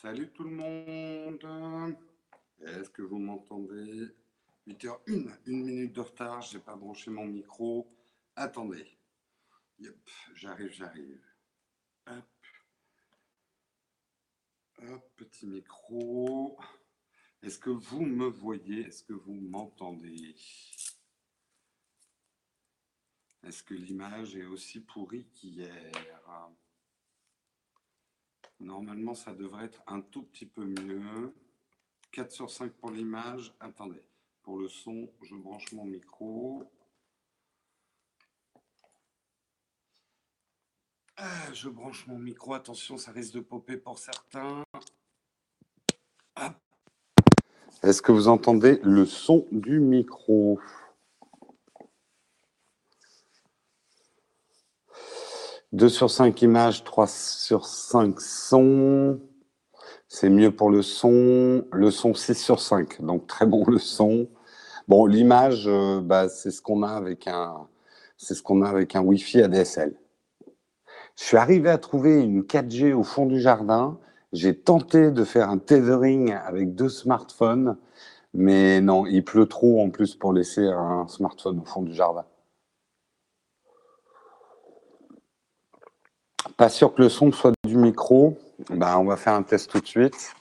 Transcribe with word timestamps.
Salut 0.00 0.32
tout 0.32 0.44
le 0.44 0.50
monde. 0.50 1.98
Est-ce 2.62 2.88
que 2.88 3.02
vous 3.02 3.18
m'entendez? 3.18 4.08
8h01, 4.66 5.38
une 5.44 5.62
minute 5.62 5.92
de 5.92 6.00
retard, 6.00 6.40
j'ai 6.40 6.58
pas 6.58 6.74
branché 6.74 7.10
mon 7.10 7.26
micro. 7.26 7.94
Attendez. 8.34 8.98
Yep, 9.78 10.10
j'arrive, 10.36 10.70
j'arrive. 10.70 11.22
Hop. 12.06 12.24
Hop, 14.78 15.12
petit 15.16 15.46
micro. 15.46 16.58
Est-ce 17.42 17.58
que 17.58 17.68
vous 17.68 18.00
me 18.00 18.24
voyez? 18.24 18.86
Est-ce 18.86 19.02
que 19.02 19.12
vous 19.12 19.34
m'entendez? 19.34 20.34
Est-ce 23.42 23.62
que 23.62 23.74
l'image 23.74 24.34
est 24.34 24.46
aussi 24.46 24.80
pourrie 24.80 25.26
qu'hier? 25.34 25.92
Normalement, 28.60 29.14
ça 29.14 29.32
devrait 29.32 29.64
être 29.64 29.82
un 29.86 30.00
tout 30.02 30.22
petit 30.22 30.46
peu 30.46 30.64
mieux. 30.64 31.34
4 32.12 32.30
sur 32.30 32.50
5 32.50 32.72
pour 32.72 32.90
l'image. 32.90 33.54
Attendez, 33.58 34.02
pour 34.42 34.58
le 34.58 34.68
son, 34.68 35.10
je 35.22 35.34
branche 35.34 35.72
mon 35.72 35.84
micro. 35.84 36.64
Ah, 41.16 41.52
je 41.52 41.68
branche 41.68 42.06
mon 42.06 42.18
micro. 42.18 42.54
Attention, 42.54 42.96
ça 42.96 43.12
risque 43.12 43.34
de 43.34 43.40
popper 43.40 43.76
pour 43.76 43.98
certains. 43.98 44.62
Est-ce 47.82 48.02
que 48.02 48.12
vous 48.12 48.28
entendez 48.28 48.78
le 48.82 49.06
son 49.06 49.46
du 49.52 49.80
micro? 49.80 50.58
2 55.72 55.88
sur 55.88 56.10
5 56.10 56.42
images, 56.42 56.82
3 56.82 57.06
sur 57.06 57.64
5 57.64 58.20
sons. 58.20 59.20
C'est 60.08 60.28
mieux 60.28 60.50
pour 60.50 60.70
le 60.70 60.82
son. 60.82 61.64
Le 61.72 61.90
son 61.92 62.12
6 62.14 62.34
sur 62.34 62.60
5, 62.60 63.00
donc 63.02 63.28
très 63.28 63.46
bon 63.46 63.64
le 63.66 63.78
son. 63.78 64.28
Bon, 64.88 65.06
l'image, 65.06 65.68
euh, 65.68 66.00
bah, 66.00 66.28
c'est 66.28 66.50
ce 66.50 66.60
qu'on 66.60 66.82
a 66.82 66.90
avec 66.90 67.28
un, 67.28 67.68
c'est 68.16 68.34
ce 68.34 68.42
qu'on 68.42 68.62
a 68.62 68.68
avec 68.68 68.96
un 68.96 69.02
Wi-Fi 69.02 69.42
ADSL. 69.42 69.94
Je 71.16 71.24
suis 71.24 71.36
arrivé 71.36 71.70
à 71.70 71.78
trouver 71.78 72.20
une 72.20 72.42
4G 72.42 72.92
au 72.92 73.04
fond 73.04 73.26
du 73.26 73.40
jardin. 73.40 73.98
J'ai 74.32 74.58
tenté 74.58 75.12
de 75.12 75.24
faire 75.24 75.50
un 75.50 75.58
tethering 75.58 76.32
avec 76.32 76.74
deux 76.74 76.88
smartphones, 76.88 77.76
mais 78.34 78.80
non, 78.80 79.06
il 79.06 79.24
pleut 79.24 79.46
trop 79.46 79.80
en 79.82 79.90
plus 79.90 80.16
pour 80.16 80.32
laisser 80.32 80.66
un 80.66 81.06
smartphone 81.06 81.60
au 81.60 81.64
fond 81.64 81.82
du 81.82 81.94
jardin. 81.94 82.24
Pas 86.56 86.68
sûr 86.68 86.94
que 86.94 87.02
le 87.02 87.08
son 87.08 87.32
soit 87.32 87.52
du 87.64 87.76
micro. 87.76 88.38
Ben, 88.68 88.96
on 88.98 89.04
va 89.04 89.16
faire 89.16 89.34
un 89.34 89.42
test 89.42 89.70
tout 89.70 89.80
de 89.80 89.86
suite. 89.86 90.34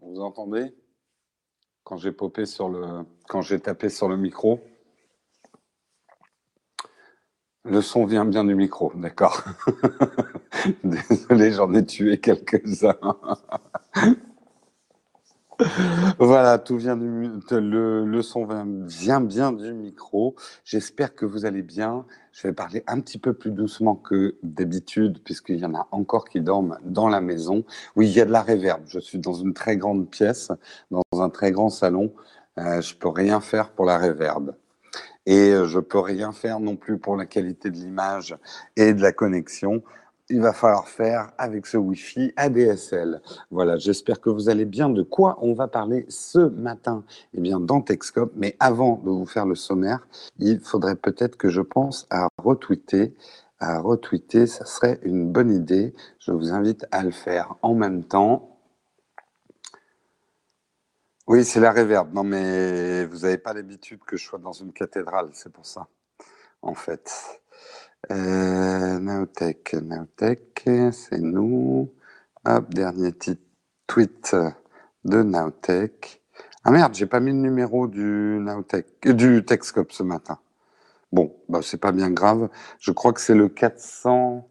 Vous 0.00 0.20
entendez? 0.20 0.74
Quand 1.84 1.96
j'ai 1.96 2.12
popé 2.12 2.44
sur 2.44 2.68
le, 2.68 3.04
quand 3.28 3.40
j'ai 3.40 3.60
tapé 3.60 3.88
sur 3.88 4.08
le 4.08 4.16
micro. 4.16 4.60
Le 7.64 7.82
son 7.82 8.06
vient 8.06 8.24
bien 8.24 8.44
du 8.44 8.54
micro, 8.54 8.92
d'accord? 8.94 9.44
Désolé, 10.84 11.52
j'en 11.52 11.72
ai 11.74 11.84
tué 11.84 12.18
quelques-uns. 12.18 12.98
Voilà, 16.18 16.58
tout 16.58 16.76
vient 16.76 16.96
du, 16.96 17.30
le, 17.50 18.04
le 18.04 18.22
son 18.22 18.46
vient 18.86 19.20
bien 19.20 19.52
du 19.52 19.72
micro. 19.72 20.36
J'espère 20.64 21.14
que 21.14 21.26
vous 21.26 21.44
allez 21.46 21.62
bien. 21.62 22.04
Je 22.32 22.46
vais 22.46 22.52
parler 22.52 22.84
un 22.86 23.00
petit 23.00 23.18
peu 23.18 23.32
plus 23.32 23.50
doucement 23.50 23.96
que 23.96 24.36
d'habitude, 24.42 25.20
puisqu'il 25.24 25.58
y 25.58 25.64
en 25.64 25.74
a 25.74 25.88
encore 25.90 26.28
qui 26.28 26.40
dorment 26.40 26.78
dans 26.84 27.08
la 27.08 27.20
maison. 27.20 27.64
Oui, 27.96 28.08
il 28.08 28.12
y 28.12 28.20
a 28.20 28.24
de 28.24 28.30
la 28.30 28.42
réverb. 28.42 28.82
Je 28.86 29.00
suis 29.00 29.18
dans 29.18 29.34
une 29.34 29.52
très 29.52 29.76
grande 29.76 30.08
pièce, 30.08 30.52
dans 30.90 31.02
un 31.20 31.30
très 31.30 31.50
grand 31.50 31.70
salon. 31.70 32.12
Euh, 32.58 32.80
je 32.80 32.94
peux 32.94 33.08
rien 33.08 33.40
faire 33.40 33.70
pour 33.70 33.84
la 33.84 33.98
réverb. 33.98 34.54
Et 35.26 35.52
je 35.66 35.78
peux 35.78 35.98
rien 35.98 36.32
faire 36.32 36.58
non 36.58 36.76
plus 36.76 36.98
pour 36.98 37.14
la 37.14 37.26
qualité 37.26 37.70
de 37.70 37.76
l'image 37.76 38.34
et 38.76 38.94
de 38.94 39.02
la 39.02 39.12
connexion 39.12 39.82
il 40.30 40.40
va 40.40 40.52
falloir 40.52 40.88
faire 40.88 41.30
avec 41.38 41.66
ce 41.66 41.76
Wi-Fi 41.76 42.32
ADSL. 42.36 43.22
Voilà, 43.50 43.78
j'espère 43.78 44.20
que 44.20 44.30
vous 44.30 44.48
allez 44.48 44.64
bien. 44.64 44.88
De 44.88 45.02
quoi 45.02 45.38
on 45.40 45.54
va 45.54 45.68
parler 45.68 46.04
ce 46.08 46.38
matin? 46.38 47.04
Eh 47.34 47.40
bien, 47.40 47.60
dans 47.60 47.80
Texcop. 47.80 48.32
Mais 48.36 48.56
avant 48.60 48.96
de 49.04 49.10
vous 49.10 49.26
faire 49.26 49.46
le 49.46 49.54
sommaire, 49.54 50.06
il 50.38 50.60
faudrait 50.60 50.96
peut-être 50.96 51.36
que 51.36 51.48
je 51.48 51.62
pense 51.62 52.06
à 52.10 52.28
retweeter. 52.38 53.14
À 53.60 53.80
retweeter, 53.80 54.46
ça 54.46 54.64
serait 54.66 55.00
une 55.02 55.32
bonne 55.32 55.50
idée. 55.50 55.94
Je 56.20 56.32
vous 56.32 56.52
invite 56.52 56.86
à 56.90 57.02
le 57.02 57.10
faire 57.10 57.56
en 57.62 57.74
même 57.74 58.04
temps. 58.04 58.58
Oui, 61.26 61.44
c'est 61.44 61.60
la 61.60 61.72
réverbe. 61.72 62.12
Non, 62.14 62.24
mais 62.24 63.04
vous 63.06 63.18
n'avez 63.20 63.38
pas 63.38 63.52
l'habitude 63.52 64.00
que 64.06 64.16
je 64.16 64.24
sois 64.24 64.38
dans 64.38 64.52
une 64.52 64.72
cathédrale, 64.72 65.28
c'est 65.32 65.52
pour 65.52 65.66
ça, 65.66 65.88
en 66.62 66.74
fait. 66.74 67.12
Euh, 68.10 68.98
Naotech, 69.00 69.76
c'est 70.92 71.18
nous. 71.18 71.92
Hop, 72.46 72.70
dernier 72.72 73.12
tweet 73.86 74.36
de 75.04 75.22
Naotech. 75.22 76.22
Ah 76.64 76.70
merde, 76.70 76.94
j'ai 76.94 77.06
pas 77.06 77.20
mis 77.20 77.32
le 77.32 77.38
numéro 77.38 77.86
du 77.86 78.38
Naotech, 78.40 78.86
euh, 79.06 79.12
du 79.12 79.44
Techscope 79.44 79.92
ce 79.92 80.02
matin. 80.02 80.38
Bon, 81.12 81.36
bah 81.48 81.60
c'est 81.62 81.78
pas 81.78 81.92
bien 81.92 82.10
grave. 82.10 82.48
Je 82.78 82.92
crois 82.92 83.12
que 83.12 83.20
c'est 83.20 83.34
le 83.34 83.48
400, 83.48 84.48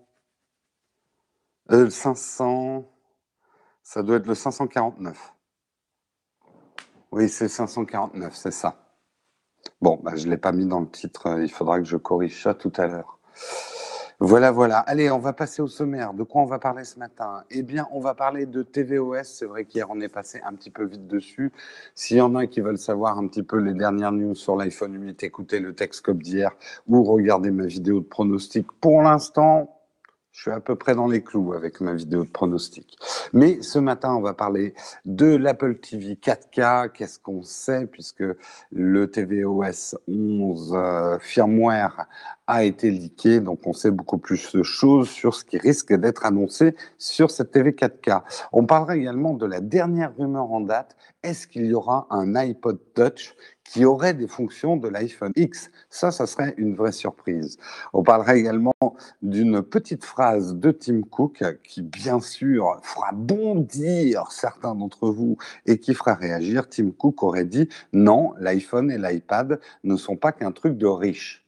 euh, 1.71 1.85
le 1.85 1.89
500. 1.89 2.87
Ça 3.83 4.03
doit 4.03 4.17
être 4.17 4.27
le 4.27 4.35
549. 4.35 5.33
Oui, 7.11 7.29
c'est 7.29 7.47
549, 7.47 8.35
c'est 8.35 8.51
ça. 8.51 8.77
Bon, 9.81 9.99
bah, 10.03 10.15
je 10.15 10.25
ne 10.25 10.31
l'ai 10.31 10.37
pas 10.37 10.51
mis 10.51 10.65
dans 10.67 10.81
le 10.81 10.89
titre. 10.89 11.39
Il 11.41 11.51
faudra 11.51 11.79
que 11.79 11.85
je 11.85 11.97
corrige 11.97 12.43
ça 12.43 12.53
tout 12.53 12.73
à 12.77 12.87
l'heure. 12.87 13.16
Voilà, 14.19 14.49
voilà. 14.49 14.79
Allez, 14.79 15.11
on 15.11 15.19
va 15.19 15.31
passer 15.31 15.61
au 15.61 15.67
sommaire. 15.67 16.11
De 16.15 16.23
quoi 16.23 16.41
on 16.41 16.45
va 16.45 16.57
parler 16.57 16.83
ce 16.85 16.97
matin? 16.97 17.43
Eh 17.51 17.61
bien, 17.61 17.87
on 17.91 17.99
va 17.99 18.15
parler 18.15 18.47
de 18.47 18.63
TVOS. 18.63 19.23
C'est 19.25 19.45
vrai 19.45 19.65
qu'hier, 19.65 19.85
on 19.91 20.01
est 20.01 20.07
passé 20.09 20.41
un 20.43 20.53
petit 20.53 20.71
peu 20.71 20.85
vite 20.85 21.05
dessus. 21.05 21.51
S'il 21.93 22.17
y 22.17 22.21
en 22.21 22.33
a 22.33 22.47
qui 22.47 22.61
veulent 22.61 22.79
savoir 22.79 23.19
un 23.19 23.27
petit 23.27 23.43
peu 23.43 23.57
les 23.57 23.75
dernières 23.75 24.11
news 24.11 24.33
sur 24.33 24.55
l'iPhone 24.55 24.99
8, 24.99 25.21
écoutez 25.21 25.59
le 25.59 25.75
Texcope 25.75 26.23
d'hier 26.23 26.49
ou 26.87 27.03
regardez 27.03 27.51
ma 27.51 27.67
vidéo 27.67 27.99
de 27.99 28.05
pronostic. 28.05 28.71
Pour 28.81 29.03
l'instant, 29.03 29.76
je 30.37 30.43
suis 30.43 30.51
à 30.51 30.59
peu 30.59 30.75
près 30.75 30.93
dans 30.93 31.07
les 31.07 31.23
clous 31.23 31.53
avec 31.53 31.81
ma 31.81 31.95
vidéo 31.95 32.23
de 32.23 32.29
pronostic. 32.29 32.95
Mais 33.33 33.59
ce 33.63 33.79
matin, 33.79 34.13
on 34.13 34.21
va 34.21 34.35
parler 34.35 34.75
de 35.03 35.35
l'Apple 35.35 35.79
TV 35.79 36.13
4K. 36.13 36.91
Qu'est-ce 36.91 37.17
qu'on 37.17 37.41
sait 37.41 37.87
puisque 37.87 38.23
le 38.71 39.07
tvOS 39.09 39.97
11 40.07 40.73
euh, 40.75 41.17
firmware 41.19 42.05
a 42.45 42.63
été 42.63 42.91
leaké, 42.91 43.39
donc 43.39 43.65
on 43.65 43.73
sait 43.73 43.89
beaucoup 43.89 44.19
plus 44.19 44.53
de 44.53 44.61
choses 44.61 45.09
sur 45.09 45.33
ce 45.33 45.43
qui 45.43 45.57
risque 45.57 45.93
d'être 45.93 46.23
annoncé 46.23 46.75
sur 46.99 47.31
cette 47.31 47.51
TV 47.51 47.71
4K. 47.71 48.21
On 48.53 48.65
parlera 48.67 48.95
également 48.95 49.33
de 49.33 49.47
la 49.47 49.59
dernière 49.59 50.15
rumeur 50.15 50.51
en 50.51 50.61
date. 50.61 50.95
Est-ce 51.23 51.47
qu'il 51.47 51.65
y 51.65 51.73
aura 51.73 52.05
un 52.11 52.35
iPod 52.35 52.79
Touch 52.93 53.35
qui 53.67 53.85
aurait 53.85 54.13
des 54.13 54.27
fonctions 54.27 54.77
de 54.77 54.87
l'iPhone 54.87 55.33
X. 55.35 55.71
Ça, 55.89 56.11
ça 56.11 56.25
serait 56.25 56.53
une 56.57 56.75
vraie 56.75 56.91
surprise. 56.91 57.57
On 57.93 58.03
parlera 58.03 58.35
également 58.35 58.73
d'une 59.21 59.61
petite 59.61 60.05
phrase 60.05 60.55
de 60.55 60.71
Tim 60.71 61.01
Cook 61.01 61.43
qui, 61.63 61.81
bien 61.81 62.19
sûr, 62.19 62.79
fera 62.83 63.11
bondir 63.11 64.31
certains 64.31 64.75
d'entre 64.75 65.09
vous 65.09 65.37
et 65.65 65.79
qui 65.79 65.93
fera 65.93 66.13
réagir. 66.13 66.69
Tim 66.69 66.91
Cook 66.91 67.23
aurait 67.23 67.45
dit 67.45 67.67
non, 67.93 68.33
l'iPhone 68.39 68.89
et 68.91 68.97
l'iPad 68.97 69.59
ne 69.83 69.95
sont 69.95 70.15
pas 70.15 70.31
qu'un 70.31 70.51
truc 70.51 70.77
de 70.77 70.87
riche. 70.87 71.45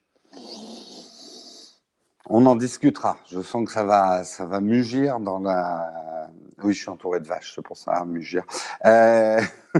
On 2.31 2.45
en 2.45 2.55
discutera. 2.55 3.17
Je 3.31 3.41
sens 3.41 3.65
que 3.65 3.71
ça 3.71 3.83
va, 3.83 4.23
ça 4.23 4.45
va 4.45 4.59
mugir 4.61 5.19
dans 5.19 5.39
la. 5.39 6.29
Oui, 6.61 6.73
je 6.73 6.81
suis 6.81 6.89
entouré 6.89 7.19
de 7.19 7.25
vaches, 7.25 7.53
c'est 7.55 7.61
pour 7.61 7.77
ça, 7.77 8.03
mugir. 8.05 8.43
Euh... 8.85 9.41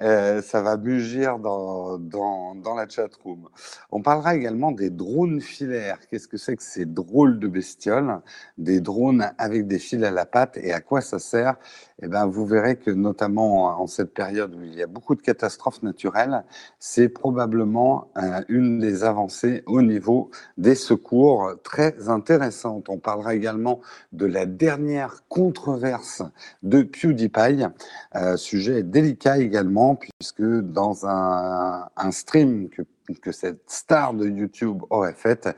Euh, 0.00 0.42
ça 0.42 0.62
va 0.62 0.76
bugir 0.76 1.38
dans, 1.38 1.98
dans, 1.98 2.54
dans 2.54 2.74
la 2.74 2.86
room. 3.22 3.48
On 3.90 4.02
parlera 4.02 4.34
également 4.34 4.72
des 4.72 4.90
drones 4.90 5.40
filaires. 5.40 5.98
Qu'est-ce 6.08 6.28
que 6.28 6.36
c'est 6.36 6.56
que 6.56 6.62
ces 6.62 6.86
drôles 6.86 7.38
de 7.38 7.48
bestioles? 7.48 8.20
Des 8.58 8.80
drones 8.80 9.30
avec 9.38 9.66
des 9.66 9.78
fils 9.78 10.02
à 10.02 10.10
la 10.10 10.26
patte 10.26 10.56
et 10.56 10.72
à 10.72 10.80
quoi 10.80 11.00
ça 11.00 11.18
sert? 11.18 11.56
Eh 12.02 12.08
ben, 12.08 12.26
vous 12.26 12.46
verrez 12.46 12.76
que 12.76 12.90
notamment 12.90 13.80
en 13.80 13.86
cette 13.86 14.12
période 14.12 14.54
où 14.54 14.62
il 14.62 14.74
y 14.74 14.82
a 14.82 14.86
beaucoup 14.86 15.14
de 15.14 15.22
catastrophes 15.22 15.82
naturelles, 15.82 16.44
c'est 16.78 17.08
probablement 17.08 18.10
euh, 18.18 18.42
une 18.48 18.78
des 18.78 19.04
avancées 19.04 19.62
au 19.66 19.82
niveau 19.82 20.30
des 20.58 20.74
secours 20.74 21.52
très 21.62 22.08
intéressantes. 22.08 22.88
On 22.88 22.98
parlera 22.98 23.34
également 23.34 23.80
de 24.12 24.26
la 24.26 24.46
dernière 24.46 25.22
controverse 25.28 26.22
de 26.62 26.82
PewDiePie, 26.82 27.64
euh, 28.14 28.36
sujet 28.36 28.82
délicat 28.82 29.38
également 29.38 29.75
puisque 29.96 30.42
dans 30.42 31.06
un, 31.06 32.10
stream 32.10 32.68
que 32.70 32.82
que 33.14 33.32
cette 33.32 33.62
star 33.66 34.14
de 34.14 34.28
YouTube 34.28 34.82
aurait 34.90 35.14
faite, 35.14 35.48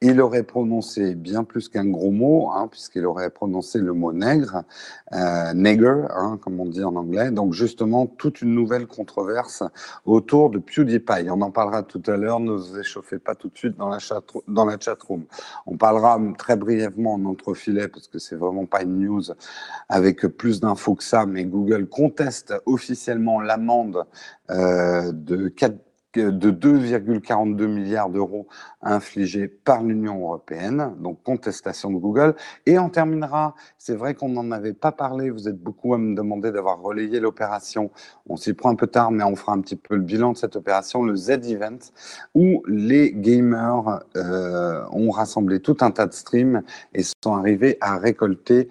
il 0.00 0.20
aurait 0.20 0.42
prononcé 0.42 1.14
bien 1.14 1.44
plus 1.44 1.68
qu'un 1.68 1.86
gros 1.86 2.10
mot, 2.10 2.50
hein, 2.52 2.68
puisqu'il 2.68 3.06
aurait 3.06 3.30
prononcé 3.30 3.78
le 3.78 3.92
mot 3.92 4.12
nègre, 4.12 4.64
euh, 5.12 5.52
nègre, 5.54 6.08
hein, 6.14 6.38
comme 6.42 6.60
on 6.60 6.66
dit 6.66 6.84
en 6.84 6.94
anglais. 6.96 7.30
Donc 7.30 7.52
justement, 7.52 8.06
toute 8.06 8.42
une 8.42 8.54
nouvelle 8.54 8.86
controverse 8.86 9.62
autour 10.04 10.50
de 10.50 10.58
PewDiePie. 10.58 11.30
On 11.30 11.40
en 11.40 11.50
parlera 11.50 11.82
tout 11.82 12.02
à 12.06 12.16
l'heure, 12.16 12.40
ne 12.40 12.52
vous 12.52 12.78
échauffez 12.78 13.18
pas 13.18 13.34
tout 13.34 13.48
de 13.48 13.56
suite 13.56 13.76
dans 13.76 13.88
la, 13.88 13.98
chat, 13.98 14.22
dans 14.46 14.64
la 14.64 14.78
chat 14.78 15.00
room. 15.02 15.24
On 15.66 15.76
parlera 15.76 16.20
très 16.36 16.56
brièvement 16.56 17.14
en 17.14 17.24
entrefilet, 17.24 17.88
parce 17.88 18.08
que 18.08 18.18
c'est 18.18 18.36
vraiment 18.36 18.66
pas 18.66 18.82
une 18.82 18.98
news 18.98 19.22
avec 19.88 20.26
plus 20.26 20.60
d'infos 20.60 20.94
que 20.94 21.04
ça, 21.04 21.26
mais 21.26 21.44
Google 21.44 21.88
conteste 21.88 22.54
officiellement 22.66 23.40
l'amende 23.40 24.04
euh, 24.50 25.12
de 25.12 25.48
4 25.48 25.74
de 26.14 26.50
2,42 26.50 27.66
milliards 27.66 28.08
d'euros 28.08 28.46
infligés 28.82 29.48
par 29.48 29.82
l'Union 29.82 30.20
européenne, 30.20 30.94
donc 31.00 31.22
contestation 31.22 31.90
de 31.90 31.98
Google. 31.98 32.34
Et 32.66 32.78
on 32.78 32.88
terminera, 32.88 33.54
c'est 33.76 33.94
vrai 33.94 34.14
qu'on 34.14 34.30
n'en 34.30 34.50
avait 34.50 34.72
pas 34.72 34.92
parlé, 34.92 35.30
vous 35.30 35.48
êtes 35.48 35.60
beaucoup 35.60 35.94
à 35.94 35.98
me 35.98 36.14
demander 36.14 36.50
d'avoir 36.50 36.80
relayé 36.80 37.20
l'opération, 37.20 37.90
on 38.28 38.36
s'y 38.36 38.54
prend 38.54 38.70
un 38.70 38.74
peu 38.74 38.86
tard, 38.86 39.10
mais 39.10 39.24
on 39.24 39.36
fera 39.36 39.52
un 39.52 39.60
petit 39.60 39.76
peu 39.76 39.96
le 39.96 40.02
bilan 40.02 40.32
de 40.32 40.38
cette 40.38 40.56
opération, 40.56 41.02
le 41.02 41.14
Z-Event, 41.14 41.78
où 42.34 42.62
les 42.66 43.12
gamers 43.12 44.00
euh, 44.16 44.84
ont 44.92 45.10
rassemblé 45.10 45.60
tout 45.60 45.76
un 45.80 45.90
tas 45.90 46.06
de 46.06 46.14
streams 46.14 46.62
et 46.94 47.02
sont 47.02 47.34
arrivés 47.34 47.76
à 47.80 47.98
récolter 47.98 48.68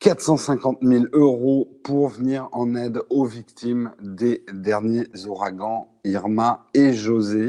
450 0.00 0.78
000 0.82 1.04
euros 1.12 1.80
pour 1.82 2.08
venir 2.08 2.48
en 2.52 2.76
aide 2.76 3.00
aux 3.10 3.24
victimes 3.24 3.92
des 4.00 4.44
derniers 4.52 5.08
ouragans 5.26 5.88
Irma 6.04 6.66
et 6.72 6.92
José. 6.92 7.48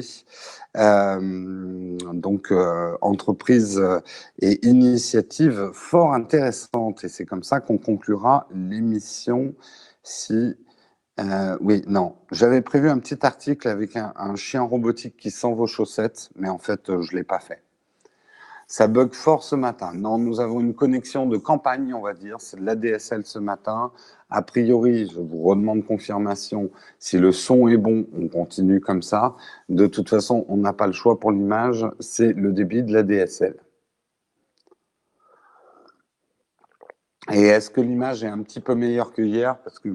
Euh, 0.78 1.98
donc, 2.14 2.52
euh, 2.52 2.98
entreprise 3.02 3.80
et 4.42 4.66
initiative 4.68 5.70
fort 5.74 6.14
intéressante. 6.14 7.04
Et 7.04 7.10
c'est 7.10 7.26
comme 7.26 7.44
ça 7.44 7.60
qu'on 7.60 7.78
conclura 7.78 8.48
l'émission. 8.52 9.54
Si. 10.02 10.56
Euh, 11.20 11.58
oui, 11.62 11.84
non. 11.88 12.16
J'avais 12.32 12.62
prévu 12.62 12.90
un 12.90 12.98
petit 13.00 13.26
article 13.26 13.68
avec 13.68 13.96
un, 13.96 14.14
un 14.16 14.36
chien 14.36 14.64
robotique 14.64 15.18
qui 15.18 15.32
sent 15.32 15.54
vos 15.54 15.68
chaussettes, 15.68 16.30
mais 16.36 16.50
en 16.50 16.58
fait, 16.58 16.82
je 16.88 17.12
ne 17.14 17.18
l'ai 17.18 17.24
pas 17.24 17.40
fait. 17.40 17.62
Ça 18.72 18.88
bug 18.88 19.14
fort 19.16 19.44
ce 19.44 19.56
matin. 19.56 19.94
Non, 19.96 20.20
nous 20.20 20.40
avons 20.40 20.60
une 20.60 20.76
connexion 20.76 21.26
de 21.26 21.38
campagne, 21.38 21.92
on 21.92 22.02
va 22.02 22.14
dire. 22.14 22.36
C'est 22.40 22.58
de 22.58 22.64
l'ADSL 22.64 23.26
ce 23.26 23.40
matin. 23.40 23.92
A 24.30 24.44
priori, 24.44 25.10
je 25.12 25.20
vous 25.20 25.42
redemande 25.42 25.84
confirmation. 25.84 26.70
Si 27.00 27.18
le 27.18 27.32
son 27.32 27.68
est 27.68 27.78
bon, 27.78 28.06
on 28.16 28.28
continue 28.28 28.80
comme 28.80 29.02
ça. 29.02 29.36
De 29.70 29.88
toute 29.88 30.08
façon, 30.08 30.46
on 30.50 30.58
n'a 30.58 30.72
pas 30.72 30.86
le 30.86 30.94
choix 30.94 31.20
pour 31.20 31.32
l'image. 31.32 31.84
C'est 32.00 32.32
le 32.34 32.54
débit 32.54 32.84
de 32.84 32.94
l'ADSL. 32.94 33.56
Et 37.32 37.42
est-ce 37.42 37.72
que 37.72 37.82
l'image 37.82 38.24
est 38.24 38.28
un 38.28 38.44
petit 38.44 38.60
peu 38.60 38.76
meilleure 38.76 39.14
que 39.14 39.24
hier? 39.24 39.58
Parce 39.64 39.80
que 39.80 39.90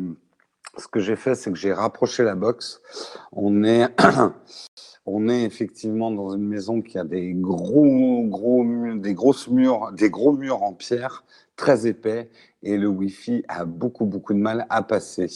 ce 0.79 0.89
que 0.89 0.99
j'ai 0.99 1.15
fait, 1.15 1.37
c'est 1.37 1.53
que 1.53 1.59
j'ai 1.59 1.73
rapproché 1.73 2.25
la 2.25 2.35
box. 2.35 2.83
On 3.31 3.63
est 3.63 3.87
On 5.07 5.29
est 5.29 5.43
effectivement 5.43 6.11
dans 6.11 6.35
une 6.35 6.47
maison 6.47 6.81
qui 6.81 6.99
a 6.99 7.05
des 7.05 7.35
gros, 7.35 8.23
gros, 8.25 8.65
des 8.97 9.13
grosses 9.13 9.49
murs, 9.49 9.93
des 9.93 10.09
gros 10.09 10.33
murs 10.33 10.63
en 10.63 10.73
pierre 10.73 11.25
très 11.57 11.87
épais 11.87 12.31
et 12.63 12.79
le 12.79 12.89
Wi-Fi 12.89 13.45
a 13.49 13.65
beaucoup, 13.65 14.07
beaucoup 14.07 14.33
de 14.33 14.39
mal 14.39 14.67
à 14.71 14.83
passer. 14.83 15.29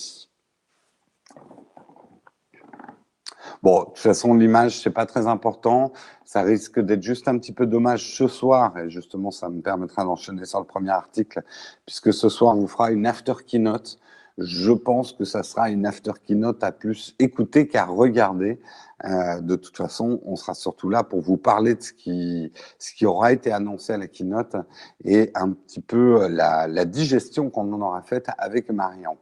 Bon, 3.63 3.81
de 3.81 3.85
toute 3.87 3.99
façon, 3.99 4.35
l'image, 4.35 4.81
c'est 4.81 4.91
pas 4.91 5.07
très 5.07 5.27
important. 5.27 5.93
Ça 6.25 6.43
risque 6.43 6.79
d'être 6.81 7.03
juste 7.03 7.29
un 7.29 7.37
petit 7.39 7.53
peu 7.53 7.67
dommage 7.67 8.15
ce 8.15 8.29
soir. 8.29 8.77
Et 8.79 8.89
justement, 8.89 9.31
ça 9.31 9.49
me 9.49 9.61
permettra 9.61 10.05
d'enchaîner 10.05 10.45
sur 10.45 10.61
le 10.61 10.65
premier 10.65 10.91
article, 10.91 11.43
puisque 11.85 12.13
ce 12.13 12.29
soir, 12.29 12.57
on 12.57 12.61
vous 12.61 12.69
fera 12.69 12.93
une 12.93 13.07
after 13.07 13.35
keynote. 13.47 13.99
Je 14.39 14.71
pense 14.71 15.13
que 15.13 15.25
ça 15.25 15.43
sera 15.43 15.69
une 15.69 15.85
after 15.85 16.13
keynote 16.25 16.63
à 16.63 16.71
plus 16.71 17.17
écouter 17.19 17.67
qu'à 17.67 17.85
regarder. 17.85 18.61
Euh, 19.05 19.41
de 19.41 19.57
toute 19.57 19.77
façon, 19.77 20.21
on 20.25 20.37
sera 20.37 20.55
surtout 20.55 20.89
là 20.89 21.03
pour 21.03 21.21
vous 21.21 21.37
parler 21.37 21.75
de 21.75 21.83
ce 21.83 21.93
qui, 21.93 22.53
ce 22.79 22.95
qui 22.95 23.05
aura 23.05 23.33
été 23.33 23.51
annoncé 23.53 23.93
à 23.93 23.97
la 23.97 24.07
keynote 24.07 24.57
et 25.05 25.31
un 25.35 25.51
petit 25.51 25.81
peu 25.81 26.29
la, 26.29 26.69
la 26.69 26.85
digestion 26.85 27.51
qu'on 27.51 27.73
en 27.73 27.81
aura 27.81 28.03
faite 28.03 28.29
avec 28.39 28.71
Marion. 28.71 29.19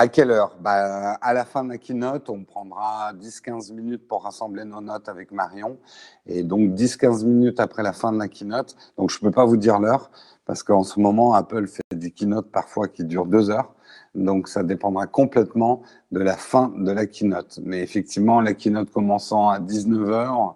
À 0.00 0.06
quelle 0.06 0.30
heure? 0.30 0.56
Bah, 0.60 1.14
À 1.20 1.32
la 1.32 1.44
fin 1.44 1.64
de 1.64 1.70
la 1.70 1.76
keynote, 1.76 2.30
on 2.30 2.44
prendra 2.44 3.12
10-15 3.14 3.72
minutes 3.74 4.06
pour 4.06 4.22
rassembler 4.22 4.64
nos 4.64 4.80
notes 4.80 5.08
avec 5.08 5.32
Marion. 5.32 5.76
Et 6.24 6.44
donc 6.44 6.70
10-15 6.70 7.26
minutes 7.26 7.58
après 7.58 7.82
la 7.82 7.92
fin 7.92 8.12
de 8.12 8.18
la 8.20 8.28
keynote, 8.28 8.76
donc 8.96 9.10
je 9.10 9.16
ne 9.16 9.22
peux 9.22 9.32
pas 9.32 9.44
vous 9.44 9.56
dire 9.56 9.80
l'heure, 9.80 10.12
parce 10.46 10.62
qu'en 10.62 10.84
ce 10.84 11.00
moment, 11.00 11.34
Apple 11.34 11.66
fait 11.66 11.82
des 11.92 12.12
keynotes 12.12 12.48
parfois 12.52 12.86
qui 12.86 13.02
durent 13.02 13.26
deux 13.26 13.50
heures. 13.50 13.74
Donc, 14.14 14.46
ça 14.46 14.62
dépendra 14.62 15.08
complètement 15.08 15.82
de 16.12 16.20
la 16.20 16.36
fin 16.36 16.72
de 16.76 16.92
la 16.92 17.06
keynote. 17.06 17.58
Mais 17.64 17.80
effectivement, 17.82 18.40
la 18.40 18.54
keynote 18.54 18.92
commençant 18.92 19.48
à 19.48 19.58
19h, 19.58 20.54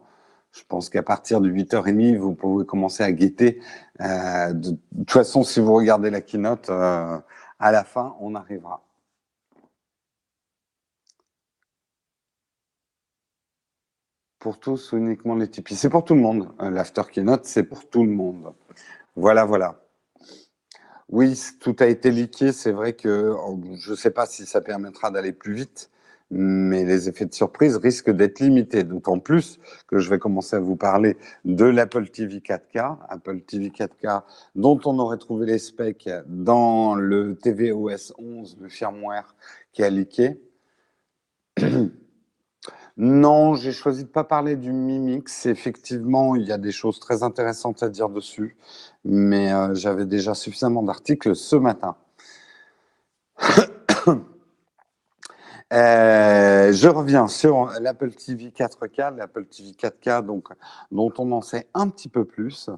je 0.52 0.62
pense 0.68 0.88
qu'à 0.88 1.02
partir 1.02 1.40
de 1.40 1.50
8h30, 1.50 2.16
vous 2.16 2.34
pouvez 2.36 2.64
commencer 2.64 3.02
à 3.02 3.10
guetter. 3.10 3.60
Euh, 4.00 4.52
de, 4.52 4.76
toute 4.98 5.10
façon, 5.10 5.42
si 5.42 5.58
vous 5.58 5.74
regardez 5.74 6.10
la 6.10 6.20
keynote, 6.20 6.70
euh, 6.70 7.18
à 7.58 7.72
la 7.72 7.82
fin, 7.82 8.14
on 8.20 8.36
arrivera. 8.36 8.84
Pour 14.42 14.58
tous, 14.58 14.90
uniquement 14.92 15.36
les 15.36 15.46
Tipeee. 15.46 15.76
C'est 15.76 15.88
pour 15.88 16.02
tout 16.02 16.16
le 16.16 16.20
monde. 16.20 16.48
Euh, 16.60 16.68
l'after 16.68 17.02
keynote, 17.12 17.44
c'est 17.44 17.62
pour 17.62 17.88
tout 17.88 18.02
le 18.02 18.10
monde. 18.10 18.52
Voilà, 19.14 19.44
voilà. 19.44 19.80
Oui, 21.08 21.40
tout 21.60 21.76
a 21.78 21.86
été 21.86 22.10
liqué. 22.10 22.50
C'est 22.50 22.72
vrai 22.72 22.94
que 22.94 23.36
je 23.76 23.92
ne 23.92 23.94
sais 23.94 24.10
pas 24.10 24.26
si 24.26 24.44
ça 24.44 24.60
permettra 24.60 25.12
d'aller 25.12 25.30
plus 25.32 25.54
vite, 25.54 25.92
mais 26.32 26.84
les 26.84 27.08
effets 27.08 27.26
de 27.26 27.32
surprise 27.32 27.76
risquent 27.76 28.10
d'être 28.10 28.40
limités. 28.40 28.82
D'autant 28.82 29.20
plus 29.20 29.60
que 29.86 30.00
je 30.00 30.10
vais 30.10 30.18
commencer 30.18 30.56
à 30.56 30.60
vous 30.60 30.74
parler 30.74 31.16
de 31.44 31.66
l'Apple 31.66 32.08
TV 32.08 32.38
4K, 32.38 32.98
Apple 33.10 33.42
TV 33.42 33.68
4K 33.68 34.24
dont 34.56 34.80
on 34.86 34.98
aurait 34.98 35.18
trouvé 35.18 35.46
les 35.46 35.60
specs 35.60 36.10
dans 36.26 36.96
le 36.96 37.36
tvOS 37.36 38.12
11, 38.18 38.58
le 38.60 38.68
firmware 38.68 39.36
qui 39.72 39.84
a 39.84 39.90
leaké. 39.90 40.40
Non, 42.98 43.54
j'ai 43.54 43.72
choisi 43.72 44.04
de 44.04 44.08
pas 44.08 44.24
parler 44.24 44.56
du 44.56 44.70
Mimix. 44.72 45.46
Effectivement, 45.46 46.36
il 46.36 46.42
y 46.42 46.52
a 46.52 46.58
des 46.58 46.72
choses 46.72 47.00
très 47.00 47.22
intéressantes 47.22 47.82
à 47.82 47.88
dire 47.88 48.10
dessus, 48.10 48.56
mais 49.04 49.52
euh, 49.52 49.74
j'avais 49.74 50.04
déjà 50.04 50.34
suffisamment 50.34 50.82
d'articles 50.82 51.34
ce 51.34 51.56
matin. 51.56 51.96
Euh, 55.72 56.70
je 56.70 56.86
reviens 56.86 57.28
sur 57.28 57.72
l'Apple 57.80 58.10
TV 58.10 58.50
4K, 58.50 59.16
l'Apple 59.16 59.46
TV 59.46 59.70
4K, 59.70 60.22
donc, 60.22 60.48
dont 60.90 61.10
on 61.16 61.32
en 61.32 61.40
sait 61.40 61.66
un 61.72 61.88
petit 61.88 62.10
peu 62.10 62.26
plus. 62.26 62.68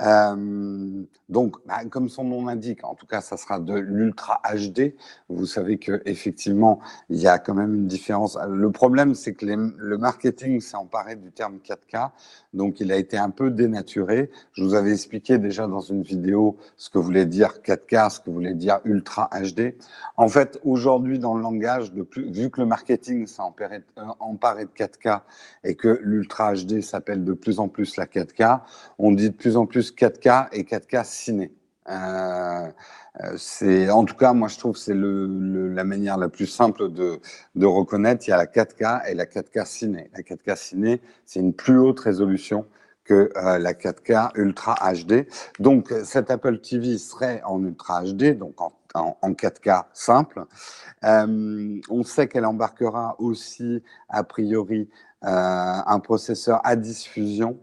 Euh, 0.00 1.04
donc, 1.28 1.56
bah, 1.66 1.84
comme 1.90 2.08
son 2.08 2.24
nom 2.24 2.46
l'indique, 2.46 2.84
en 2.84 2.94
tout 2.94 3.06
cas, 3.06 3.20
ça 3.20 3.36
sera 3.36 3.58
de 3.58 3.74
l'Ultra 3.74 4.40
HD. 4.54 4.94
Vous 5.28 5.44
savez 5.44 5.78
que 5.78 6.00
effectivement, 6.06 6.80
il 7.10 7.18
y 7.18 7.26
a 7.26 7.38
quand 7.38 7.54
même 7.54 7.74
une 7.74 7.86
différence. 7.86 8.38
Le 8.48 8.70
problème, 8.70 9.14
c'est 9.14 9.34
que 9.34 9.44
le 9.44 9.98
marketing 9.98 10.60
s'est 10.60 10.76
emparé 10.76 11.16
du 11.16 11.30
terme 11.30 11.58
4K, 11.58 12.10
donc 12.54 12.80
il 12.80 12.92
a 12.92 12.96
été 12.96 13.18
un 13.18 13.28
peu 13.28 13.50
dénaturé. 13.50 14.30
Je 14.52 14.64
vous 14.64 14.74
avais 14.74 14.92
expliqué 14.92 15.36
déjà 15.36 15.66
dans 15.66 15.80
une 15.80 16.02
vidéo 16.02 16.56
ce 16.78 16.88
que 16.88 16.98
voulait 16.98 17.26
dire 17.26 17.58
4K, 17.62 18.10
ce 18.10 18.20
que 18.20 18.30
voulait 18.30 18.54
dire 18.54 18.80
Ultra 18.84 19.28
HD. 19.32 19.76
En 20.16 20.28
fait, 20.28 20.58
aujourd'hui, 20.64 21.18
dans 21.18 21.34
le 21.34 21.42
langage, 21.42 21.92
de 21.92 22.02
plus, 22.02 22.30
vu 22.30 22.50
que 22.50 22.60
le 22.60 22.66
marketing 22.66 23.26
s'est 23.26 23.42
emparé, 23.42 23.82
euh, 23.98 24.02
emparé 24.18 24.64
de 24.64 24.70
4K 24.70 25.20
et 25.64 25.74
que 25.74 26.00
l'Ultra 26.02 26.54
HD 26.54 26.80
s'appelle 26.80 27.24
de 27.24 27.34
plus 27.34 27.58
en 27.60 27.68
plus 27.68 27.96
la 27.96 28.06
4K, 28.06 28.60
on 28.98 29.12
dit 29.12 29.28
de 29.28 29.34
plus 29.34 29.58
en 29.58 29.66
plus 29.66 29.87
4K 29.92 30.48
et 30.52 30.62
4K 30.62 31.04
ciné. 31.04 31.52
Euh, 31.88 32.68
euh, 33.20 33.34
c'est, 33.36 33.90
en 33.90 34.04
tout 34.04 34.14
cas, 34.14 34.32
moi 34.32 34.48
je 34.48 34.58
trouve 34.58 34.74
que 34.74 34.78
c'est 34.78 34.94
la 34.94 35.84
manière 35.84 36.18
la 36.18 36.28
plus 36.28 36.46
simple 36.46 36.90
de, 36.90 37.20
reconnaître. 37.64 38.26
Il 38.26 38.30
y 38.30 38.32
a 38.32 38.36
la 38.36 38.46
4K 38.46 39.08
et 39.08 39.14
la 39.14 39.26
4K 39.26 39.66
ciné. 39.66 40.10
La 40.14 40.22
4K 40.22 40.56
ciné, 40.56 41.00
c'est 41.24 41.40
une 41.40 41.54
plus 41.54 41.78
haute 41.78 42.00
résolution 42.00 42.66
que 43.04 43.30
euh, 43.36 43.58
la 43.58 43.72
4K 43.72 44.30
Ultra 44.34 44.76
HD. 44.92 45.26
Donc, 45.58 45.92
cette 46.04 46.30
Apple 46.30 46.60
TV 46.60 46.98
serait 46.98 47.40
en 47.44 47.64
Ultra 47.64 48.02
HD, 48.02 48.36
donc 48.36 48.60
en, 48.60 48.72
en, 48.94 49.16
en 49.22 49.30
4K 49.32 49.86
simple. 49.94 50.44
On 51.02 52.02
sait 52.04 52.28
qu'elle 52.28 52.44
embarquera 52.44 53.16
aussi, 53.18 53.82
a 54.10 54.24
priori, 54.24 54.90
un 55.22 56.00
processeur 56.00 56.60
à 56.64 56.76
diffusion, 56.76 57.58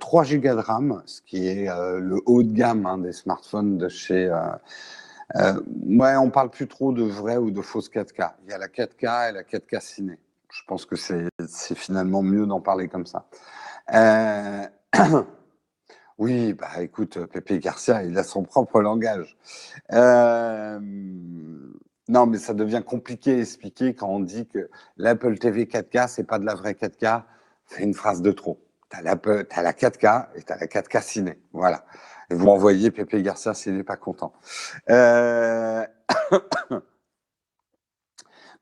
3 0.00 0.24
Go 0.24 0.36
de 0.36 0.60
RAM, 0.60 1.02
ce 1.06 1.20
qui 1.22 1.46
est 1.46 1.68
euh, 1.68 2.00
le 2.00 2.20
haut 2.26 2.42
de 2.42 2.52
gamme 2.52 2.86
hein, 2.86 2.98
des 2.98 3.12
smartphones 3.12 3.78
de 3.78 3.88
chez. 3.88 4.30
Euh, 5.36 5.60
ouais, 5.84 6.16
on 6.16 6.30
parle 6.30 6.50
plus 6.50 6.68
trop 6.68 6.92
de 6.92 7.02
vrai 7.02 7.36
ou 7.36 7.50
de 7.50 7.60
fausse 7.60 7.90
4K. 7.90 8.32
Il 8.44 8.50
y 8.50 8.54
a 8.54 8.58
la 8.58 8.68
4K 8.68 9.30
et 9.30 9.32
la 9.32 9.42
4K 9.42 9.80
ciné. 9.80 10.18
Je 10.50 10.62
pense 10.66 10.86
que 10.86 10.96
c'est 10.96 11.74
finalement 11.74 12.22
mieux 12.22 12.46
d'en 12.46 12.60
parler 12.60 12.88
comme 12.88 13.06
ça. 13.06 13.26
Euh, 13.94 14.66
oui, 16.18 16.54
bah 16.54 16.80
écoute, 16.80 17.18
Pepe 17.26 17.60
Garcia, 17.60 18.02
il 18.02 18.16
a 18.16 18.24
son 18.24 18.42
propre 18.42 18.80
langage. 18.80 19.36
Euh, 19.92 20.80
non, 22.08 22.26
mais 22.26 22.38
ça 22.38 22.54
devient 22.54 22.82
compliqué 22.84 23.34
à 23.34 23.38
expliquer 23.38 23.94
quand 23.94 24.08
on 24.08 24.20
dit 24.20 24.46
que 24.46 24.70
l'Apple 24.96 25.38
TV 25.38 25.66
4K, 25.66 26.08
c'est 26.08 26.24
pas 26.24 26.38
de 26.38 26.46
la 26.46 26.54
vraie 26.54 26.72
4K. 26.72 27.24
C'est 27.66 27.82
une 27.82 27.94
phrase 27.94 28.22
de 28.22 28.32
trop. 28.32 28.58
Tu 28.90 28.96
as, 28.96 29.00
as, 29.00 29.62
la 29.62 29.72
4K 29.72 30.28
et 30.34 30.42
tu 30.42 30.52
as 30.52 30.56
la 30.56 30.66
4K 30.66 31.02
ciné. 31.02 31.38
Voilà. 31.52 31.84
Et 32.30 32.34
vous 32.34 32.46
envoyez 32.46 32.90
Pepe 32.90 33.16
Garcia 33.16 33.52
s'il 33.52 33.76
n'est 33.76 33.84
pas 33.84 33.96
content. 33.96 34.32
Euh... 34.90 35.86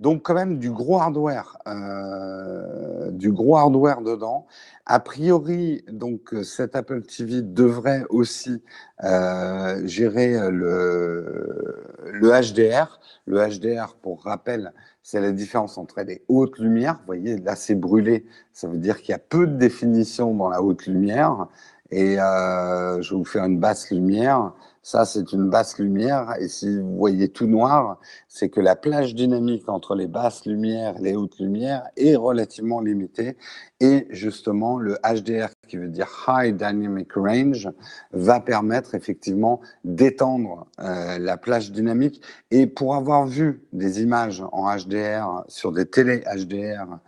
Donc 0.00 0.22
quand 0.22 0.34
même 0.34 0.58
du 0.58 0.70
gros 0.70 0.98
hardware, 0.98 1.56
euh, 1.66 3.10
du 3.10 3.32
gros 3.32 3.56
hardware 3.56 4.02
dedans. 4.02 4.46
A 4.84 5.00
priori, 5.00 5.84
donc 5.90 6.34
cet 6.44 6.76
Apple 6.76 7.02
TV 7.02 7.42
devrait 7.42 8.04
aussi 8.10 8.62
euh, 9.02 9.86
gérer 9.86 10.50
le, 10.50 11.82
le 12.12 12.28
HDR. 12.30 13.00
Le 13.26 13.38
HDR, 13.48 13.96
pour 14.00 14.22
rappel, 14.22 14.72
c'est 15.02 15.20
la 15.20 15.32
différence 15.32 15.78
entre 15.78 16.02
les 16.02 16.22
hautes 16.28 16.58
lumières. 16.58 16.94
Vous 16.94 17.06
voyez, 17.06 17.38
là 17.38 17.56
c'est 17.56 17.74
brûlé, 17.74 18.26
ça 18.52 18.68
veut 18.68 18.78
dire 18.78 18.98
qu'il 18.98 19.10
y 19.10 19.14
a 19.14 19.18
peu 19.18 19.46
de 19.46 19.56
définition 19.56 20.34
dans 20.34 20.48
la 20.48 20.62
haute 20.62 20.86
lumière. 20.86 21.46
Et 21.90 22.20
euh, 22.20 23.00
je 23.02 23.10
vais 23.10 23.16
vous 23.16 23.24
faire 23.24 23.44
une 23.44 23.58
basse 23.58 23.90
lumière. 23.90 24.52
Ça, 24.86 25.04
c'est 25.04 25.32
une 25.32 25.50
basse 25.50 25.80
lumière. 25.80 26.36
Et 26.38 26.46
si 26.46 26.78
vous 26.78 26.96
voyez 26.96 27.28
tout 27.28 27.48
noir, 27.48 27.98
c'est 28.28 28.50
que 28.50 28.60
la 28.60 28.76
plage 28.76 29.16
dynamique 29.16 29.68
entre 29.68 29.96
les 29.96 30.06
basses 30.06 30.46
lumières 30.46 30.96
et 31.00 31.02
les 31.02 31.16
hautes 31.16 31.40
lumières 31.40 31.82
est 31.96 32.14
relativement 32.14 32.80
limitée. 32.80 33.36
Et 33.80 34.06
justement, 34.10 34.78
le 34.78 34.96
HDR, 35.02 35.48
qui 35.66 35.76
veut 35.76 35.88
dire 35.88 36.06
High 36.28 36.56
Dynamic 36.56 37.14
Range, 37.14 37.68
va 38.12 38.38
permettre 38.38 38.94
effectivement 38.94 39.60
d'étendre 39.82 40.68
euh, 40.78 41.18
la 41.18 41.36
plage 41.36 41.72
dynamique. 41.72 42.22
Et 42.52 42.68
pour 42.68 42.94
avoir 42.94 43.26
vu 43.26 43.64
des 43.72 44.02
images 44.02 44.44
en 44.52 44.72
HDR 44.72 45.42
sur 45.48 45.72
des 45.72 45.86
télé 45.86 46.22
HDR 46.32 47.00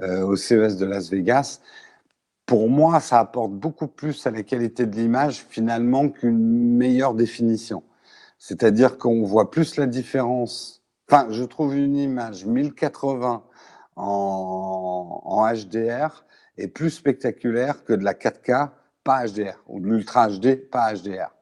euh, 0.00 0.24
au 0.24 0.34
CES 0.34 0.78
de 0.78 0.86
Las 0.86 1.10
Vegas, 1.10 1.60
pour 2.48 2.70
moi, 2.70 2.98
ça 3.00 3.20
apporte 3.20 3.52
beaucoup 3.52 3.88
plus 3.88 4.26
à 4.26 4.30
la 4.30 4.42
qualité 4.42 4.86
de 4.86 4.96
l'image 4.96 5.44
finalement 5.50 6.08
qu'une 6.08 6.76
meilleure 6.78 7.12
définition. 7.12 7.82
C'est-à-dire 8.38 8.96
qu'on 8.96 9.22
voit 9.22 9.50
plus 9.50 9.76
la 9.76 9.84
différence. 9.84 10.82
Enfin, 11.06 11.26
je 11.28 11.44
trouve 11.44 11.76
une 11.76 11.94
image 11.94 12.46
1080 12.46 13.44
en, 13.96 15.46
HDR 15.52 16.24
est 16.56 16.68
plus 16.68 16.88
spectaculaire 16.88 17.84
que 17.84 17.92
de 17.92 18.02
la 18.02 18.14
4K 18.14 18.70
pas 19.04 19.26
HDR 19.26 19.62
ou 19.66 19.78
de 19.78 19.86
l'Ultra 19.86 20.28
HD 20.28 20.56
pas 20.56 20.94
HDR. 20.94 21.34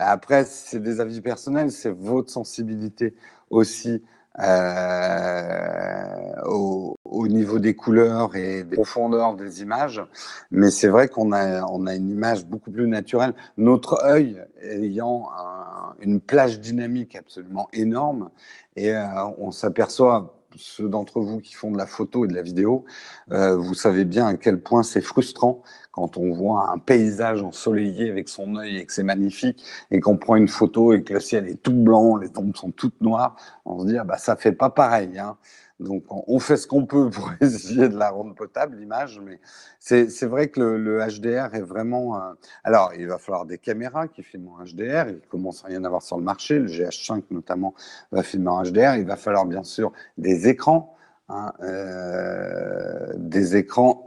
Après, 0.00 0.44
c'est 0.44 0.80
des 0.80 1.00
avis 1.00 1.20
personnels, 1.20 1.70
c'est 1.70 1.94
votre 1.94 2.30
sensibilité 2.30 3.14
aussi 3.50 4.02
euh, 4.40 6.42
au, 6.46 6.96
au, 7.04 7.28
niveau 7.28 7.58
des 7.58 7.74
couleurs 7.74 8.36
et 8.36 8.64
des 8.64 8.76
profondeurs 8.76 9.34
des 9.34 9.62
images. 9.62 10.02
Mais 10.50 10.70
c'est 10.70 10.88
vrai 10.88 11.08
qu'on 11.08 11.32
a, 11.32 11.62
on 11.64 11.86
a 11.86 11.94
une 11.94 12.10
image 12.10 12.46
beaucoup 12.46 12.70
plus 12.70 12.86
naturelle. 12.86 13.34
Notre 13.56 14.04
œil 14.04 14.42
ayant 14.62 15.28
un, 15.36 15.94
une 16.00 16.20
plage 16.20 16.60
dynamique 16.60 17.16
absolument 17.16 17.68
énorme 17.72 18.30
et 18.76 18.94
euh, 18.94 19.06
on 19.38 19.50
s'aperçoit 19.50 20.37
ceux 20.56 20.88
d'entre 20.88 21.20
vous 21.20 21.40
qui 21.40 21.54
font 21.54 21.70
de 21.70 21.78
la 21.78 21.86
photo 21.86 22.24
et 22.24 22.28
de 22.28 22.34
la 22.34 22.42
vidéo, 22.42 22.84
euh, 23.32 23.56
vous 23.56 23.74
savez 23.74 24.04
bien 24.04 24.26
à 24.26 24.34
quel 24.34 24.60
point 24.60 24.82
c'est 24.82 25.00
frustrant 25.00 25.62
quand 25.92 26.16
on 26.16 26.32
voit 26.32 26.70
un 26.70 26.78
paysage 26.78 27.42
ensoleillé 27.42 28.10
avec 28.10 28.28
son 28.28 28.56
œil 28.56 28.76
et 28.76 28.86
que 28.86 28.92
c'est 28.92 29.02
magnifique, 29.02 29.64
et 29.90 30.00
qu'on 30.00 30.16
prend 30.16 30.36
une 30.36 30.48
photo 30.48 30.92
et 30.92 31.02
que 31.02 31.14
le 31.14 31.20
ciel 31.20 31.48
est 31.48 31.60
tout 31.60 31.72
blanc, 31.72 32.16
les 32.16 32.28
tombes 32.28 32.56
sont 32.56 32.70
toutes 32.70 33.00
noires, 33.00 33.36
on 33.64 33.80
se 33.80 33.86
dit, 33.86 33.98
ah 33.98 34.04
bah, 34.04 34.16
ça 34.16 34.36
fait 34.36 34.52
pas 34.52 34.70
pareil. 34.70 35.18
Hein. 35.18 35.36
Donc, 35.80 36.02
on 36.08 36.40
fait 36.40 36.56
ce 36.56 36.66
qu'on 36.66 36.86
peut 36.86 37.08
pour 37.08 37.30
essayer 37.40 37.88
de 37.88 37.96
la 37.96 38.10
rendre 38.10 38.34
potable, 38.34 38.76
l'image, 38.76 39.20
mais 39.24 39.40
c'est 39.78 40.26
vrai 40.26 40.48
que 40.48 40.60
le, 40.60 40.98
HDR 40.98 41.54
est 41.54 41.62
vraiment... 41.62 42.20
Alors, 42.64 42.92
il 42.96 43.06
va 43.06 43.18
falloir 43.18 43.46
des 43.46 43.58
caméras 43.58 44.08
qui 44.08 44.22
filment 44.22 44.48
en 44.48 44.64
HDR, 44.64 45.08
il 45.08 45.20
commence 45.28 45.64
à 45.64 45.68
rien 45.68 45.84
avoir 45.84 46.02
sur 46.02 46.16
le 46.16 46.24
marché, 46.24 46.58
le 46.58 46.66
GH5 46.66 47.24
notamment 47.30 47.74
va 48.10 48.22
filmer 48.22 48.48
en 48.48 48.62
HDR, 48.64 48.96
il 48.96 49.06
va 49.06 49.16
falloir 49.16 49.46
bien 49.46 49.62
sûr 49.62 49.92
des 50.16 50.48
écrans, 50.48 50.96
hein, 51.28 51.52
euh, 51.62 53.12
des 53.16 53.56
écrans 53.56 54.04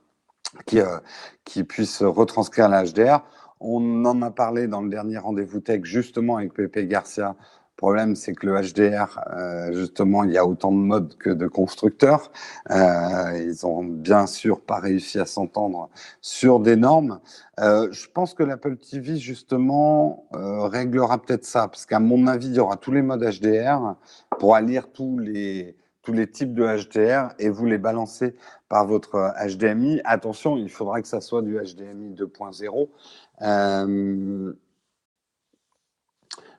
qui, 0.66 0.80
euh, 0.80 0.98
qui 1.44 1.62
puisse 1.62 2.02
retranscrire 2.02 2.68
la 2.68 2.84
HDR. 2.84 3.24
On 3.60 4.04
en 4.04 4.20
a 4.22 4.30
parlé 4.30 4.66
dans 4.66 4.82
le 4.82 4.90
dernier 4.90 5.18
rendez-vous 5.18 5.60
tech 5.60 5.84
justement 5.84 6.36
avec 6.36 6.52
Pepe 6.52 6.80
Garcia. 6.88 7.36
Le 7.76 7.82
problème, 7.82 8.16
c'est 8.16 8.32
que 8.32 8.46
le 8.46 8.58
HDR, 8.58 9.20
euh, 9.36 9.70
justement, 9.74 10.24
il 10.24 10.32
y 10.32 10.38
a 10.38 10.46
autant 10.46 10.72
de 10.72 10.78
modes 10.78 11.14
que 11.18 11.28
de 11.28 11.46
constructeurs. 11.46 12.32
Euh, 12.70 13.38
ils 13.38 13.66
ont 13.66 13.84
bien 13.84 14.26
sûr 14.26 14.62
pas 14.62 14.78
réussi 14.78 15.18
à 15.18 15.26
s'entendre 15.26 15.90
sur 16.22 16.58
des 16.58 16.76
normes. 16.76 17.20
Euh, 17.60 17.88
je 17.92 18.06
pense 18.08 18.32
que 18.32 18.42
l'Apple 18.42 18.78
TV, 18.78 19.18
justement, 19.18 20.24
euh, 20.34 20.62
réglera 20.68 21.20
peut-être 21.20 21.44
ça, 21.44 21.68
parce 21.68 21.84
qu'à 21.84 22.00
mon 22.00 22.26
avis, 22.28 22.46
il 22.46 22.54
y 22.54 22.60
aura 22.60 22.78
tous 22.78 22.92
les 22.92 23.02
modes 23.02 23.22
HDR 23.22 23.96
pour 24.38 24.56
lire 24.56 24.90
tous 24.90 25.18
les 25.18 25.76
tous 26.00 26.12
les 26.12 26.30
types 26.30 26.54
de 26.54 26.64
HDR 26.64 27.34
et 27.40 27.50
vous 27.50 27.66
les 27.66 27.78
balancez 27.78 28.36
par 28.68 28.86
votre 28.86 29.34
HDMI. 29.44 30.00
Attention, 30.04 30.56
il 30.56 30.70
faudra 30.70 31.02
que 31.02 31.08
ça 31.08 31.20
soit 31.20 31.42
du 31.42 31.58
HDMI 31.58 32.14
2.0. 32.14 32.88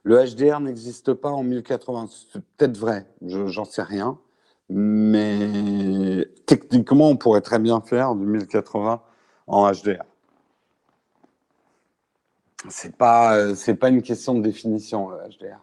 Le 0.07 0.23
HDR 0.23 0.61
n'existe 0.61 1.13
pas 1.13 1.31
en 1.31 1.43
1080. 1.43 2.07
C'est 2.31 2.41
peut-être 2.55 2.77
vrai, 2.77 3.05
j'en 3.21 3.65
sais 3.65 3.81
rien. 3.81 4.17
Mais 4.69 6.25
techniquement, 6.45 7.09
on 7.09 7.17
pourrait 7.17 7.41
très 7.41 7.59
bien 7.59 7.81
faire 7.81 8.15
du 8.15 8.25
1080 8.25 9.01
en 9.47 9.69
HDR. 9.69 10.05
C'est 12.69 12.95
pas, 12.95 13.53
c'est 13.55 13.75
pas 13.75 13.89
une 13.89 14.01
question 14.01 14.33
de 14.35 14.41
définition, 14.41 15.09
le 15.09 15.17
HDR. 15.27 15.59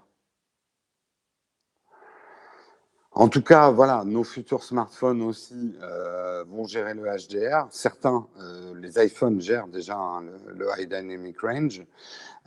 En 3.16 3.28
tout 3.28 3.42
cas, 3.42 3.70
voilà, 3.70 4.02
nos 4.04 4.24
futurs 4.24 4.64
smartphones 4.64 5.22
aussi 5.22 5.76
euh, 5.82 6.42
vont 6.48 6.66
gérer 6.66 6.94
le 6.94 7.04
HDR. 7.04 7.68
Certains, 7.70 8.26
euh, 8.40 8.74
les 8.80 9.02
iPhones 9.02 9.40
gèrent 9.40 9.68
déjà 9.68 9.96
hein, 9.96 10.24
le, 10.48 10.66
High 10.76 10.88
Dynamic 10.88 11.40
Range. 11.40 11.86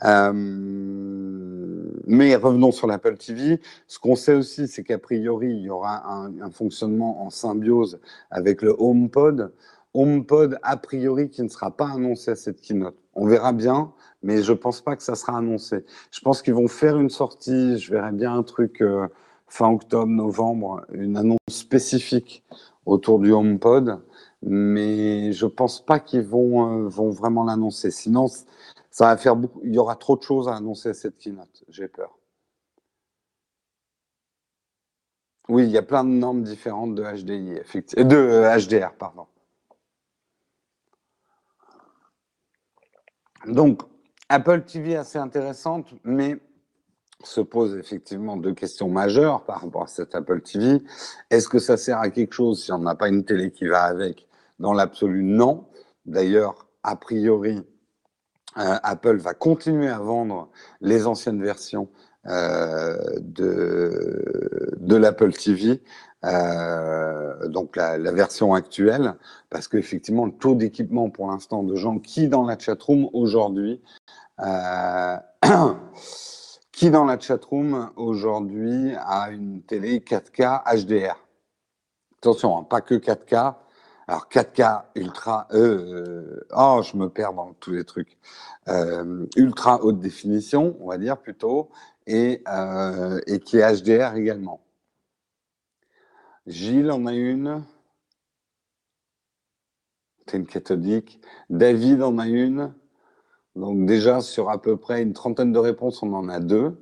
Euh, 0.04 1.57
mais 2.08 2.34
revenons 2.34 2.72
sur 2.72 2.86
l'Apple 2.86 3.16
TV. 3.16 3.60
Ce 3.86 3.98
qu'on 3.98 4.16
sait 4.16 4.34
aussi, 4.34 4.66
c'est 4.66 4.82
qu'a 4.82 4.98
priori, 4.98 5.48
il 5.48 5.62
y 5.62 5.70
aura 5.70 6.08
un, 6.08 6.50
fonctionnement 6.50 7.22
en 7.24 7.30
symbiose 7.30 8.00
avec 8.30 8.62
le 8.62 8.74
HomePod. 8.78 9.52
HomePod, 9.94 10.58
a 10.62 10.76
priori, 10.76 11.28
qui 11.28 11.42
ne 11.42 11.48
sera 11.48 11.70
pas 11.70 11.90
annoncé 11.90 12.30
à 12.32 12.36
cette 12.36 12.60
keynote. 12.60 12.96
On 13.14 13.26
verra 13.26 13.52
bien, 13.52 13.92
mais 14.22 14.42
je 14.42 14.52
pense 14.52 14.80
pas 14.80 14.96
que 14.96 15.02
ça 15.02 15.14
sera 15.14 15.36
annoncé. 15.36 15.84
Je 16.10 16.20
pense 16.20 16.42
qu'ils 16.42 16.54
vont 16.54 16.68
faire 16.68 16.98
une 16.98 17.10
sortie. 17.10 17.78
Je 17.78 17.92
verrai 17.92 18.12
bien 18.12 18.34
un 18.34 18.42
truc 18.42 18.80
euh, 18.80 19.06
fin 19.46 19.70
octobre, 19.70 20.06
novembre, 20.10 20.84
une 20.92 21.16
annonce 21.16 21.38
spécifique 21.50 22.42
autour 22.86 23.18
du 23.18 23.32
HomePod, 23.32 24.00
mais 24.42 25.32
je 25.32 25.46
pense 25.46 25.84
pas 25.84 26.00
qu'ils 26.00 26.22
vont, 26.22 26.84
euh, 26.84 26.88
vont 26.88 27.10
vraiment 27.10 27.44
l'annoncer. 27.44 27.90
Sinon, 27.90 28.28
ça 28.98 29.06
va 29.06 29.16
faire 29.16 29.36
beaucoup. 29.36 29.60
Il 29.62 29.72
y 29.72 29.78
aura 29.78 29.94
trop 29.94 30.16
de 30.16 30.22
choses 30.24 30.48
à 30.48 30.56
annoncer 30.56 30.88
à 30.88 30.94
cette 30.94 31.18
keynote. 31.18 31.62
J'ai 31.68 31.86
peur. 31.86 32.18
Oui, 35.48 35.62
il 35.62 35.70
y 35.70 35.78
a 35.78 35.82
plein 35.82 36.02
de 36.02 36.08
normes 36.08 36.42
différentes 36.42 36.96
de 36.96 37.04
HDI, 37.04 37.52
effectivement, 37.52 38.08
de 38.08 38.42
HDR, 38.58 38.92
pardon. 38.98 39.28
Donc, 43.46 43.82
Apple 44.28 44.64
TV 44.64 44.96
assez 44.96 45.18
intéressante, 45.18 45.94
mais 46.02 46.40
se 47.22 47.40
pose 47.40 47.76
effectivement 47.76 48.36
deux 48.36 48.52
questions 48.52 48.88
majeures 48.88 49.44
par 49.44 49.60
rapport 49.60 49.84
à 49.84 49.86
cet 49.86 50.16
Apple 50.16 50.40
TV. 50.40 50.82
Est-ce 51.30 51.48
que 51.48 51.60
ça 51.60 51.76
sert 51.76 51.98
à 51.98 52.10
quelque 52.10 52.32
chose 52.32 52.64
si 52.64 52.72
on 52.72 52.80
n'a 52.80 52.96
pas 52.96 53.08
une 53.08 53.24
télé 53.24 53.52
qui 53.52 53.68
va 53.68 53.84
avec? 53.84 54.26
Dans 54.58 54.72
l'absolu, 54.72 55.22
non. 55.22 55.68
D'ailleurs, 56.04 56.66
a 56.82 56.96
priori, 56.96 57.58
euh, 57.58 57.62
Apple 58.58 59.16
va 59.16 59.34
continuer 59.34 59.88
à 59.88 59.98
vendre 59.98 60.48
les 60.80 61.06
anciennes 61.06 61.42
versions 61.42 61.88
euh, 62.26 62.96
de, 63.20 64.96
l'Apple 64.96 65.32
TV, 65.32 65.82
euh, 66.24 67.48
donc 67.48 67.76
la, 67.76 67.96
version 68.12 68.52
actuelle, 68.52 69.14
parce 69.48 69.68
qu'effectivement, 69.68 70.26
le 70.26 70.32
taux 70.32 70.54
d'équipement 70.54 71.08
pour 71.08 71.30
l'instant 71.30 71.62
de 71.62 71.74
gens 71.76 71.98
qui, 71.98 72.28
dans 72.28 72.44
la 72.44 72.58
chatroom 72.58 73.08
aujourd'hui, 73.12 73.80
euh, 74.40 75.16
Qui 76.72 76.90
dans 76.90 77.04
la 77.04 77.18
chatroom 77.18 77.90
aujourd'hui 77.96 78.94
a 79.00 79.30
une 79.30 79.62
télé 79.62 79.98
4K 79.98 80.62
HDR 80.84 81.16
Attention, 82.18 82.56
hein, 82.56 82.62
pas 82.62 82.80
que 82.80 82.94
4K. 82.94 83.56
Alors 84.08 84.26
4K 84.30 84.84
ultra, 84.94 85.46
euh, 85.52 86.40
oh, 86.56 86.80
je 86.82 86.96
me 86.96 87.10
perds 87.10 87.34
dans 87.34 87.52
tous 87.52 87.72
les 87.72 87.84
trucs. 87.84 88.16
Euh, 88.68 89.26
ultra 89.36 89.84
haute 89.84 90.00
définition, 90.00 90.78
on 90.80 90.88
va 90.88 90.96
dire 90.96 91.18
plutôt, 91.18 91.68
et, 92.06 92.42
euh, 92.48 93.20
et 93.26 93.38
qui 93.38 93.58
est 93.58 93.82
HDR 93.82 94.16
également. 94.16 94.62
Gilles 96.46 96.90
en 96.90 97.04
a 97.04 97.12
une. 97.12 97.62
C'est 100.26 100.38
une 100.38 100.46
cathodique. 100.46 101.20
David 101.50 102.02
en 102.02 102.16
a 102.18 102.26
une. 102.28 102.72
Donc 103.56 103.84
déjà 103.84 104.22
sur 104.22 104.48
à 104.48 104.62
peu 104.62 104.78
près 104.78 105.02
une 105.02 105.12
trentaine 105.12 105.52
de 105.52 105.58
réponses, 105.58 106.02
on 106.02 106.14
en 106.14 106.30
a 106.30 106.40
deux. 106.40 106.78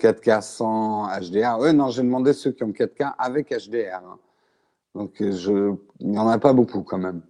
4K 0.00 0.42
sans 0.42 1.08
HDR. 1.08 1.58
Oui, 1.60 1.74
non, 1.74 1.88
j'ai 1.88 2.02
demandé 2.02 2.32
ceux 2.32 2.52
qui 2.52 2.64
ont 2.64 2.72
4K 2.72 3.14
avec 3.18 3.50
HDR. 3.50 4.02
Hein. 4.04 4.18
Donc, 4.94 5.20
euh, 5.20 5.32
je... 5.32 5.74
il 6.00 6.10
n'y 6.10 6.18
en 6.18 6.28
a 6.28 6.38
pas 6.38 6.52
beaucoup 6.52 6.82
quand 6.82 6.98
même. 6.98 7.22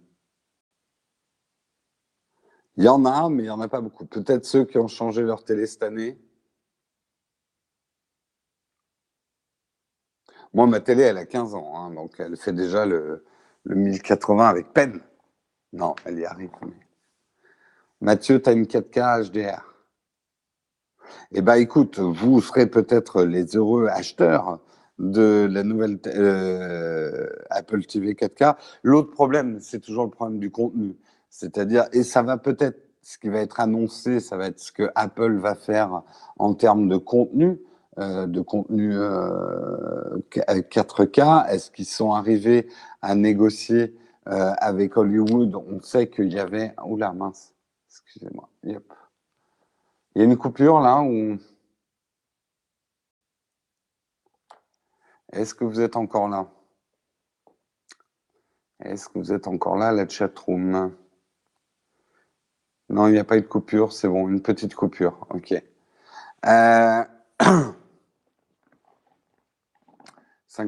Il 2.77 2.85
y 2.85 2.87
en 2.87 3.05
a, 3.05 3.29
mais 3.29 3.43
il 3.43 3.45
n'y 3.45 3.49
en 3.49 3.61
a 3.61 3.67
pas 3.67 3.81
beaucoup. 3.81 4.05
Peut-être 4.05 4.45
ceux 4.45 4.65
qui 4.65 4.77
ont 4.77 4.87
changé 4.87 5.21
leur 5.21 5.43
télé 5.43 5.67
cette 5.67 5.83
année. 5.83 6.17
Moi, 10.53 10.67
ma 10.67 10.79
télé, 10.79 11.03
elle 11.03 11.17
a 11.17 11.25
15 11.25 11.55
ans, 11.55 11.73
hein, 11.75 11.91
donc 11.93 12.15
elle 12.19 12.35
fait 12.35 12.53
déjà 12.53 12.85
le, 12.85 13.25
1080 13.65 14.47
avec 14.47 14.73
peine. 14.73 15.01
Non, 15.73 15.95
elle 16.05 16.19
y 16.19 16.25
arrive. 16.25 16.49
Mathieu, 18.01 18.41
tu 18.41 18.49
as 18.49 18.53
une 18.53 18.65
4K 18.65 19.29
HDR. 19.29 19.70
Eh 21.33 21.41
bien, 21.41 21.55
écoute, 21.55 21.99
vous 21.99 22.41
serez 22.41 22.67
peut-être 22.67 23.23
les 23.23 23.55
heureux 23.55 23.87
acheteurs 23.87 24.59
de 24.99 25.47
la 25.49 25.63
nouvelle 25.63 25.97
euh, 26.07 27.27
Apple 27.49 27.83
TV 27.85 28.13
4K. 28.13 28.55
L'autre 28.83 29.11
problème, 29.11 29.59
c'est 29.59 29.79
toujours 29.79 30.03
le 30.05 30.11
problème 30.11 30.39
du 30.39 30.51
contenu. 30.51 30.95
C'est-à-dire, 31.29 31.85
et 31.91 32.03
ça 32.03 32.21
va 32.21 32.37
peut-être, 32.37 32.77
ce 33.01 33.17
qui 33.17 33.29
va 33.29 33.39
être 33.39 33.59
annoncé, 33.59 34.19
ça 34.19 34.37
va 34.37 34.47
être 34.47 34.59
ce 34.59 34.71
que 34.71 34.89
Apple 34.95 35.37
va 35.37 35.55
faire 35.55 36.03
en 36.37 36.53
termes 36.53 36.87
de 36.87 36.97
contenu, 36.97 37.59
euh, 37.99 38.27
de 38.27 38.41
contenu 38.41 38.93
4K. 40.29 41.19
Euh, 41.21 41.45
Est-ce 41.47 41.71
qu'ils 41.71 41.85
sont 41.85 42.11
arrivés 42.11 42.67
à 43.01 43.15
négocier 43.15 43.95
avec 44.25 44.97
Hollywood? 44.97 45.55
On 45.55 45.81
sait 45.81 46.07
qu'il 46.07 46.31
y 46.31 46.39
avait... 46.39 46.75
Oula, 46.85 47.11
mince, 47.11 47.53
excusez-moi. 47.89 48.49
Yep. 48.63 48.93
Il 50.15 50.19
y 50.19 50.21
a 50.21 50.25
une 50.25 50.37
coupure 50.37 50.79
là 50.79 51.01
ou? 51.01 51.37
Est-ce 55.31 55.53
que 55.55 55.63
vous 55.63 55.79
êtes 55.79 55.95
encore 55.95 56.27
là? 56.27 56.47
Est-ce 58.81 59.07
que 59.07 59.19
vous 59.19 59.31
êtes 59.31 59.47
encore 59.47 59.77
là, 59.77 59.91
la 59.91 60.07
chatroom? 60.07 60.93
Non, 62.89 63.07
il 63.07 63.13
n'y 63.13 63.19
a 63.19 63.23
pas 63.23 63.37
eu 63.37 63.41
de 63.41 63.47
coupure, 63.47 63.93
c'est 63.93 64.09
bon, 64.09 64.27
une 64.27 64.41
petite 64.41 64.75
coupure, 64.75 65.25
ok. 65.29 65.53
5 66.43 66.49
euh, 66.49 67.03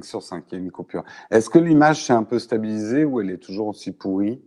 sur 0.04 0.24
5, 0.24 0.46
il 0.52 0.54
y 0.54 0.62
a 0.62 0.64
une 0.64 0.72
coupure. 0.72 1.04
Est-ce 1.30 1.50
que 1.50 1.60
l'image 1.60 2.06
s'est 2.06 2.14
un 2.14 2.24
peu 2.24 2.40
stabilisée 2.40 3.04
ou 3.04 3.20
elle 3.20 3.32
est 3.32 3.44
toujours 3.44 3.68
aussi 3.68 3.92
pourrie? 3.92 4.42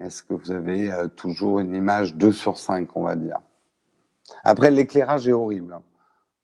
Est-ce 0.00 0.22
que 0.24 0.34
vous 0.34 0.50
avez 0.50 0.90
euh, 0.92 1.06
toujours 1.06 1.60
une 1.60 1.74
image 1.74 2.16
2 2.16 2.32
sur 2.32 2.58
5, 2.58 2.96
on 2.96 3.04
va 3.04 3.14
dire? 3.14 3.38
Après, 4.44 4.70
l'éclairage 4.70 5.28
est 5.28 5.32
horrible. 5.32 5.72
Hein. 5.72 5.82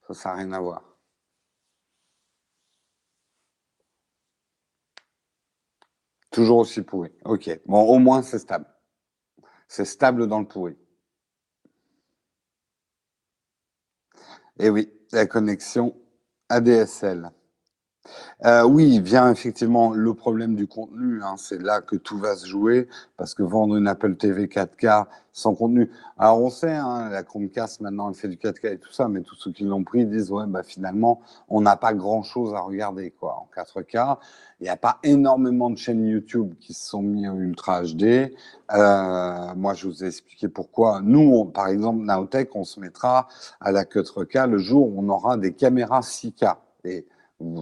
Ça, 0.07 0.13
ça 0.13 0.29
n'a 0.29 0.35
rien 0.35 0.51
à 0.53 0.59
voir. 0.59 0.83
Toujours 6.31 6.57
aussi 6.57 6.81
pourri. 6.81 7.11
Ok. 7.23 7.49
Bon, 7.65 7.81
au 7.83 7.97
moins, 7.97 8.21
c'est 8.21 8.39
stable. 8.39 8.65
C'est 9.67 9.85
stable 9.85 10.27
dans 10.27 10.39
le 10.39 10.47
pourri. 10.47 10.77
Et 14.59 14.69
oui, 14.69 14.91
la 15.11 15.25
connexion 15.25 15.95
ADSL. 16.49 17.31
Euh, 18.45 18.63
oui, 18.63 18.99
vient 18.99 19.31
effectivement 19.31 19.91
le 19.93 20.13
problème 20.13 20.55
du 20.55 20.67
contenu. 20.67 21.21
Hein, 21.23 21.35
c'est 21.37 21.61
là 21.61 21.81
que 21.81 21.95
tout 21.95 22.17
va 22.17 22.35
se 22.35 22.45
jouer 22.45 22.87
parce 23.17 23.33
que 23.33 23.43
vendre 23.43 23.75
une 23.75 23.87
Apple 23.87 24.15
TV 24.15 24.47
4K 24.47 25.05
sans 25.31 25.53
contenu. 25.53 25.91
Alors 26.17 26.41
on 26.41 26.49
sait, 26.49 26.73
hein, 26.73 27.09
la 27.09 27.23
Chromecast 27.23 27.81
maintenant 27.81 28.09
elle 28.09 28.15
fait 28.15 28.29
du 28.29 28.37
4K 28.37 28.73
et 28.73 28.77
tout 28.77 28.93
ça, 28.93 29.09
mais 29.09 29.21
tous 29.21 29.35
ceux 29.35 29.51
qui 29.51 29.65
l'ont 29.65 29.83
pris 29.83 30.05
disent 30.05 30.31
ouais 30.31 30.45
bah 30.47 30.63
finalement 30.63 31.21
on 31.49 31.59
n'a 31.59 31.75
pas 31.75 31.93
grand 31.93 32.23
chose 32.23 32.53
à 32.53 32.61
regarder 32.61 33.11
quoi 33.11 33.35
en 33.35 33.49
4K. 33.53 34.17
Il 34.61 34.63
n'y 34.63 34.69
a 34.69 34.77
pas 34.77 34.99
énormément 35.03 35.69
de 35.69 35.77
chaînes 35.77 36.05
YouTube 36.05 36.53
qui 36.61 36.73
se 36.73 36.87
sont 36.87 37.01
mis 37.01 37.27
en 37.27 37.37
Ultra 37.37 37.83
HD. 37.83 38.33
Euh, 38.73 39.55
moi 39.55 39.73
je 39.73 39.87
vous 39.87 40.03
ai 40.05 40.07
expliqué 40.07 40.47
pourquoi. 40.47 41.01
Nous, 41.01 41.43
par 41.45 41.67
exemple, 41.67 42.05
Naotech, 42.05 42.55
on 42.55 42.63
se 42.63 42.79
mettra 42.79 43.27
à 43.59 43.73
la 43.73 43.83
4K 43.83 44.49
le 44.49 44.57
jour 44.57 44.87
où 44.87 45.01
on 45.03 45.09
aura 45.09 45.35
des 45.35 45.53
caméras 45.53 45.99
6K. 45.99 46.55
Et 46.85 47.05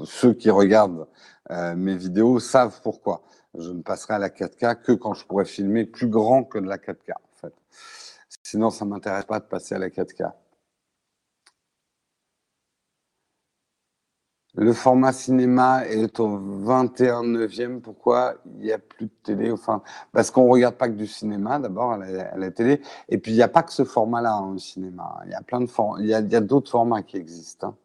ceux 0.06 0.34
qui 0.34 0.50
regardent 0.50 1.08
euh, 1.52 1.76
mes 1.76 1.96
vidéos 1.96 2.40
savent 2.40 2.82
pourquoi. 2.82 3.24
Je 3.56 3.72
ne 3.72 3.82
passerai 3.82 4.16
à 4.16 4.20
la 4.20 4.30
4K 4.30 4.82
que 4.82 4.92
quand 4.94 5.14
je 5.14 5.26
pourrai 5.26 5.46
filmer 5.46 5.86
plus 5.86 6.08
grand 6.08 6.44
que 6.44 6.58
de 6.58 6.68
la 6.68 6.78
4K, 6.78 7.14
en 7.14 7.36
fait. 7.36 7.54
Sinon, 8.44 8.70
ça 8.70 8.86
ne 8.86 8.92
m'intéresse 8.92 9.26
pas 9.26 9.40
de 9.40 9.46
passer 9.46 9.76
à 9.76 9.80
la 9.80 9.90
4K. 9.90 10.32
Le 14.56 14.72
format 14.72 15.14
cinéma 15.14 15.84
est 15.88 16.20
au 16.20 16.38
21 16.38 17.24
neuvième. 17.24 17.82
Pourquoi 17.82 18.36
il 18.46 18.66
n'y 18.66 18.72
a 18.72 18.78
plus 18.78 19.08
de 19.08 19.12
télé? 19.24 19.52
Enfin, 19.52 19.82
Parce 20.12 20.30
qu'on 20.30 20.46
ne 20.46 20.52
regarde 20.52 20.76
pas 20.76 20.90
que 20.90 20.94
du 20.94 21.08
cinéma, 21.08 21.58
d'abord, 21.58 21.94
à, 21.94 21.98
la 21.98 22.52
télé. 22.52 22.80
Et 23.10 23.18
puis, 23.18 23.32
il 23.32 23.36
n'y 23.36 23.42
a 23.42 23.48
pas 23.48 23.64
que 23.64 23.74
ce 23.74 23.84
format-là, 23.84 24.34
hein, 24.34 24.54
au 24.54 24.58
cinéma. 24.60 25.22
Il 25.26 25.32
y 25.32 25.34
a 25.34 25.42
plein 25.42 25.60
de 25.60 25.68
il 26.00 26.06
y 26.06 26.14
a, 26.14 26.22
d'autres 26.42 26.70
formats 26.70 27.02
qui 27.02 27.18
existent. 27.18 27.70
Hein. 27.70 27.78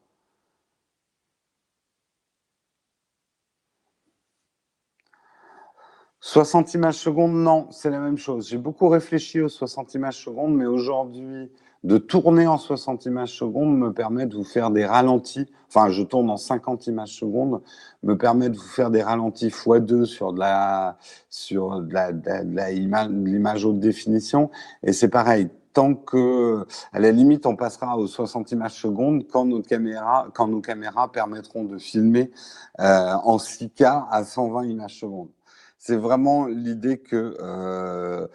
60 6.30 6.74
images 6.74 6.96
secondes, 6.96 7.32
non, 7.32 7.68
c'est 7.70 7.88
la 7.88 8.00
même 8.00 8.18
chose. 8.18 8.50
J'ai 8.50 8.58
beaucoup 8.58 8.90
réfléchi 8.90 9.40
aux 9.40 9.48
60 9.48 9.94
images 9.94 10.22
secondes, 10.22 10.54
mais 10.54 10.66
aujourd'hui, 10.66 11.50
de 11.84 11.96
tourner 11.96 12.46
en 12.46 12.58
60 12.58 13.06
images 13.06 13.34
secondes 13.34 13.74
me 13.74 13.94
permet 13.94 14.26
de 14.26 14.36
vous 14.36 14.44
faire 14.44 14.70
des 14.70 14.84
ralentis. 14.84 15.46
Enfin, 15.68 15.88
je 15.88 16.02
tourne 16.02 16.28
en 16.28 16.36
50 16.36 16.86
images 16.86 17.16
secondes, 17.16 17.62
me 18.02 18.18
permet 18.18 18.50
de 18.50 18.58
vous 18.58 18.68
faire 18.68 18.90
des 18.90 19.02
ralentis 19.02 19.48
x2 19.48 20.04
sur 20.04 20.34
de 20.34 20.40
la, 20.40 20.98
sur 21.30 21.80
de 21.80 21.94
la, 21.94 22.12
de 22.12 23.24
l'image 23.24 23.64
haute 23.64 23.80
définition. 23.80 24.50
Et 24.82 24.92
c'est 24.92 25.08
pareil. 25.08 25.48
Tant 25.72 25.94
que, 25.94 26.66
à 26.92 27.00
la 27.00 27.10
limite, 27.10 27.46
on 27.46 27.56
passera 27.56 27.96
aux 27.96 28.06
60 28.06 28.52
images 28.52 28.78
secondes 28.78 29.26
quand 29.32 29.46
nos 29.46 29.62
caméras, 29.62 30.28
quand 30.34 30.48
nos 30.48 30.60
caméras 30.60 31.10
permettront 31.10 31.64
de 31.64 31.78
filmer 31.78 32.32
euh, 32.80 33.14
en 33.14 33.38
6K 33.38 34.08
à 34.10 34.24
120 34.24 34.66
images 34.66 35.00
secondes 35.00 35.28
c'est 35.78 35.96
vraiment 35.96 36.46
l'idée 36.46 36.98
que 36.98 37.36
euh, 37.40 38.26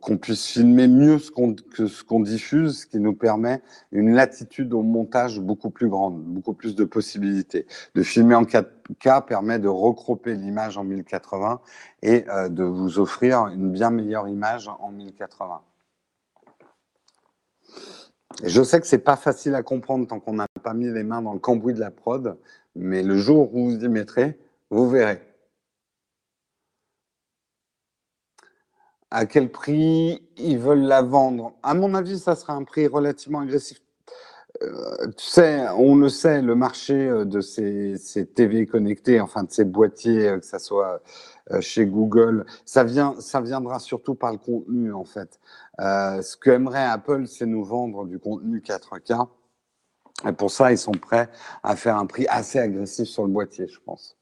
qu'on 0.00 0.18
puisse 0.18 0.46
filmer 0.46 0.88
mieux 0.88 1.18
ce 1.20 1.30
qu'on 1.30 1.54
que 1.54 1.86
ce 1.86 2.02
qu'on 2.02 2.20
diffuse, 2.20 2.80
ce 2.80 2.86
qui 2.86 2.98
nous 2.98 3.14
permet 3.14 3.62
une 3.92 4.14
latitude 4.14 4.74
au 4.74 4.82
montage 4.82 5.38
beaucoup 5.38 5.70
plus 5.70 5.88
grande, 5.88 6.20
beaucoup 6.24 6.54
plus 6.54 6.74
de 6.74 6.84
possibilités. 6.84 7.66
De 7.94 8.02
filmer 8.02 8.34
en 8.34 8.42
4K 8.42 9.24
permet 9.24 9.60
de 9.60 9.68
recroper 9.68 10.34
l'image 10.34 10.76
en 10.76 10.84
1080 10.84 11.60
et 12.02 12.28
euh, 12.28 12.48
de 12.48 12.64
vous 12.64 12.98
offrir 12.98 13.46
une 13.46 13.70
bien 13.70 13.90
meilleure 13.90 14.28
image 14.28 14.68
en 14.68 14.90
1080. 14.90 15.60
je 18.44 18.62
sais 18.62 18.80
que 18.80 18.86
c'est 18.86 18.98
pas 18.98 19.16
facile 19.16 19.54
à 19.54 19.62
comprendre 19.62 20.06
tant 20.06 20.20
qu'on 20.20 20.34
n'a 20.34 20.46
pas 20.62 20.74
mis 20.74 20.90
les 20.90 21.04
mains 21.04 21.22
dans 21.22 21.32
le 21.32 21.38
cambouis 21.38 21.74
de 21.74 21.80
la 21.80 21.90
prod, 21.90 22.36
mais 22.74 23.02
le 23.02 23.16
jour 23.16 23.54
où 23.54 23.70
vous 23.70 23.84
y 23.84 23.88
mettrez, 23.88 24.38
vous 24.70 24.88
verrez. 24.88 25.27
À 29.10 29.26
quel 29.26 29.50
prix 29.50 30.22
ils 30.36 30.58
veulent 30.58 30.82
la 30.82 31.02
vendre. 31.02 31.54
À 31.62 31.74
mon 31.74 31.94
avis, 31.94 32.18
ça 32.18 32.36
sera 32.36 32.54
un 32.54 32.64
prix 32.64 32.86
relativement 32.86 33.40
agressif. 33.40 33.80
Euh, 34.62 35.08
tu 35.16 35.26
sais, 35.26 35.68
on 35.76 35.94
le 35.94 36.08
sait, 36.08 36.42
le 36.42 36.54
marché 36.54 36.94
euh, 36.94 37.24
de 37.24 37.40
ces, 37.40 37.96
ces 37.96 38.26
TV 38.26 38.66
connectés, 38.66 39.20
enfin 39.20 39.44
de 39.44 39.52
ces 39.52 39.64
boîtiers, 39.64 40.28
euh, 40.28 40.38
que 40.38 40.46
ce 40.46 40.58
soit 40.58 41.00
chez 41.60 41.86
Google, 41.86 42.44
ça, 42.66 42.84
vient, 42.84 43.14
ça 43.20 43.40
viendra 43.40 43.78
surtout 43.78 44.14
par 44.14 44.32
le 44.32 44.38
contenu 44.38 44.92
en 44.92 45.04
fait. 45.04 45.40
ce 45.78 46.36
que 46.36 46.50
aimerait 46.50 46.84
Apple, 46.84 47.26
c'est 47.26 47.46
nous 47.46 47.64
vendre 47.64 48.04
du 48.04 48.18
contenu 48.18 48.60
4K. 48.60 49.28
Et 50.28 50.32
pour 50.32 50.50
ça, 50.50 50.72
ils 50.72 50.78
sont 50.78 50.92
prêts 50.92 51.30
à 51.62 51.74
faire 51.74 51.96
un 51.96 52.04
prix 52.04 52.26
assez 52.28 52.58
agressif 52.58 53.08
sur 53.08 53.24
le 53.24 53.32
boîtier, 53.32 53.66
je 53.66 53.78
pense. 53.80 54.17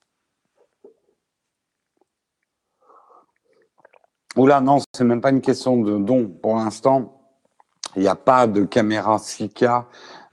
Oula, 4.36 4.60
non, 4.60 4.80
c'est 4.92 5.04
même 5.04 5.22
pas 5.22 5.30
une 5.30 5.40
question 5.40 5.80
de 5.80 5.96
don. 5.96 6.28
Pour 6.28 6.56
l'instant, 6.56 7.22
il 7.96 8.02
n'y 8.02 8.08
a 8.08 8.14
pas 8.14 8.46
de 8.46 8.64
caméra 8.64 9.16
6K 9.16 9.84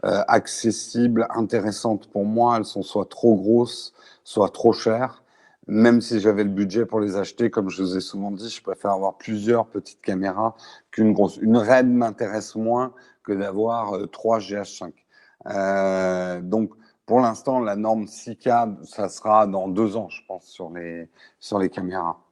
euh, 0.04 0.22
accessibles, 0.28 1.26
intéressantes 1.30 2.10
pour 2.10 2.26
moi. 2.26 2.58
Elles 2.58 2.66
sont 2.66 2.84
soit 2.84 3.10
trop 3.10 3.36
grosses, 3.36 3.94
soit 4.26 4.50
trop 4.50 4.74
chères. 4.74 5.24
Même 5.68 6.02
si 6.02 6.20
j'avais 6.20 6.44
le 6.44 6.50
budget 6.50 6.86
pour 6.86 7.00
les 7.00 7.16
acheter, 7.16 7.50
comme 7.50 7.70
je 7.70 7.82
vous 7.82 7.96
ai 7.96 8.02
souvent 8.02 8.32
dit, 8.32 8.50
je 8.50 8.62
préfère 8.62 8.92
avoir 8.92 9.18
plusieurs 9.18 9.68
petites 9.68 10.02
caméras 10.02 10.56
qu'une 10.92 11.14
grosse. 11.14 11.38
Une 11.38 11.56
RED 11.56 11.88
m'intéresse 11.88 12.56
moins 12.56 12.94
que 13.24 13.32
d'avoir 13.32 13.96
euh, 13.96 14.08
trois 14.08 14.40
GH5. 14.40 14.92
Euh, 15.46 16.42
donc, 16.42 16.72
pour 17.06 17.22
l'instant, 17.22 17.62
la 17.62 17.78
norme 17.78 18.04
6K, 18.04 18.84
ça 18.84 19.08
sera 19.08 19.48
dans 19.48 19.70
deux 19.70 19.96
ans, 19.96 20.10
je 20.10 20.22
pense, 20.28 20.44
sur 20.44 20.72
les, 20.72 21.10
sur 21.40 21.58
les 21.58 21.70
caméras. 21.70 22.23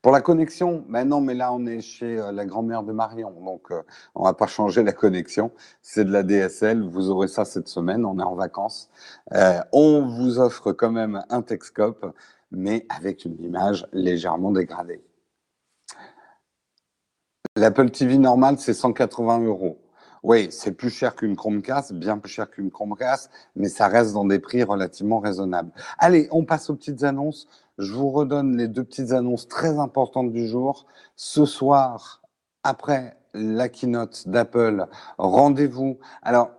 Pour 0.00 0.12
la 0.12 0.20
connexion, 0.20 0.84
maintenant, 0.88 1.20
mais 1.20 1.34
là, 1.34 1.52
on 1.52 1.66
est 1.66 1.80
chez 1.80 2.18
euh, 2.18 2.30
la 2.30 2.46
grand-mère 2.46 2.84
de 2.84 2.92
Marion, 2.92 3.32
donc 3.44 3.72
euh, 3.72 3.82
on 4.14 4.22
va 4.22 4.32
pas 4.32 4.46
changer 4.46 4.84
la 4.84 4.92
connexion. 4.92 5.50
C'est 5.82 6.04
de 6.04 6.12
la 6.12 6.22
DSL, 6.22 6.82
vous 6.82 7.10
aurez 7.10 7.26
ça 7.26 7.44
cette 7.44 7.66
semaine, 7.66 8.04
on 8.04 8.18
est 8.20 8.22
en 8.22 8.36
vacances. 8.36 8.90
Euh, 9.34 9.58
on 9.72 10.06
vous 10.06 10.38
offre 10.38 10.72
quand 10.72 10.92
même 10.92 11.22
un 11.30 11.42
Texcope, 11.42 12.14
mais 12.52 12.86
avec 12.88 13.24
une 13.24 13.42
image 13.42 13.86
légèrement 13.92 14.52
dégradée. 14.52 15.02
L'Apple 17.56 17.90
TV 17.90 18.18
normale, 18.18 18.58
c'est 18.58 18.74
180 18.74 19.40
euros. 19.40 19.80
Oui, 20.22 20.48
c'est 20.50 20.72
plus 20.72 20.90
cher 20.90 21.16
qu'une 21.16 21.34
Chromecast, 21.36 21.92
bien 21.92 22.18
plus 22.18 22.30
cher 22.30 22.50
qu'une 22.50 22.70
Chromecast, 22.70 23.30
mais 23.56 23.68
ça 23.68 23.88
reste 23.88 24.12
dans 24.12 24.24
des 24.24 24.38
prix 24.38 24.62
relativement 24.62 25.18
raisonnables. 25.20 25.72
Allez, 25.98 26.28
on 26.30 26.44
passe 26.44 26.70
aux 26.70 26.76
petites 26.76 27.02
annonces. 27.02 27.48
Je 27.78 27.92
vous 27.92 28.10
redonne 28.10 28.56
les 28.56 28.66
deux 28.66 28.82
petites 28.82 29.12
annonces 29.12 29.46
très 29.46 29.78
importantes 29.78 30.32
du 30.32 30.48
jour. 30.48 30.86
Ce 31.14 31.44
soir, 31.44 32.22
après 32.64 33.16
la 33.34 33.68
keynote 33.68 34.28
d'Apple, 34.28 34.86
rendez-vous. 35.16 35.98
Alors, 36.22 36.50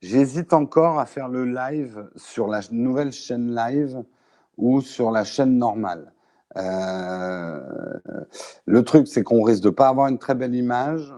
j'hésite 0.00 0.52
encore 0.52 1.00
à 1.00 1.06
faire 1.06 1.28
le 1.28 1.44
live 1.44 2.08
sur 2.14 2.46
la 2.46 2.60
nouvelle 2.70 3.10
chaîne 3.10 3.52
live 3.52 4.04
ou 4.58 4.80
sur 4.80 5.10
la 5.10 5.24
chaîne 5.24 5.58
normale. 5.58 6.12
Euh, 6.56 7.60
le 8.66 8.84
truc, 8.84 9.08
c'est 9.08 9.24
qu'on 9.24 9.42
risque 9.42 9.64
de 9.64 9.70
pas 9.70 9.88
avoir 9.88 10.06
une 10.06 10.18
très 10.18 10.36
belle 10.36 10.54
image. 10.54 11.12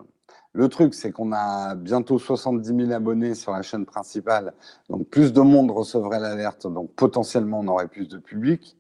Le 0.55 0.69
truc, 0.69 0.95
c'est 0.95 1.11
qu'on 1.11 1.33
a 1.33 1.75
bientôt 1.75 2.19
70 2.19 2.87
000 2.87 2.93
abonnés 2.93 3.35
sur 3.35 3.53
la 3.53 3.61
chaîne 3.61 3.85
principale, 3.85 4.55
donc 4.89 5.09
plus 5.09 5.33
de 5.33 5.41
monde 5.41 5.73
recevrait 5.73 6.21
l'alerte, 6.21 6.69
donc 6.73 6.95
potentiellement 6.95 7.59
on 7.59 7.69
aurait 7.69 7.89
plus 7.89 8.09
de 8.09 8.19
public. 8.19 8.79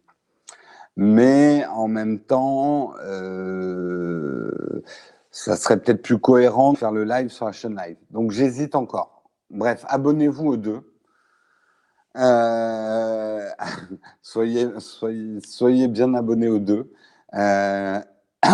Mais 0.97 1.65
en 1.67 1.89
même 1.89 2.21
temps, 2.21 2.95
euh, 3.01 4.83
ça 5.31 5.57
serait 5.57 5.81
peut-être 5.81 6.03
plus 6.03 6.19
cohérent 6.19 6.73
de 6.73 6.79
faire 6.79 6.93
le 6.93 7.05
live 7.05 7.31
sur 7.31 7.47
la 7.47 7.53
chaîne 7.53 7.77
live. 7.77 7.97
Donc 8.11 8.31
j'hésite 8.31 8.75
encore. 8.75 9.25
Bref, 9.51 9.85
abonnez-vous 9.89 10.47
aux 10.53 10.57
deux. 10.57 10.81
Euh, 12.17 13.49
soyez, 14.23 14.69
soyez, 14.79 15.41
soyez 15.41 15.89
bien 15.89 16.15
abonnés 16.15 16.49
aux 16.49 16.61
deux. 16.61 16.93
Euh, 17.35 18.01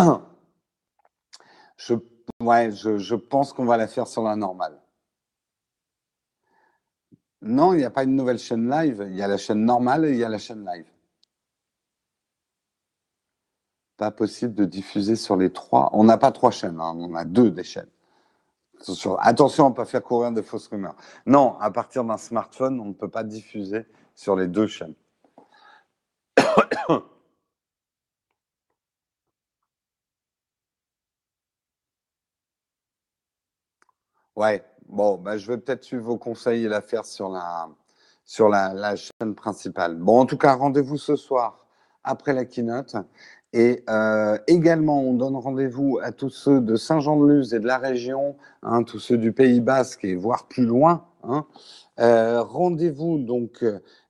je 1.77 1.95
Ouais, 2.41 2.71
je, 2.71 2.97
je 2.99 3.15
pense 3.15 3.53
qu'on 3.53 3.67
va 3.67 3.77
la 3.77 3.87
faire 3.87 4.07
sur 4.07 4.23
la 4.23 4.35
normale. 4.35 4.81
Non, 7.43 7.75
il 7.75 7.79
n'y 7.79 7.85
a 7.85 7.91
pas 7.91 8.05
une 8.05 8.17
nouvelle 8.17 8.39
chaîne 8.39 8.71
live. 8.71 9.07
Il 9.11 9.17
y 9.17 9.23
a 9.23 9.29
la 9.29 9.37
chaîne 9.37 9.65
normale 9.65 10.05
et 10.07 10.13
il 10.13 10.17
y 10.19 10.25
a 10.25 10.29
la 10.29 10.39
chaîne 10.39 10.65
live. 10.65 10.87
Pas 14.01 14.11
possible 14.11 14.55
de 14.55 14.65
diffuser 14.65 15.15
sur 15.15 15.37
les 15.37 15.53
trois. 15.53 15.91
On 15.93 16.05
n'a 16.05 16.17
pas 16.17 16.33
trois 16.33 16.51
chaînes, 16.51 16.81
hein. 16.81 16.95
on 16.97 17.15
a 17.15 17.27
deux 17.27 17.51
des 17.51 17.65
chaînes. 17.65 17.91
Attention, 18.81 19.17
attention, 19.19 19.67
on 19.67 19.73
peut 19.73 19.85
faire 19.85 20.03
courir 20.03 20.33
des 20.33 20.43
fausses 20.43 20.69
rumeurs. 20.69 20.97
Non, 21.27 21.59
à 21.61 21.71
partir 21.71 22.03
d'un 22.05 22.17
smartphone, 22.17 22.81
on 22.81 22.87
ne 22.87 22.93
peut 22.95 23.11
pas 23.11 23.25
diffuser 23.25 23.85
sur 24.15 24.37
les 24.37 24.47
deux 24.49 24.67
chaînes. 24.69 24.95
Ouais, 34.37 34.65
bon, 34.89 35.19
bah, 35.19 35.37
je 35.37 35.47
vais 35.47 35.59
peut-être 35.59 35.85
suivre 35.85 36.05
vos 36.05 36.17
conseils 36.17 36.65
et 36.65 36.69
la 36.69 36.81
faire 36.81 37.05
sur 37.05 37.29
la, 37.29 37.69
sur 38.25 38.49
la 38.49 38.97
chaîne 38.97 39.35
principale. 39.35 39.97
Bon, 39.97 40.21
en 40.21 40.27
tout 40.27 40.39
cas, 40.39 40.55
rendez-vous 40.55 40.97
ce 40.97 41.17
soir 41.17 41.67
après 42.05 42.33
la 42.33 42.45
keynote. 42.45 42.97
Et 43.53 43.83
euh, 43.89 44.39
également, 44.47 45.03
on 45.03 45.15
donne 45.15 45.37
rendez-vous 45.37 45.99
à 46.03 46.13
tous 46.13 46.31
ceux 46.31 46.61
de 46.61 46.77
Saint-Jean-de-Luz 46.77 47.53
et 47.53 47.59
de 47.59 47.67
la 47.67 47.79
région, 47.79 48.37
hein, 48.63 48.85
tous 48.85 49.01
ceux 49.01 49.19
du 49.19 49.33
Pays 49.33 49.61
Basque 49.61 50.05
et 50.05 50.15
voire 50.15 50.47
plus 50.47 50.65
loin. 50.65 51.07
Hein. 51.25 51.47
Euh, 51.99 52.43
rendez-vous 52.43 53.19
donc 53.19 53.65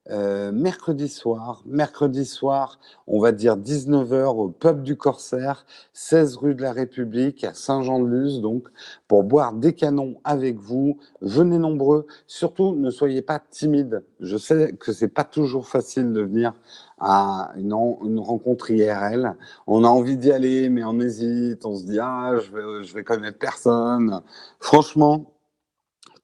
euh, 0.08 0.50
mercredi 0.50 1.08
soir. 1.08 1.62
Mercredi 1.66 2.24
soir, 2.24 2.78
on 3.06 3.20
va 3.20 3.32
dire 3.32 3.56
19h 3.56 4.34
au 4.34 4.48
pub 4.48 4.82
du 4.82 4.96
Corsaire, 4.96 5.66
16 5.92 6.36
rue 6.36 6.54
de 6.54 6.62
la 6.62 6.72
République, 6.72 7.44
à 7.44 7.52
Saint-Jean-de-Luz, 7.52 8.40
donc, 8.40 8.68
pour 9.08 9.24
boire 9.24 9.52
des 9.52 9.74
canons 9.74 10.16
avec 10.24 10.58
vous. 10.58 10.98
Venez 11.20 11.58
nombreux. 11.58 12.06
Surtout, 12.26 12.74
ne 12.74 12.90
soyez 12.90 13.20
pas 13.20 13.40
timides. 13.50 14.02
Je 14.20 14.36
sais 14.38 14.72
que 14.72 14.92
c'est 14.92 15.08
pas 15.08 15.24
toujours 15.24 15.68
facile 15.68 16.12
de 16.12 16.22
venir 16.22 16.54
à 16.98 17.52
une, 17.56 17.72
une, 18.02 18.20
rencontre 18.20 18.70
IRL. 18.70 19.36
On 19.66 19.84
a 19.84 19.88
envie 19.88 20.16
d'y 20.16 20.32
aller, 20.32 20.70
mais 20.70 20.82
on 20.82 20.98
hésite. 20.98 21.64
On 21.66 21.76
se 21.76 21.84
dit, 21.84 21.98
ah, 22.00 22.32
je 22.36 22.50
vais, 22.50 22.84
je 22.84 22.94
vais 22.94 23.04
connaître 23.04 23.38
personne. 23.38 24.22
Franchement, 24.60 25.30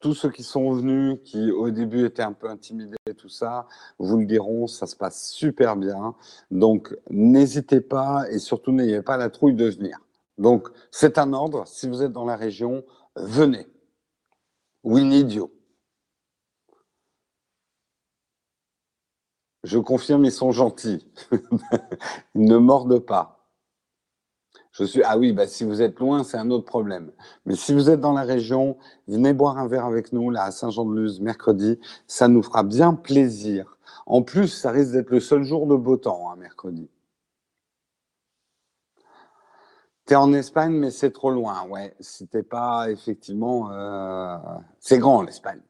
tous 0.01 0.15
ceux 0.15 0.31
qui 0.31 0.43
sont 0.43 0.73
venus, 0.73 1.19
qui 1.25 1.51
au 1.51 1.71
début 1.71 2.07
étaient 2.07 2.23
un 2.23 2.33
peu 2.33 2.49
intimidés 2.49 2.97
et 3.07 3.15
tout 3.15 3.29
ça, 3.29 3.67
vous 3.99 4.19
le 4.19 4.27
diront, 4.27 4.67
ça 4.67 4.87
se 4.87 4.97
passe 4.97 5.31
super 5.31 5.77
bien. 5.77 6.15
Donc, 6.51 6.97
n'hésitez 7.11 7.81
pas 7.81 8.25
et 8.31 8.39
surtout 8.39 8.73
n'ayez 8.73 9.03
pas 9.03 9.17
la 9.17 9.31
trouille 9.31 9.55
de 9.55 9.69
venir. 9.69 9.99
Donc, 10.39 10.69
c'est 10.91 11.19
un 11.19 11.33
ordre. 11.33 11.67
Si 11.67 11.89
vous 11.89 12.03
êtes 12.03 12.13
dans 12.13 12.25
la 12.25 12.37
région, 12.37 12.85
venez. 13.17 13.67
Winnie 14.85 15.25
Dio. 15.25 15.53
Je 19.65 19.79
confirme, 19.79 20.25
ils 20.25 20.33
sont 20.33 20.53
gentils. 20.53 21.11
ils 21.33 21.41
ne 22.43 22.57
mordent 22.57 23.01
pas. 23.01 23.36
Je 24.79 24.85
suis 24.85 25.03
ah 25.05 25.17
oui, 25.17 25.33
bah 25.33 25.47
si 25.47 25.65
vous 25.65 25.81
êtes 25.81 25.99
loin, 26.01 26.23
c'est 26.23 26.37
un 26.37 26.51
autre 26.51 26.67
problème. 26.67 27.11
Mais 27.47 27.55
si 27.55 27.73
vous 27.73 27.89
êtes 27.89 28.01
dans 28.01 28.13
la 28.13 28.25
région, 28.25 28.77
venez 29.09 29.33
boire 29.33 29.57
un 29.57 29.67
verre 29.67 29.87
avec 29.87 30.13
nous 30.13 30.31
là 30.31 30.43
à 30.45 30.51
Saint-Jean-de-Luz 30.51 31.21
mercredi, 31.21 31.81
ça 32.07 32.29
nous 32.29 32.43
fera 32.43 32.63
bien 32.63 32.93
plaisir. 32.93 33.79
En 34.05 34.23
plus, 34.23 34.49
ça 34.49 34.71
risque 34.71 34.93
d'être 34.93 35.09
le 35.09 35.21
seul 35.21 35.45
jour 35.45 35.67
de 35.67 35.77
beau 35.77 35.97
temps, 35.97 36.31
hein, 36.31 36.37
mercredi. 36.37 36.91
T'es 40.05 40.15
en 40.15 40.35
Espagne, 40.35 40.73
mais 40.73 40.91
c'est 40.91 41.11
trop 41.11 41.31
loin, 41.31 41.67
ouais. 41.69 41.97
C'était 42.01 42.43
pas 42.43 42.91
effectivement, 42.91 43.71
euh... 43.73 44.37
c'est 44.79 44.99
grand 44.99 45.23
l'Espagne. 45.23 45.63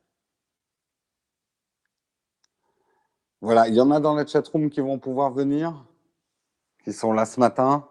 Voilà, 3.41 3.69
il 3.69 3.75
y 3.75 3.81
en 3.81 3.93
a 3.93 4.01
dans 4.01 4.15
la 4.15 4.27
chatroom 4.27 4.69
qui 4.69 4.81
vont 4.81 4.99
pouvoir 4.99 5.33
venir, 5.33 5.87
qui 6.83 6.93
sont 6.93 7.13
là 7.13 7.25
ce 7.25 7.39
matin. 7.39 7.87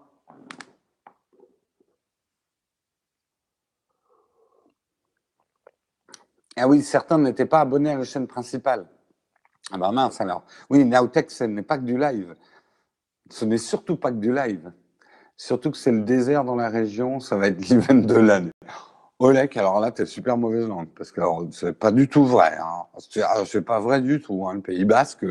Ah 6.57 6.67
oui, 6.67 6.81
certains 6.81 7.17
n'étaient 7.17 7.45
pas 7.45 7.61
abonnés 7.61 7.91
à 7.91 7.97
la 7.97 8.03
chaîne 8.03 8.27
principale. 8.27 8.87
Ah 9.71 9.77
bah 9.77 9.91
mince 9.91 10.21
alors. 10.21 10.43
Oui, 10.69 10.85
Nowtech, 10.85 11.31
ce 11.31 11.43
n'est 11.43 11.63
pas 11.63 11.77
que 11.77 11.83
du 11.83 11.97
live. 11.97 12.35
Ce 13.29 13.45
n'est 13.45 13.57
surtout 13.57 13.97
pas 13.97 14.11
que 14.11 14.17
du 14.17 14.33
live. 14.33 14.71
Surtout 15.37 15.71
que 15.71 15.77
c'est 15.77 15.91
le 15.91 16.01
désert 16.01 16.45
dans 16.45 16.55
la 16.55 16.69
région, 16.69 17.19
ça 17.19 17.35
va 17.35 17.47
être 17.47 17.67
l'event 17.69 17.95
de 17.95 18.15
l'année. 18.15 18.51
Olek, 19.19 19.55
alors 19.57 19.79
là, 19.79 19.91
t'es 19.91 20.05
super 20.05 20.37
mauvaise 20.37 20.67
langue, 20.67 20.89
parce 20.89 21.11
que 21.11 21.21
c'est 21.51 21.77
pas 21.77 21.91
du 21.91 22.07
tout 22.09 22.25
vrai. 22.25 22.57
Hein. 22.59 22.85
C'est 23.45 23.61
pas 23.61 23.79
vrai 23.79 24.01
du 24.01 24.21
tout. 24.21 24.45
Hein. 24.47 24.55
Le 24.55 24.61
Pays 24.61 24.85
Basque, 24.85 25.25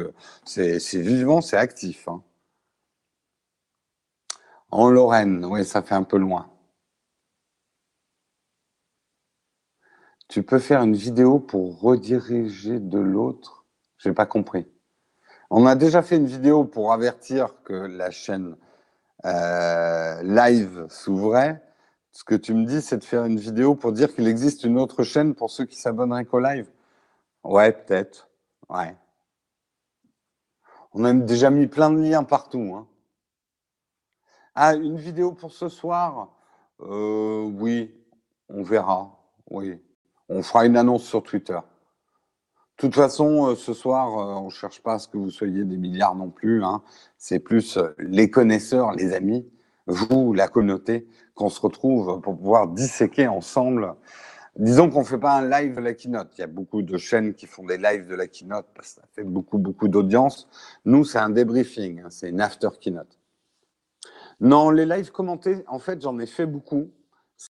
c'est 0.45 0.79
vivant, 0.95 1.41
c'est 1.41 1.57
actif. 1.57 2.09
Hein. 2.09 2.23
En 4.71 4.91
Lorraine, 4.91 5.45
oui, 5.45 5.65
ça 5.65 5.83
fait 5.83 5.95
un 5.95 6.03
peu 6.03 6.17
loin. 6.17 6.49
Tu 10.35 10.43
peux 10.43 10.59
faire 10.59 10.83
une 10.83 10.97
vidéo 10.97 11.39
pour 11.39 11.79
rediriger 11.79 12.81
de 12.81 12.99
l'autre? 12.99 13.65
J'ai 13.99 14.13
pas 14.13 14.27
compris. 14.27 14.67
On 15.49 15.65
a 15.65 15.77
déjà 15.77 16.03
fait 16.03 16.17
une 16.17 16.27
vidéo 16.27 16.65
pour 16.65 16.93
avertir 16.93 17.63
que 17.63 17.73
la 17.73 18.11
chaîne 18.11 18.57
euh, 19.27 20.21
live 20.25 20.87
s'ouvrait. 20.89 21.63
Ce 22.11 22.25
que 22.25 22.35
tu 22.35 22.53
me 22.53 22.67
dis, 22.67 22.83
c'est 22.83 22.99
de 22.99 23.05
faire 23.05 23.27
une 23.27 23.39
vidéo 23.39 23.77
pour 23.77 23.93
dire 23.93 24.13
qu'il 24.13 24.27
existe 24.27 24.65
une 24.65 24.77
autre 24.77 25.05
chaîne 25.05 25.37
pour 25.37 25.53
ceux 25.53 25.67
qui 25.67 25.77
s'abonneraient 25.77 26.25
qu'au 26.25 26.41
live. 26.41 26.69
Ouais, 27.45 27.71
peut-être. 27.71 28.29
Ouais. 28.69 28.97
On 30.95 31.05
a 31.05 31.13
déjà 31.13 31.51
mis 31.51 31.69
plein 31.69 31.91
de 31.91 32.01
liens 32.01 32.25
partout. 32.25 32.75
Hein. 32.75 32.89
Ah, 34.57 34.75
une 34.75 34.97
vidéo 34.97 35.31
pour 35.31 35.53
ce 35.53 35.69
soir? 35.69 36.35
Euh, 36.81 37.45
Oui, 37.45 37.95
on 38.49 38.65
verra. 38.65 39.17
Oui. 39.49 39.81
On 40.29 40.43
fera 40.43 40.67
une 40.67 40.77
annonce 40.77 41.05
sur 41.05 41.23
Twitter. 41.23 41.59
De 42.77 42.81
toute 42.81 42.95
façon, 42.95 43.51
euh, 43.51 43.55
ce 43.55 43.73
soir, 43.73 44.19
euh, 44.19 44.41
on 44.41 44.47
ne 44.47 44.51
cherche 44.51 44.83
pas 44.83 44.95
à 44.95 44.99
ce 44.99 45.07
que 45.07 45.17
vous 45.17 45.31
soyez 45.31 45.65
des 45.65 45.77
milliards 45.77 46.17
non 46.17 46.31
plus. 46.31 46.65
Hein. 46.65 46.83
C'est 47.19 47.39
plus 47.39 47.77
euh, 47.77 47.95
les 47.99 48.31
connaisseurs, 48.31 48.93
les 48.93 49.13
amis, 49.13 49.49
vous, 49.87 50.33
la 50.33 50.49
communauté, 50.49 51.07
qu'on 51.35 51.51
se 51.51 51.61
retrouve 51.61 52.21
pour 52.21 52.37
pouvoir 52.37 52.69
disséquer 52.69 53.29
ensemble. 53.29 53.95
Disons 54.57 54.91
qu'on 54.91 55.01
ne 55.01 55.05
fait 55.05 55.19
pas 55.19 55.37
un 55.37 55.49
live 55.49 55.77
de 55.77 55.81
la 55.81 55.95
keynote. 55.95 56.33
Il 56.37 56.41
y 56.41 56.45
a 56.45 56.49
beaucoup 56.49 56.83
de 56.83 56.97
chaînes 56.97 57.35
qui 57.35 57.47
font 57.47 57.65
des 57.65 57.77
lives 57.77 58.09
de 58.09 58.15
la 58.15 58.27
keynote 58.27 58.67
parce 58.75 58.95
que 58.95 59.01
ça 59.01 59.07
fait 59.13 59.25
beaucoup, 59.25 59.59
beaucoup 59.59 59.89
d'audience. 59.89 60.49
Nous, 60.85 61.05
c'est 61.05 61.19
un 61.19 61.31
débriefing, 61.31 62.01
hein. 62.01 62.11
c'est 62.11 62.31
une 62.31 62.41
after 62.41 62.71
keynote. 62.81 63.19
Non, 64.41 64.71
les 64.71 64.87
lives 64.87 65.13
commentés, 65.13 65.65
en 65.69 65.79
fait, 65.79 66.03
j'en 66.03 66.19
ai 66.19 66.27
fait 66.27 66.47
beaucoup. 66.47 66.91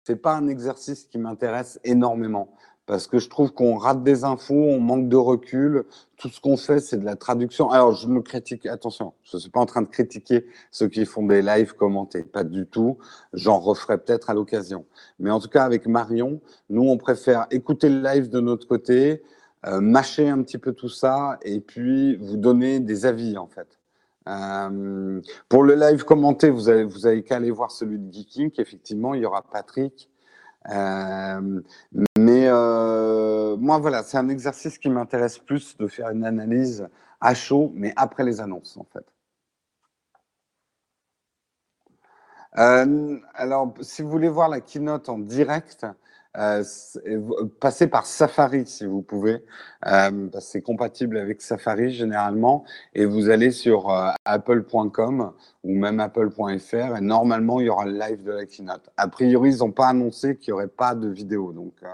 C'est 0.06 0.16
pas 0.16 0.36
un 0.36 0.48
exercice 0.48 1.06
qui 1.06 1.18
m'intéresse 1.18 1.80
énormément 1.84 2.56
parce 2.86 3.08
que 3.08 3.18
je 3.18 3.30
trouve 3.30 3.54
qu'on 3.54 3.78
rate 3.78 4.04
des 4.04 4.24
infos, 4.24 4.54
on 4.54 4.80
manque 4.80 5.08
de 5.08 5.16
recul. 5.16 5.86
Tout 6.18 6.30
ce 6.30 6.42
qu'on 6.42 6.58
fait, 6.58 6.80
c'est 6.80 6.98
de 6.98 7.06
la 7.06 7.16
traduction. 7.16 7.70
Alors, 7.70 7.94
je 7.94 8.08
me 8.08 8.22
critique, 8.22 8.66
attention, 8.66 9.14
je 9.24 9.38
ne 9.38 9.42
suis 9.42 9.50
pas 9.50 9.62
en 9.62 9.66
train 9.66 9.82
de 9.82 9.88
critiquer 9.88 10.46
ceux 10.72 10.90
qui 10.90 11.06
font 11.06 11.26
des 11.26 11.42
lives 11.42 11.74
commentés, 11.76 12.24
pas 12.24 12.44
du 12.44 12.66
tout. 12.66 12.98
J'en 13.32 13.60
referai 13.60 13.98
peut-être 13.98 14.30
à 14.30 14.34
l'occasion. 14.34 14.86
Mais 15.20 15.32
en 15.32 15.40
tout 15.40 15.48
cas, 15.48 15.64
avec 15.64 15.88
Marion, 15.88 16.42
nous, 16.70 16.84
on 16.84 16.98
préfère 16.98 17.48
écouter 17.52 17.90
le 17.90 18.02
live 18.02 18.30
de 18.30 18.42
notre 18.42 18.68
côté, 18.68 19.24
euh, 19.66 19.80
mâcher 19.80 20.28
un 20.28 20.42
petit 20.42 20.58
peu 20.58 20.74
tout 20.74 20.90
ça 20.90 21.40
et 21.44 21.62
puis 21.62 22.18
vous 22.18 22.36
donner 22.36 22.82
des 22.82 23.06
avis, 23.06 23.38
en 23.38 23.48
fait. 23.48 23.80
Euh, 24.28 25.22
pour 25.50 25.64
le 25.64 25.76
live 25.76 26.04
commenté, 26.04 26.50
vous 26.50 26.70
avez, 26.70 26.84
vous 26.84 27.06
avez 27.06 27.24
qu'à 27.24 27.38
aller 27.38 27.52
voir 27.52 27.72
celui 27.72 28.00
de 28.00 28.12
Geeking. 28.12 28.52
Effectivement, 28.58 29.14
il 29.14 29.22
y 29.22 29.26
aura 29.26 29.42
Patrick. 29.42 30.10
Euh, 30.70 31.62
mais 32.18 32.48
euh, 32.48 33.58
moi, 33.58 33.80
voilà, 33.80 34.04
c'est 34.04 34.18
un 34.18 34.30
exercice 34.30 34.78
qui 34.78 34.90
m'intéresse 34.90 35.38
plus 35.40 35.78
de 35.78 35.88
faire 35.88 36.10
une 36.10 36.26
analyse 36.26 36.88
à 37.20 37.34
chaud, 37.34 37.72
mais 37.76 37.94
après 37.96 38.24
les 38.24 38.40
annonces, 38.42 38.78
en 38.78 38.86
fait. 38.86 39.06
Euh, 42.58 43.20
alors, 43.34 43.74
si 43.82 44.02
vous 44.04 44.10
voulez 44.10 44.30
voir 44.30 44.48
la 44.48 44.62
keynote 44.62 45.10
en 45.10 45.18
direct, 45.18 45.86
euh, 46.36 46.64
passez 47.60 47.88
par 47.88 48.06
Safari 48.06 48.66
si 48.66 48.86
vous 48.86 49.02
pouvez. 49.02 49.46
Euh, 49.86 50.30
c'est 50.40 50.62
compatible 50.62 51.18
avec 51.18 51.42
Safari 51.42 51.92
généralement. 51.92 52.66
Et 52.94 53.06
vous 53.06 53.30
allez 53.30 53.52
sur 53.52 53.90
euh, 53.92 54.12
apple.com 54.26 55.34
ou 55.64 55.76
même 55.76 56.00
apple.fr 56.00 56.98
et 56.98 57.02
normalement 57.02 57.60
il 57.60 57.68
y 57.68 57.70
aura 57.70 57.86
le 57.86 57.98
live 58.00 58.24
de 58.24 58.32
la 58.32 58.46
keynote. 58.46 58.90
A 58.98 59.08
priori, 59.08 59.52
ils 59.54 59.60
n'ont 59.60 59.72
pas 59.72 59.88
annoncé 59.88 60.38
qu'il 60.38 60.54
n'y 60.54 60.54
aurait 60.54 60.68
pas 60.68 60.96
de 60.96 61.08
vidéo. 61.08 61.54
Donc 61.54 61.76
euh, 61.84 61.88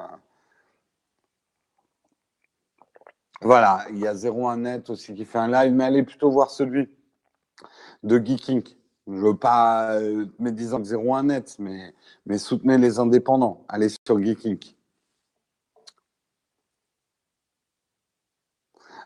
voilà, 3.41 3.85
il 3.91 3.99
y 3.99 4.07
a 4.07 4.13
01net 4.13 4.89
aussi 4.89 5.15
qui 5.15 5.25
fait 5.25 5.37
un 5.37 5.49
live, 5.49 5.73
mais 5.73 5.85
allez 5.85 6.03
plutôt 6.03 6.31
voir 6.31 6.49
celui 6.49 6.89
de 8.03 8.17
Geeking. 8.17 8.63
Je 9.11 9.15
veux 9.15 9.35
pas 9.35 9.93
euh, 9.95 10.25
mettre 10.37 10.55
10 10.57 10.73
ans 10.73 10.81
que 10.83 10.87
01net, 10.87 11.55
mais, 11.59 11.93
mais 12.27 12.37
soutenez 12.37 12.77
les 12.77 12.99
indépendants. 12.99 13.65
Allez 13.67 13.89
sur 13.89 14.21
Geeking. 14.23 14.59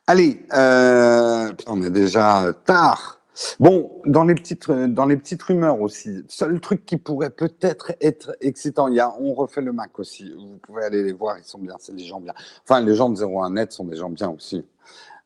Allez, 0.06 0.46
euh, 0.54 1.54
on 1.68 1.82
est 1.82 1.89
déjà 1.89 2.52
tard. 2.66 3.22
Bon, 3.60 4.02
dans 4.06 4.26
les 4.26 4.36
petites 4.36 4.70
dans 4.70 5.06
les 5.06 5.18
petites 5.18 5.42
rumeurs 5.42 5.80
aussi, 5.82 6.24
seul 6.28 6.60
truc 6.60 6.86
qui 6.86 6.98
pourrait 6.98 7.30
peut-être 7.32 7.94
être 8.02 8.36
excitant, 8.42 8.89
il 8.89 8.96
y 8.96 9.00
a 9.00 9.12
on 9.20 9.34
refait 9.34 9.62
le 9.62 9.72
Mac 9.72 9.98
aussi. 10.00 10.32
Vous 10.34 10.60
pouvez 10.62 10.84
aller 10.84 11.04
les 11.04 11.13
voir, 11.13 11.38
ils 11.39 11.46
sont 11.46 11.60
bien, 11.60 11.76
c'est 11.80 11.96
des 11.96 12.04
gens 12.04 12.20
bien. 12.20 12.34
Enfin, 12.63 12.82
les 12.82 12.96
gens 12.96 13.10
de 13.10 13.16
01net 13.16 13.72
sont 13.72 13.86
des 13.86 13.96
gens 13.96 14.10
bien 14.10 14.30
aussi. 14.30 14.66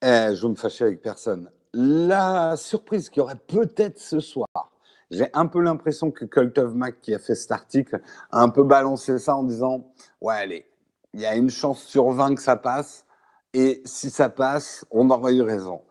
Euh... 0.04 0.34
je 0.34 0.42
veux 0.42 0.48
me 0.48 0.56
fâcher 0.56 0.84
avec 0.84 1.00
personne. 1.00 1.48
La 1.74 2.56
surprise 2.56 3.08
qu'il 3.08 3.20
y 3.20 3.22
aurait 3.22 3.40
peut-être 3.46 3.98
ce 3.98 4.20
soir, 4.20 4.72
j'ai 5.10 5.28
un 5.32 5.46
peu 5.46 5.60
l'impression 5.60 6.10
que 6.10 6.24
Cult 6.24 6.58
of 6.58 6.74
Mac 6.74 7.00
qui 7.00 7.14
a 7.14 7.18
fait 7.18 7.34
cet 7.34 7.52
article 7.52 8.00
a 8.30 8.42
un 8.42 8.48
peu 8.50 8.62
balancé 8.62 9.18
ça 9.18 9.36
en 9.36 9.42
disant 9.42 9.92
ouais 10.20 10.34
allez, 10.34 10.66
il 11.14 11.20
y 11.20 11.26
a 11.26 11.34
une 11.34 11.50
chance 11.50 11.82
sur 11.82 12.10
20 12.10 12.34
que 12.34 12.42
ça 12.42 12.56
passe. 12.56 13.06
Et 13.54 13.82
si 13.84 14.08
ça 14.08 14.30
passe, 14.30 14.86
on 14.90 15.10
aurait 15.10 15.34
eu 15.34 15.42
raison. 15.42 15.82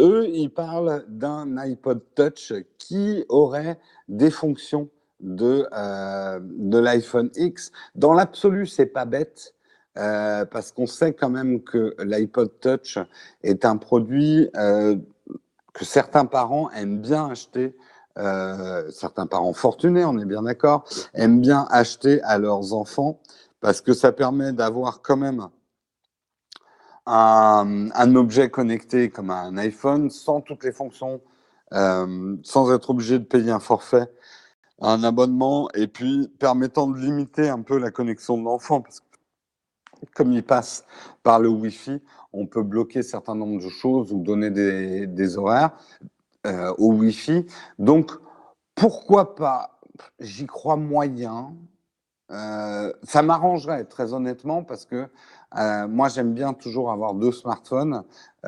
Eux, 0.00 0.26
ils 0.28 0.48
parlent 0.48 1.04
d'un 1.08 1.58
iPod 1.58 2.00
Touch 2.14 2.54
qui 2.78 3.24
aurait 3.28 3.78
des 4.08 4.30
fonctions 4.30 4.88
de, 5.20 5.68
euh, 5.72 6.40
de 6.42 6.78
l'iPhone 6.78 7.30
X. 7.36 7.72
Dans 7.94 8.14
l'absolu, 8.14 8.66
c'est 8.66 8.86
pas 8.86 9.04
bête. 9.04 9.54
Euh, 9.98 10.44
parce 10.46 10.70
qu'on 10.70 10.86
sait 10.86 11.12
quand 11.12 11.30
même 11.30 11.62
que 11.62 11.96
l'iPod 11.98 12.60
Touch 12.60 12.98
est 13.42 13.64
un 13.64 13.76
produit 13.76 14.48
euh, 14.56 14.96
que 15.72 15.84
certains 15.84 16.26
parents 16.26 16.70
aiment 16.70 17.00
bien 17.00 17.28
acheter, 17.28 17.76
euh, 18.18 18.90
certains 18.90 19.26
parents 19.26 19.52
fortunés, 19.52 20.04
on 20.04 20.18
est 20.18 20.24
bien 20.24 20.42
d'accord, 20.42 20.84
aiment 21.14 21.40
bien 21.40 21.66
acheter 21.70 22.20
à 22.22 22.38
leurs 22.38 22.74
enfants 22.74 23.20
parce 23.60 23.80
que 23.80 23.92
ça 23.92 24.12
permet 24.12 24.52
d'avoir 24.52 25.02
quand 25.02 25.16
même 25.16 25.48
un, 27.06 28.14
objet 28.14 28.50
connecté 28.50 29.10
comme 29.10 29.30
un 29.30 29.56
iPhone 29.56 30.10
sans 30.10 30.40
toutes 30.40 30.64
les 30.64 30.72
fonctions, 30.72 31.20
euh, 31.72 32.36
sans 32.42 32.72
être 32.72 32.90
obligé 32.90 33.18
de 33.18 33.24
payer 33.24 33.50
un 33.50 33.60
forfait, 33.60 34.10
un 34.80 35.02
abonnement, 35.04 35.68
et 35.74 35.86
puis 35.86 36.28
permettant 36.38 36.86
de 36.86 36.98
limiter 36.98 37.48
un 37.48 37.62
peu 37.62 37.78
la 37.78 37.90
connexion 37.90 38.38
de 38.38 38.44
l'enfant, 38.44 38.80
parce 38.80 39.00
que 39.00 39.06
comme 40.14 40.32
il 40.32 40.42
passe 40.42 40.84
par 41.22 41.40
le 41.40 41.48
Wi-Fi, 41.48 42.00
on 42.32 42.46
peut 42.46 42.62
bloquer 42.62 43.02
certain 43.02 43.34
nombre 43.34 43.62
de 43.62 43.68
choses 43.68 44.12
ou 44.12 44.20
donner 44.20 44.50
des, 44.50 45.38
horaires 45.38 45.70
euh, 46.46 46.72
au 46.78 46.92
Wi-Fi. 46.92 47.46
Donc, 47.78 48.12
pourquoi 48.74 49.34
pas 49.34 49.80
J'y 50.18 50.46
crois 50.46 50.76
moyen. 50.76 51.54
Euh, 52.30 52.92
ça 53.02 53.22
m'arrangerait, 53.22 53.84
très 53.84 54.14
honnêtement, 54.14 54.62
parce 54.62 54.86
que 54.86 55.08
euh, 55.58 55.88
moi, 55.88 56.08
j'aime 56.08 56.32
bien 56.32 56.54
toujours 56.54 56.90
avoir 56.90 57.14
deux 57.14 57.32
smartphones, 57.32 58.04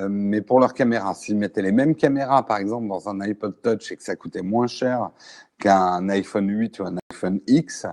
mais 0.09 0.41
pour 0.41 0.61
leur 0.61 0.73
caméra. 0.73 1.15
S'ils 1.15 1.37
mettaient 1.37 1.63
les 1.63 1.73
mêmes 1.73 1.95
caméras, 1.95 2.47
par 2.47 2.59
exemple, 2.59 2.87
dans 2.87 3.09
un 3.09 3.21
iPod 3.21 3.61
Touch 3.61 3.93
et 3.93 3.97
que 3.97 4.03
ça 4.03 4.17
coûtait 4.17 4.43
moins 4.43 4.69
cher 4.69 5.11
qu'un 5.59 6.09
iPhone 6.09 6.49
8 6.49 6.79
ou 6.79 6.85
un 6.85 6.97
iPhone 7.13 7.41
X, 7.49 7.87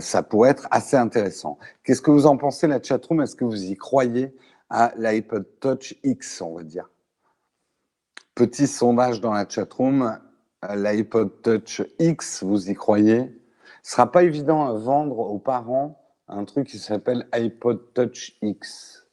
ça 0.00 0.22
pourrait 0.22 0.50
être 0.50 0.68
assez 0.70 0.96
intéressant. 0.96 1.58
Qu'est-ce 1.82 2.00
que 2.00 2.10
vous 2.10 2.26
en 2.26 2.38
pensez, 2.38 2.66
la 2.66 2.82
chatroom? 2.82 3.20
Est-ce 3.20 3.36
que 3.36 3.44
vous 3.44 3.64
y 3.64 3.76
croyez? 3.76 4.34
À 4.70 4.92
l'iPod 4.96 5.46
Touch 5.60 5.94
X, 6.02 6.40
on 6.40 6.56
va 6.56 6.62
dire 6.62 6.90
Petit 8.34 8.66
sondage 8.66 9.20
dans 9.20 9.32
la 9.32 9.48
chatroom. 9.48 10.18
L'iPod 10.62 11.42
Touch 11.42 11.82
X, 11.98 12.42
vous 12.42 12.70
y 12.70 12.74
croyez? 12.74 13.32
Ce 13.82 13.92
sera 13.92 14.10
pas 14.10 14.24
évident 14.24 14.66
à 14.66 14.72
vendre 14.72 15.18
aux 15.18 15.38
parents 15.38 16.04
un 16.28 16.44
truc 16.44 16.68
qui 16.68 16.78
s'appelle 16.78 17.28
iPod 17.32 17.92
Touch 17.94 18.36
X. 18.42 19.06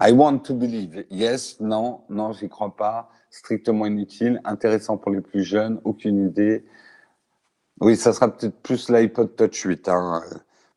I 0.00 0.12
want 0.12 0.40
to 0.40 0.54
believe. 0.54 1.04
Yes, 1.10 1.60
non, 1.60 2.04
non, 2.08 2.32
j'y 2.32 2.48
crois 2.48 2.74
pas. 2.74 3.10
Strictement 3.30 3.86
inutile. 3.86 4.40
Intéressant 4.44 4.96
pour 4.96 5.12
les 5.12 5.20
plus 5.20 5.44
jeunes. 5.44 5.80
Aucune 5.84 6.26
idée. 6.26 6.64
Oui, 7.80 7.96
ça 7.96 8.12
sera 8.12 8.34
peut-être 8.34 8.60
plus 8.62 8.90
l'iPod 8.90 9.36
Touch 9.36 9.62
8. 9.62 9.88
Hein. 9.88 10.22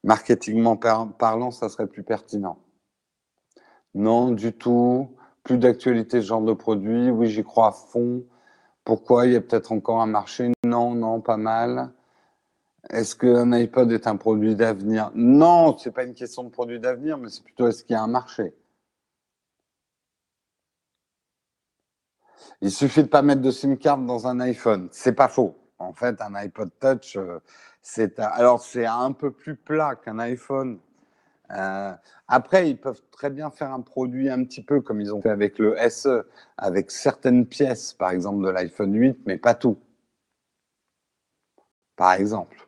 Marketingment 0.03 0.77
parlant, 0.77 1.51
ça 1.51 1.69
serait 1.69 1.87
plus 1.87 2.03
pertinent. 2.03 2.62
Non, 3.95 4.31
du 4.31 4.53
tout. 4.53 5.15
Plus 5.43 5.57
d'actualité 5.57 6.21
ce 6.21 6.27
genre 6.27 6.41
de 6.41 6.53
produit. 6.53 7.09
Oui, 7.09 7.27
j'y 7.29 7.43
crois 7.43 7.67
à 7.67 7.71
fond. 7.71 8.23
Pourquoi? 8.83 9.25
Il 9.27 9.33
y 9.33 9.35
a 9.35 9.41
peut-être 9.41 9.71
encore 9.71 10.01
un 10.01 10.07
marché? 10.07 10.51
Non, 10.65 10.93
non, 10.95 11.21
pas 11.21 11.37
mal. 11.37 11.91
Est-ce 12.89 13.15
qu'un 13.15 13.51
iPod 13.53 13.91
est 13.91 14.07
un 14.07 14.17
produit 14.17 14.55
d'avenir? 14.55 15.11
Non, 15.15 15.77
c'est 15.77 15.91
pas 15.91 16.03
une 16.03 16.13
question 16.13 16.43
de 16.43 16.49
produit 16.49 16.79
d'avenir, 16.79 17.17
mais 17.17 17.29
c'est 17.29 17.43
plutôt 17.43 17.67
est-ce 17.67 17.83
qu'il 17.83 17.93
y 17.93 17.97
a 17.97 18.03
un 18.03 18.07
marché? 18.07 18.53
Il 22.61 22.71
suffit 22.71 23.03
de 23.03 23.07
pas 23.07 23.21
mettre 23.21 23.41
de 23.41 23.51
SIM 23.51 23.75
card 23.75 23.97
dans 23.99 24.27
un 24.27 24.39
iPhone. 24.39 24.89
C'est 24.91 25.13
pas 25.13 25.27
faux. 25.27 25.55
En 25.79 25.93
fait, 25.93 26.21
un 26.21 26.33
iPod 26.35 26.71
Touch, 26.79 27.17
euh, 27.17 27.39
c'est 27.81 28.19
alors 28.19 28.61
c'est 28.61 28.85
un 28.85 29.11
peu 29.11 29.31
plus 29.31 29.55
plat 29.55 29.95
qu'un 29.95 30.19
iPhone. 30.19 30.79
Euh, 31.51 31.93
après, 32.27 32.69
ils 32.69 32.77
peuvent 32.77 33.01
très 33.11 33.29
bien 33.29 33.51
faire 33.51 33.71
un 33.71 33.81
produit 33.81 34.29
un 34.29 34.43
petit 34.43 34.63
peu 34.63 34.81
comme 34.81 35.01
ils 35.01 35.13
ont 35.13 35.21
fait 35.21 35.29
avec 35.29 35.59
le 35.59 35.75
SE, 35.89 36.23
avec 36.57 36.91
certaines 36.91 37.45
pièces, 37.45 37.93
par 37.93 38.11
exemple 38.11 38.43
de 38.45 38.49
l'iPhone 38.49 38.93
8, 38.95 39.19
mais 39.25 39.37
pas 39.37 39.53
tout. 39.55 39.77
Par 41.95 42.13
exemple. 42.13 42.67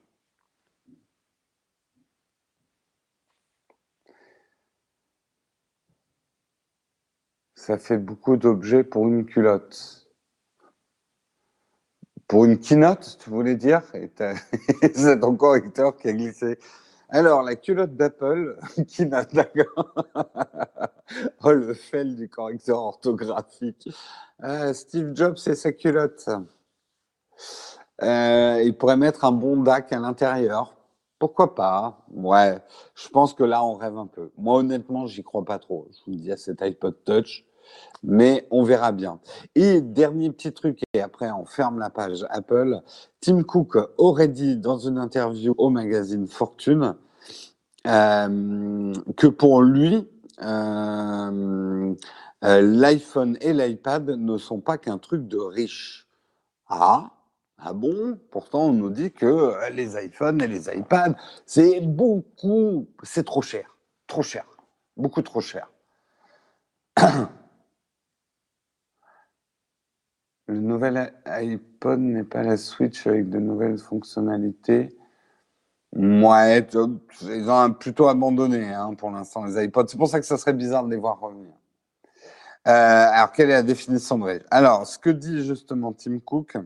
Ça 7.55 7.77
fait 7.77 7.97
beaucoup 7.97 8.38
d'objets 8.38 8.83
pour 8.83 9.07
une 9.07 9.25
culotte. 9.25 10.07
Pour 12.27 12.45
une 12.45 12.59
keynote, 12.59 13.17
tu 13.19 13.29
voulais 13.29 13.55
dire? 13.55 13.81
C'est 14.93 15.19
ton 15.19 15.35
correcteur 15.35 15.95
qui 15.95 16.07
a 16.09 16.13
glissé. 16.13 16.59
Alors, 17.09 17.43
la 17.43 17.55
culotte 17.55 17.95
d'Apple, 17.95 18.57
keynote, 18.87 19.33
d'accord. 19.33 19.93
oh, 21.43 21.51
le 21.51 21.73
fel 21.73 22.15
du 22.15 22.27
correcteur 22.29 22.79
orthographique. 22.79 23.89
Euh, 24.43 24.73
Steve 24.73 25.11
Jobs 25.15 25.37
et 25.47 25.55
sa 25.55 25.71
culotte. 25.71 26.29
Euh, 28.01 28.61
il 28.63 28.75
pourrait 28.77 28.97
mettre 28.97 29.23
un 29.23 29.31
bon 29.31 29.57
DAC 29.57 29.93
à 29.93 29.99
l'intérieur. 29.99 30.75
Pourquoi 31.19 31.55
pas? 31.55 32.05
Ouais, 32.11 32.57
je 32.95 33.07
pense 33.07 33.33
que 33.33 33.43
là, 33.43 33.63
on 33.63 33.75
rêve 33.75 33.97
un 33.97 34.07
peu. 34.07 34.31
Moi, 34.37 34.59
honnêtement, 34.59 35.07
j'y 35.07 35.23
crois 35.23 35.45
pas 35.45 35.59
trop. 35.59 35.87
Je 35.91 35.97
vous 36.05 36.17
le 36.17 36.17
dis 36.17 36.31
à 36.31 36.37
cet 36.37 36.61
iPod 36.61 36.95
Touch, 37.05 37.45
mais 38.04 38.47
on 38.51 38.63
verra 38.63 38.91
bien. 38.91 39.19
Et 39.56 39.82
dernier 39.82 40.32
petit 40.32 40.54
truc, 40.54 40.82
et 40.93 41.01
après, 41.01 41.32
on 41.32 41.45
ferme 41.45 41.80
la 41.80 41.89
page 41.89 42.25
Apple. 42.30 42.82
Tim 43.21 43.43
Cook 43.43 43.78
aurait 43.97 44.28
dit 44.28 44.58
dans 44.58 44.78
une 44.78 44.97
interview 44.97 45.56
au 45.58 45.69
magazine 45.69 46.28
Fortune 46.28 46.95
euh, 47.88 48.93
que 49.15 49.28
pour 49.28 49.62
lui, 49.62 50.08
euh, 50.41 51.95
euh, 52.43 52.62
l'iPhone 52.62 53.38
et 53.41 53.54
l'iPad 53.54 54.10
ne 54.10 54.38
sont 54.38 54.60
pas 54.60 54.78
qu'un 54.78 54.97
truc 54.97 55.28
de 55.28 55.38
riche. 55.38 56.08
Ah, 56.67 57.12
ah 57.60 57.73
bon? 57.73 58.19
Pourtant, 58.32 58.65
on 58.65 58.73
nous 58.73 58.89
dit 58.89 59.12
que 59.12 59.69
les 59.71 60.04
iPhones 60.04 60.41
et 60.41 60.47
les 60.47 60.67
iPads, 60.75 61.15
c'est 61.45 61.80
beaucoup, 61.82 62.88
c'est 63.04 63.25
trop 63.25 63.41
cher. 63.41 63.78
Trop 64.08 64.23
cher. 64.23 64.45
Beaucoup 64.97 65.21
trop 65.21 65.41
cher. 65.41 65.69
Le 70.47 70.60
nouvel 70.60 71.12
iPod 71.25 71.99
n'est 71.99 72.23
pas 72.23 72.43
la 72.43 72.58
Switch 72.58 73.08
avec 73.08 73.29
de 73.29 73.39
nouvelles 73.39 73.79
fonctionnalités. 73.79 74.95
Ouais, 75.95 76.67
ils 77.21 77.49
ont 77.49 77.73
plutôt 77.73 78.08
abandonné 78.08 78.73
hein, 78.73 78.93
pour 78.95 79.12
l'instant 79.12 79.45
les 79.45 79.63
iPods. 79.63 79.88
C'est 79.88 79.97
pour 79.97 80.10
ça 80.10 80.19
que 80.19 80.25
ça 80.25 80.38
serait 80.38 80.53
bizarre 80.53 80.84
de 80.84 80.91
les 80.91 80.97
voir 80.97 81.19
revenir. 81.19 81.53
Euh, 82.67 82.71
alors, 83.12 83.31
quelle 83.31 83.49
est 83.49 83.53
la 83.53 83.63
définition 83.63 84.17
de 84.17 84.25
riche 84.25 84.43
Alors, 84.51 84.86
ce 84.88 84.99
que 84.99 85.10
dit 85.10 85.45
justement 85.45 85.93
Tim 85.93 86.19
Cook, 86.19 86.58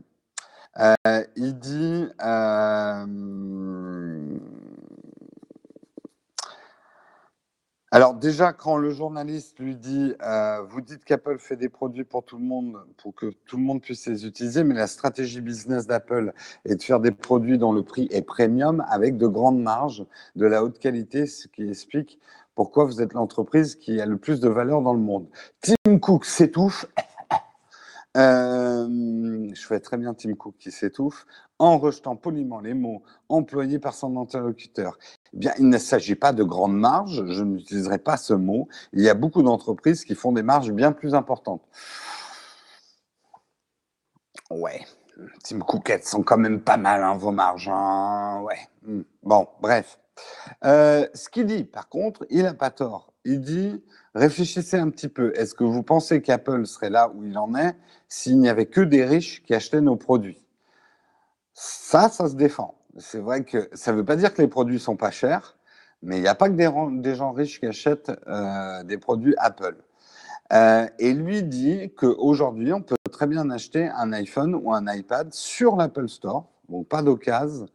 euh, 0.78 1.24
il 1.36 1.58
dit 1.58 2.08
euh, 2.24 3.06
alors 7.92 8.14
déjà, 8.14 8.52
quand 8.52 8.76
le 8.76 8.90
journaliste 8.90 9.58
lui 9.58 9.74
dit, 9.74 10.14
euh, 10.22 10.62
vous 10.62 10.80
dites 10.80 11.04
qu'Apple 11.04 11.38
fait 11.38 11.56
des 11.56 11.68
produits 11.68 12.04
pour 12.04 12.24
tout 12.24 12.38
le 12.38 12.44
monde, 12.44 12.76
pour 12.98 13.14
que 13.14 13.32
tout 13.46 13.56
le 13.56 13.64
monde 13.64 13.82
puisse 13.82 14.06
les 14.06 14.26
utiliser, 14.26 14.62
mais 14.62 14.74
la 14.74 14.86
stratégie 14.86 15.40
business 15.40 15.88
d'Apple 15.88 16.32
est 16.64 16.76
de 16.76 16.82
faire 16.82 17.00
des 17.00 17.10
produits 17.10 17.58
dont 17.58 17.72
le 17.72 17.82
prix 17.82 18.06
est 18.12 18.22
premium 18.22 18.84
avec 18.88 19.16
de 19.16 19.26
grandes 19.26 19.60
marges, 19.60 20.06
de 20.36 20.46
la 20.46 20.62
haute 20.62 20.78
qualité, 20.78 21.26
ce 21.26 21.48
qui 21.48 21.68
explique 21.68 22.20
pourquoi 22.54 22.84
vous 22.84 23.02
êtes 23.02 23.12
l'entreprise 23.12 23.74
qui 23.74 24.00
a 24.00 24.06
le 24.06 24.18
plus 24.18 24.38
de 24.38 24.48
valeur 24.48 24.82
dans 24.82 24.94
le 24.94 25.00
monde. 25.00 25.26
Tim 25.60 25.98
Cook 25.98 26.24
s'étouffe 26.24 26.86
euh, 28.16 29.48
je 29.54 29.66
fais 29.66 29.78
très 29.78 29.96
bien 29.96 30.14
Tim 30.14 30.34
Cook 30.34 30.56
qui 30.58 30.72
s'étouffe 30.72 31.26
en 31.60 31.78
rejetant 31.78 32.16
poliment 32.16 32.58
les 32.58 32.74
mots 32.74 33.02
employés 33.28 33.78
par 33.78 33.94
son 33.94 34.16
interlocuteur. 34.16 34.98
Eh 35.32 35.36
bien, 35.36 35.52
il 35.58 35.68
ne 35.68 35.78
s'agit 35.78 36.16
pas 36.16 36.32
de 36.32 36.42
grandes 36.42 36.76
marges, 36.76 37.24
je 37.28 37.44
n'utiliserai 37.44 37.98
pas 37.98 38.16
ce 38.16 38.32
mot. 38.32 38.66
Il 38.92 39.02
y 39.02 39.08
a 39.08 39.14
beaucoup 39.14 39.42
d'entreprises 39.42 40.04
qui 40.04 40.14
font 40.14 40.32
des 40.32 40.42
marges 40.42 40.72
bien 40.72 40.90
plus 40.90 41.14
importantes. 41.14 41.62
Ouais, 44.50 44.80
Tim 45.44 45.60
Cook, 45.60 45.90
elles 45.90 46.02
sont 46.02 46.22
quand 46.22 46.38
même 46.38 46.60
pas 46.62 46.78
mal, 46.78 47.02
hein, 47.02 47.16
vos 47.16 47.30
marges. 47.30 47.68
Hein. 47.68 48.42
Ouais. 48.42 48.58
Hmm. 48.82 49.02
Bon, 49.22 49.46
bref. 49.60 49.98
Euh, 50.64 51.06
ce 51.14 51.28
qu'il 51.28 51.46
dit, 51.46 51.64
par 51.64 51.88
contre, 51.88 52.26
il 52.30 52.42
n'a 52.42 52.54
pas 52.54 52.70
tort. 52.70 53.12
Il 53.24 53.40
dit 53.40 53.84
réfléchissez 54.14 54.78
un 54.78 54.88
petit 54.88 55.08
peu. 55.08 55.32
Est-ce 55.36 55.54
que 55.54 55.64
vous 55.64 55.82
pensez 55.82 56.22
qu'Apple 56.22 56.66
serait 56.66 56.90
là 56.90 57.10
où 57.14 57.24
il 57.24 57.36
en 57.38 57.54
est 57.54 57.76
s'il 58.08 58.38
n'y 58.38 58.48
avait 58.48 58.66
que 58.66 58.80
des 58.80 59.04
riches 59.04 59.42
qui 59.42 59.54
achetaient 59.54 59.82
nos 59.82 59.96
produits? 59.96 60.42
Ça, 61.62 62.08
ça 62.08 62.26
se 62.26 62.36
défend. 62.36 62.74
C'est 62.96 63.18
vrai 63.18 63.44
que 63.44 63.68
ça 63.74 63.92
ne 63.92 63.98
veut 63.98 64.04
pas 64.04 64.16
dire 64.16 64.32
que 64.32 64.40
les 64.40 64.48
produits 64.48 64.80
sont 64.80 64.96
pas 64.96 65.10
chers, 65.10 65.58
mais 66.00 66.16
il 66.16 66.22
n'y 66.22 66.26
a 66.26 66.34
pas 66.34 66.48
que 66.48 66.54
des, 66.54 67.14
gens 67.14 67.32
riches 67.32 67.60
qui 67.60 67.66
achètent 67.66 68.10
euh, 68.28 68.82
des 68.84 68.96
produits 68.96 69.34
Apple. 69.36 69.76
Euh, 70.54 70.88
et 70.98 71.12
lui 71.12 71.42
dit 71.42 71.92
qu'aujourd'hui, 71.98 72.72
on 72.72 72.80
peut 72.80 72.96
très 73.12 73.26
bien 73.26 73.50
acheter 73.50 73.90
un 73.94 74.10
iPhone 74.14 74.54
ou 74.54 74.72
un 74.72 74.90
iPad 74.90 75.34
sur 75.34 75.76
l'Apple 75.76 76.08
Store, 76.08 76.48
donc 76.70 76.88
pas 76.88 77.02
d'occasion, 77.02 77.66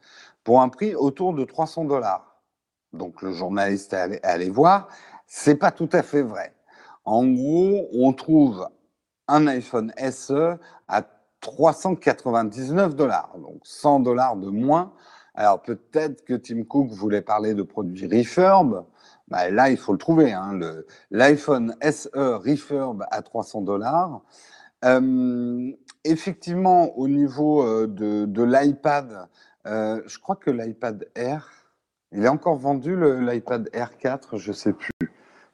pour 0.44 0.64
un 0.64 0.70
prix 0.70 0.96
autour 0.96 1.36
de 1.36 1.44
300 1.44 1.86
dollars. 1.86 2.42
Donc 2.92 3.22
le 3.22 3.34
journaliste 3.34 3.94
est 3.94 4.26
allé 4.26 4.50
voir, 4.50 4.88
c'est 5.28 5.58
pas 5.58 5.70
tout 5.70 5.90
à 5.92 6.02
fait 6.02 6.24
vrai. 6.24 6.56
En 7.04 7.24
gros, 7.28 7.88
on 7.94 8.14
trouve 8.14 8.68
un 9.28 9.46
iPhone 9.46 9.94
SE 10.10 10.58
à 10.88 11.04
399 11.46 12.96
dollars, 12.96 13.36
donc 13.38 13.62
100 13.64 14.00
dollars 14.00 14.36
de 14.36 14.50
moins. 14.50 14.94
Alors 15.36 15.62
peut-être 15.62 16.26
que 16.26 16.34
Tim 16.34 16.64
Cook 16.64 16.90
voulait 16.92 17.22
parler 17.22 17.54
de 17.54 17.62
produits 17.62 18.08
refurb. 18.08 18.86
Bah, 19.28 19.50
là, 19.50 19.70
il 19.70 19.78
faut 19.78 19.92
le 19.92 19.98
trouver. 19.98 20.34
Hein, 20.34 20.60
L'iPhone 21.12 21.76
SE 21.82 22.10
refurb 22.16 23.06
à 23.12 23.22
300 23.22 23.62
dollars. 23.62 24.22
Euh, 24.84 25.72
effectivement, 26.04 26.98
au 26.98 27.08
niveau 27.08 27.64
euh, 27.64 27.88
de, 27.88 28.44
l'iPad, 28.44 29.28
euh, 29.68 30.02
je 30.06 30.20
crois 30.20 30.36
que 30.36 30.52
l'iPad 30.52 31.08
Air, 31.16 31.50
il 32.12 32.24
est 32.24 32.30
encore 32.30 32.58
vendu, 32.58 32.96
l'iPad 32.96 33.70
Air 33.74 33.98
4, 33.98 34.38
je 34.38 34.50
ne 34.50 34.56
sais 34.56 34.74
plus. 34.74 34.92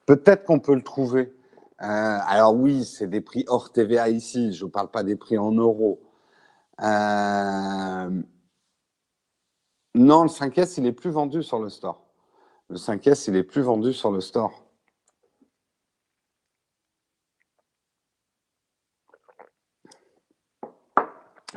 Peut-être 0.06 0.43
qu'on 0.43 0.60
peut 0.60 0.75
le 0.75 0.82
trouver. 0.82 1.34
Euh, 1.82 2.20
alors 2.28 2.56
oui, 2.56 2.86
c'est 2.86 3.08
des 3.08 3.22
prix 3.22 3.44
hors 3.48 3.72
TVA 3.72 4.10
ici, 4.10 4.54
je 4.54 4.65
ne 4.65 4.70
parle 4.70 4.91
pas 4.91 5.04
des 5.04 5.15
prix 5.15 5.38
en 5.38 5.52
euros. 5.52 6.00
Euh, 6.82 8.22
non, 9.96 10.24
le 10.24 10.30
5S, 10.30 10.76
il 10.78 10.86
est 10.86 10.91
plus 10.91 11.10
vendu 11.10 11.44
sur 11.44 11.60
le 11.60 11.70
store. 11.70 12.06
Le 12.70 12.78
5S, 12.78 13.26
il 13.30 13.36
est 13.36 13.44
plus 13.44 13.62
vendu 13.62 13.94
sur 13.94 14.12
le 14.12 14.22
store. 14.22 14.63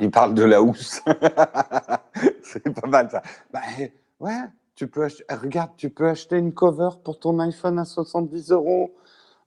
Il 0.01 0.11
parle 0.11 0.35
de 0.35 0.43
la 0.43 0.63
housse. 0.63 1.01
c'est 2.43 2.69
pas 2.81 2.89
mal 2.89 3.11
ça. 3.11 3.23
Bah, 3.53 3.61
ouais, 4.21 4.41
tu 4.75 4.89
peux 4.89 5.07
eh, 5.07 5.35
regarde, 5.35 5.71
tu 5.77 5.91
peux 5.91 6.09
acheter 6.09 6.37
une 6.37 6.53
cover 6.53 6.91
pour 7.05 7.19
ton 7.21 7.39
iPhone 7.39 7.79
à 7.79 7.85
70 7.85 8.51
euros, 8.51 8.95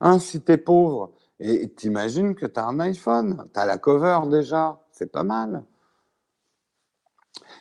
hein, 0.00 0.18
si 0.18 0.42
tu 0.42 0.52
es 0.52 0.58
pauvre. 0.58 1.12
Et 1.40 1.68
t'imagines 1.68 2.34
que 2.34 2.46
tu 2.46 2.58
as 2.58 2.66
un 2.66 2.80
iPhone, 2.80 3.44
tu 3.54 3.60
as 3.60 3.66
la 3.66 3.78
cover 3.78 4.20
déjà, 4.28 4.80
c'est 4.90 5.12
pas 5.12 5.22
mal. 5.22 5.62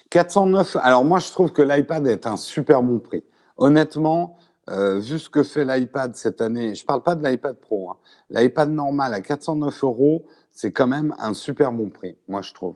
409, 0.10 0.78
alors 0.82 1.04
moi 1.06 1.20
je 1.20 1.30
trouve 1.32 1.52
que 1.52 1.62
l'iPad 1.62 2.08
est 2.08 2.26
un 2.26 2.38
super 2.38 2.82
bon 2.82 3.00
prix. 3.00 3.24
Honnêtement, 3.58 4.38
euh, 4.70 5.00
vu 5.00 5.20
ce 5.20 5.30
que 5.30 5.44
fait 5.44 5.66
l'iPad 5.66 6.16
cette 6.16 6.42
année, 6.42 6.76
je 6.76 6.84
ne 6.84 6.88
parle 6.88 7.04
pas 7.04 7.16
de 7.16 7.28
l'iPad 7.28 7.56
Pro, 7.58 7.92
hein. 7.92 7.98
l'iPad 8.30 8.70
normal 8.70 9.14
à 9.14 9.22
409 9.22 9.84
euros, 9.84 10.26
c'est 10.52 10.72
quand 10.72 10.88
même 10.88 11.16
un 11.20 11.34
super 11.34 11.72
bon 11.72 11.90
prix, 11.90 12.18
moi 12.28 12.42
je 12.42 12.54
trouve. 12.54 12.76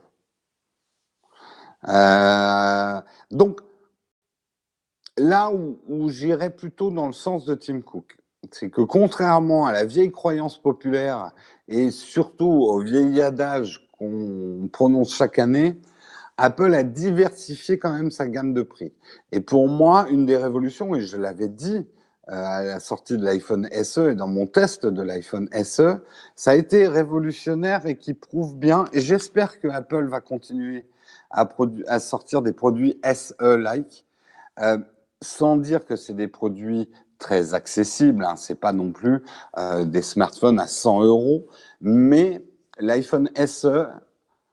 Euh, 1.88 3.00
donc, 3.30 3.60
là 5.16 5.50
où, 5.50 6.08
j'irais 6.08 6.50
plutôt 6.50 6.90
dans 6.90 7.06
le 7.06 7.12
sens 7.12 7.44
de 7.44 7.54
Tim 7.54 7.80
Cook, 7.80 8.16
c'est 8.50 8.70
que 8.70 8.82
contrairement 8.82 9.66
à 9.66 9.72
la 9.72 9.84
vieille 9.84 10.10
croyance 10.10 10.60
populaire 10.60 11.32
et 11.68 11.90
surtout 11.90 12.46
au 12.46 12.80
vieil 12.80 13.20
adage 13.20 13.88
qu'on 13.92 14.68
prononce 14.72 15.14
chaque 15.14 15.38
année, 15.38 15.78
Apple 16.36 16.74
a 16.74 16.82
diversifié 16.82 17.78
quand 17.78 17.92
même 17.92 18.10
sa 18.10 18.26
gamme 18.26 18.52
de 18.52 18.62
prix. 18.62 18.92
Et 19.30 19.40
pour 19.40 19.68
moi, 19.68 20.06
une 20.10 20.26
des 20.26 20.36
révolutions, 20.36 20.94
et 20.94 21.00
je 21.00 21.16
l'avais 21.16 21.48
dit 21.48 21.86
euh, 22.28 22.32
à 22.32 22.64
la 22.64 22.80
sortie 22.80 23.16
de 23.16 23.24
l'iPhone 23.24 23.68
SE 23.84 24.10
et 24.10 24.14
dans 24.14 24.26
mon 24.26 24.46
test 24.46 24.86
de 24.86 25.02
l'iPhone 25.02 25.48
SE, 25.62 25.98
ça 26.34 26.50
a 26.50 26.54
été 26.54 26.88
révolutionnaire 26.88 27.86
et 27.86 27.96
qui 27.96 28.14
prouve 28.14 28.56
bien, 28.56 28.86
et 28.92 29.00
j'espère 29.00 29.60
que 29.60 29.68
Apple 29.68 30.06
va 30.06 30.20
continuer 30.20 30.86
à, 31.30 31.48
sortir 32.00 32.42
des 32.42 32.52
produits 32.52 33.00
SE-like. 33.04 34.04
Euh, 34.60 34.78
sans 35.22 35.56
dire 35.56 35.86
que 35.86 35.96
c'est 35.96 36.14
des 36.14 36.28
produits 36.28 36.90
très 37.22 37.54
accessibles, 37.54 38.24
hein, 38.24 38.34
c'est 38.36 38.60
pas 38.60 38.72
non 38.72 38.90
plus 38.90 39.22
euh, 39.56 39.84
des 39.84 40.02
smartphones 40.02 40.58
à 40.58 40.66
100 40.66 41.04
euros, 41.04 41.46
mais 41.80 42.44
l'iPhone 42.78 43.30
SE, 43.46 43.86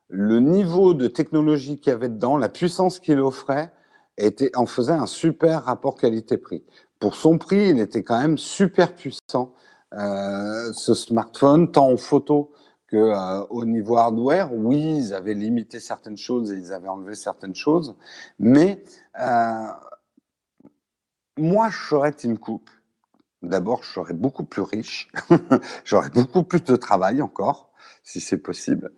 le 0.08 0.40
niveau 0.40 0.94
de 0.94 1.08
technologie 1.08 1.80
qu'il 1.80 1.92
y 1.92 1.94
avait 1.96 2.10
dedans, 2.10 2.38
la 2.38 2.48
puissance 2.48 3.00
qu'il 3.00 3.20
offrait, 3.20 3.74
était, 4.18 4.56
en 4.56 4.66
faisait 4.66 4.94
un 4.94 5.08
super 5.08 5.64
rapport 5.64 5.96
qualité-prix. 5.96 6.64
Pour 7.00 7.16
son 7.16 7.38
prix, 7.38 7.70
il 7.70 7.80
était 7.80 8.04
quand 8.04 8.20
même 8.20 8.38
super 8.38 8.94
puissant, 8.96 9.54
euh, 9.94 10.72
ce 10.74 10.94
smartphone, 10.94 11.72
tant 11.72 11.90
en 11.92 11.98
photo 11.98 12.52
que 12.88 12.98
euh, 12.98 13.46
au 13.50 13.66
niveau 13.66 13.98
hardware, 13.98 14.54
oui, 14.54 14.98
ils 14.98 15.14
avaient 15.14 15.34
limité 15.34 15.80
certaines 15.80 16.18
choses 16.18 16.52
et 16.52 16.56
ils 16.56 16.74
avaient 16.74 16.90
enlevé 16.90 17.16
certaines 17.16 17.56
choses, 17.56 17.96
mais 18.38 18.84
euh, 19.20 19.68
moi, 21.40 21.70
je 21.70 21.78
serais 21.90 22.12
Tim 22.12 22.36
Cook. 22.36 22.64
D'abord, 23.42 23.84
je 23.84 23.94
serais 23.94 24.14
beaucoup 24.14 24.44
plus 24.44 24.62
riche, 24.62 25.08
j'aurais 25.86 26.10
beaucoup 26.10 26.44
plus 26.44 26.62
de 26.62 26.76
travail 26.76 27.22
encore, 27.22 27.72
si 28.04 28.20
c'est 28.20 28.38
possible. 28.38 28.92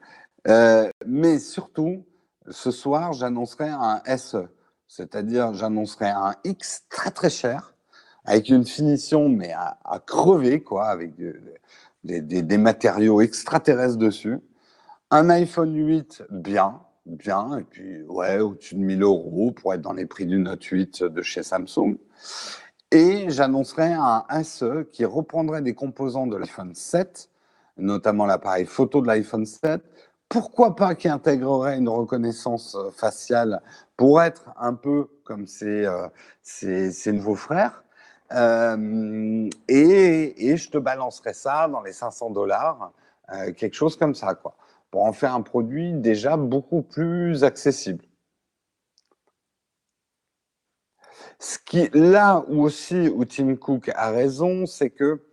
Euh, 0.47 0.89
mais 1.05 1.37
surtout, 1.37 2.03
ce 2.49 2.71
soir, 2.71 3.13
j'annoncerai 3.13 3.69
un 3.69 4.01
SE, 4.17 4.47
c'est-à-dire 4.87 5.53
j'annoncerai 5.53 6.09
un 6.09 6.33
X 6.43 6.85
très 6.89 7.11
très 7.11 7.29
cher, 7.29 7.75
avec 8.25 8.49
une 8.49 8.65
finition 8.65 9.29
mais 9.29 9.51
à, 9.53 9.77
crever, 10.05 10.63
quoi, 10.63 10.87
avec 10.87 11.13
des, 12.03 12.57
matériaux 12.57 13.21
extraterrestres 13.21 13.97
dessus. 13.97 14.39
Un 15.11 15.29
iPhone 15.29 15.75
8 15.75 16.23
bien, 16.31 16.81
bien, 17.05 17.59
et 17.59 17.63
puis 17.63 18.01
ouais, 18.03 18.39
au-dessus 18.39 18.75
de 18.75 18.79
1000 18.79 19.03
euros 19.03 19.51
pour 19.51 19.73
être 19.73 19.81
dans 19.81 19.93
les 19.93 20.07
prix 20.07 20.25
du 20.25 20.39
Note 20.39 20.63
8 20.63 21.03
de 21.03 21.21
chez 21.21 21.43
Samsung. 21.43 21.97
Et 22.91 23.29
j'annoncerai 23.29 23.93
un 23.93 24.43
SE 24.43 24.83
qui 24.91 25.05
reprendrait 25.05 25.61
des 25.61 25.73
composants 25.73 26.27
de 26.27 26.35
l'iPhone 26.35 26.75
7, 26.75 27.29
notamment 27.77 28.25
l'appareil 28.25 28.65
photo 28.65 29.01
de 29.01 29.07
l'iPhone 29.07 29.45
7. 29.45 29.81
Pourquoi 30.27 30.77
pas 30.77 30.95
qui 30.95 31.09
intégrerait 31.09 31.77
une 31.77 31.89
reconnaissance 31.89 32.75
euh, 32.75 32.89
faciale 32.91 33.61
pour 33.97 34.21
être 34.21 34.45
un 34.57 34.73
peu 34.73 35.09
comme 35.25 35.45
ses, 35.45 35.85
euh, 35.85 36.07
nouveaux 37.07 37.35
frères 37.35 37.83
euh, 38.33 39.49
et, 39.67 40.55
je 40.55 40.69
te 40.69 40.77
balancerai 40.77 41.33
ça 41.33 41.67
dans 41.67 41.81
les 41.81 41.91
500 41.91 42.29
dollars, 42.29 42.93
quelque 43.57 43.73
chose 43.73 43.97
comme 43.97 44.15
ça, 44.15 44.39
pour 44.89 45.03
en 45.03 45.11
faire 45.11 45.35
un 45.35 45.41
produit 45.41 45.91
déjà 45.93 46.37
beaucoup 46.37 46.81
plus 46.81 47.43
accessible. 47.43 48.05
Ce 51.41 51.57
qui, 51.57 51.89
là 51.95 52.45
où 52.49 52.61
aussi 52.61 53.09
où 53.09 53.25
Tim 53.25 53.55
Cook 53.55 53.89
a 53.95 54.11
raison, 54.11 54.67
c'est 54.67 54.91
que, 54.91 55.23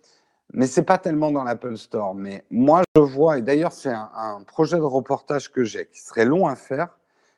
mais 0.54 0.66
c'est 0.66 0.82
pas 0.82 0.96
tellement 0.96 1.30
dans 1.30 1.44
l'Apple 1.44 1.76
Store, 1.76 2.14
mais 2.14 2.46
moi 2.50 2.82
je 2.96 3.02
vois, 3.02 3.36
et 3.36 3.42
d'ailleurs 3.42 3.72
c'est 3.72 3.92
un, 3.92 4.42
projet 4.46 4.78
de 4.78 4.82
reportage 4.82 5.52
que 5.52 5.64
j'ai 5.64 5.84
qui 5.84 6.00
serait 6.00 6.24
long 6.24 6.46
à 6.46 6.56
faire, 6.56 6.96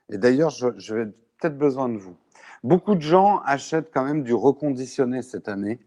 et 0.09 0.19
d'ailleurs 0.19 0.51
je, 0.51 0.69
je 0.77 0.95
vais 0.95 1.07
peut-être 1.07 1.59
besoin 1.59 1.89
de 1.89 1.99
vous. 1.99 2.15
Beaucoup 2.63 2.95
de 2.95 3.01
gens 3.01 3.41
achètent 3.45 3.91
quand 3.93 4.05
même 4.05 4.23
du 4.23 4.35
reconditionné 4.35 5.23
cette 5.23 5.49
année. 5.49 5.81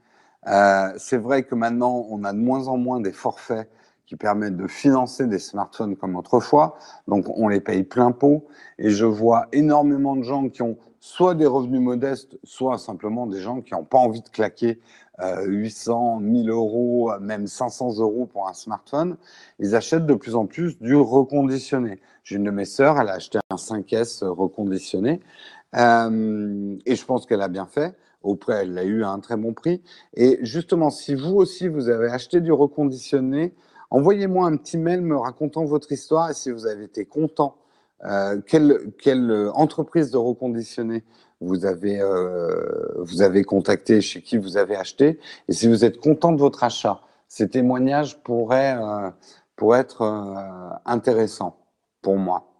Euh, 0.48 0.92
c'est 0.98 1.18
vrai 1.18 1.44
que 1.44 1.56
maintenant, 1.56 2.06
on 2.10 2.26
a 2.26 2.34
de 2.34 2.40
moins 2.40 2.68
en 2.68 2.76
moins 2.76 3.00
des 3.00 3.14
forfaits 3.14 3.70
qui 4.08 4.18
permettent 4.18 4.58
de 4.58 4.68
financer 4.68 5.28
des 5.28 5.40
smartphones 5.40 5.96
comme 5.96 6.18
autrefois. 6.18 6.78
Donc, 7.08 7.30
on 7.30 7.48
les 7.48 7.62
paye 7.62 7.84
plein 7.84 8.12
pot. 8.12 8.46
Et 8.78 8.90
je 8.90 9.06
vois 9.06 9.48
énormément 9.54 10.18
de 10.18 10.24
gens 10.24 10.50
qui 10.50 10.62
ont 10.62 10.78
soit 11.04 11.36
des 11.36 11.46
revenus 11.46 11.82
modestes, 11.82 12.40
soit 12.46 12.78
simplement 12.78 13.28
des 13.28 13.42
gens 13.42 13.60
qui 13.60 13.74
n'ont 13.74 13.84
pas 13.84 13.98
envie 13.98 14.22
de 14.22 14.30
claquer 14.30 14.80
euh, 15.20 15.44
800, 15.44 16.22
1000 16.22 16.50
euros, 16.50 17.12
même 17.20 17.46
500 17.46 17.98
euros 18.00 18.26
pour 18.26 18.48
un 18.48 18.54
smartphone. 18.54 19.18
Ils 19.60 19.76
achètent 19.76 20.06
de 20.06 20.14
plus 20.14 20.34
en 20.34 20.46
plus 20.46 20.80
du 20.80 20.96
reconditionné. 20.96 22.00
J'ai 22.24 22.38
une 22.38 22.46
de 22.46 22.52
mes 22.52 22.64
sœurs, 22.64 23.02
elle 23.02 23.10
a 23.10 23.16
acheté 23.16 23.38
un 23.50 23.58
5S 23.58 24.24
reconditionné. 24.24 25.20
Euh, 25.76 26.78
et 26.86 26.96
je 26.96 27.06
pense 27.06 27.26
qu'elle 27.26 27.42
a 27.42 27.50
bien 27.50 27.66
fait. 27.66 27.98
Auprès, 28.22 28.62
elle 28.62 28.74
l'a 28.74 28.86
eu 28.86 29.04
à 29.04 29.10
un 29.10 29.20
très 29.20 29.36
bon 29.36 29.52
prix. 29.52 29.82
Et 30.14 30.40
justement, 30.44 30.90
si 30.90 31.16
vous 31.16 31.36
aussi, 31.36 31.68
vous 31.68 31.90
avez 31.90 32.10
acheté 32.10 32.40
du 32.40 32.54
reconditionné, 32.54 33.54
envoyez-moi 33.90 34.48
un 34.48 34.56
petit 34.56 34.78
mail 34.78 35.02
me 35.02 35.18
racontant 35.18 35.66
votre 35.66 35.92
histoire 35.92 36.30
et 36.30 36.34
si 36.34 36.50
vous 36.50 36.66
avez 36.66 36.86
été 36.86 37.04
content. 37.04 37.58
Euh, 38.06 38.42
quelle, 38.46 38.92
quelle, 39.02 39.50
entreprise 39.54 40.12
de 40.12 40.18
reconditionné 40.18 41.04
vous 41.42 41.66
avez, 41.66 42.00
euh, 42.02 42.94
vous 42.98 43.22
avez 43.22 43.44
contacté, 43.44 44.02
chez 44.02 44.22
qui 44.22 44.38
vous 44.38 44.58
avez 44.58 44.76
acheté, 44.76 45.20
et 45.48 45.54
si 45.54 45.68
vous 45.68 45.84
êtes 45.86 46.00
content 46.00 46.32
de 46.32 46.40
votre 46.40 46.64
achat. 46.64 47.02
Ces 47.28 47.50
témoignages 47.50 48.22
pourraient, 48.22 48.78
euh, 48.78 49.10
pourraient 49.56 49.80
être 49.80 50.04
euh, 50.04 50.70
intéressants 50.86 51.58
pour 52.02 52.18
moi. 52.18 52.54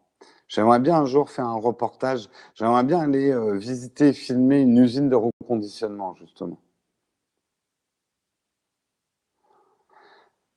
J'aimerais 0.48 0.80
bien 0.80 0.98
un 0.98 1.06
jour 1.06 1.30
faire 1.30 1.46
un 1.48 1.60
reportage. 1.60 2.30
J'aimerais 2.56 2.84
bien 2.84 3.00
aller 3.00 3.32
euh, 3.32 3.54
visiter 3.54 4.14
filmer 4.14 4.62
une 4.62 4.78
usine 4.78 5.10
de 5.10 5.16
reconditionnement, 5.16 6.16
justement. 6.16 6.58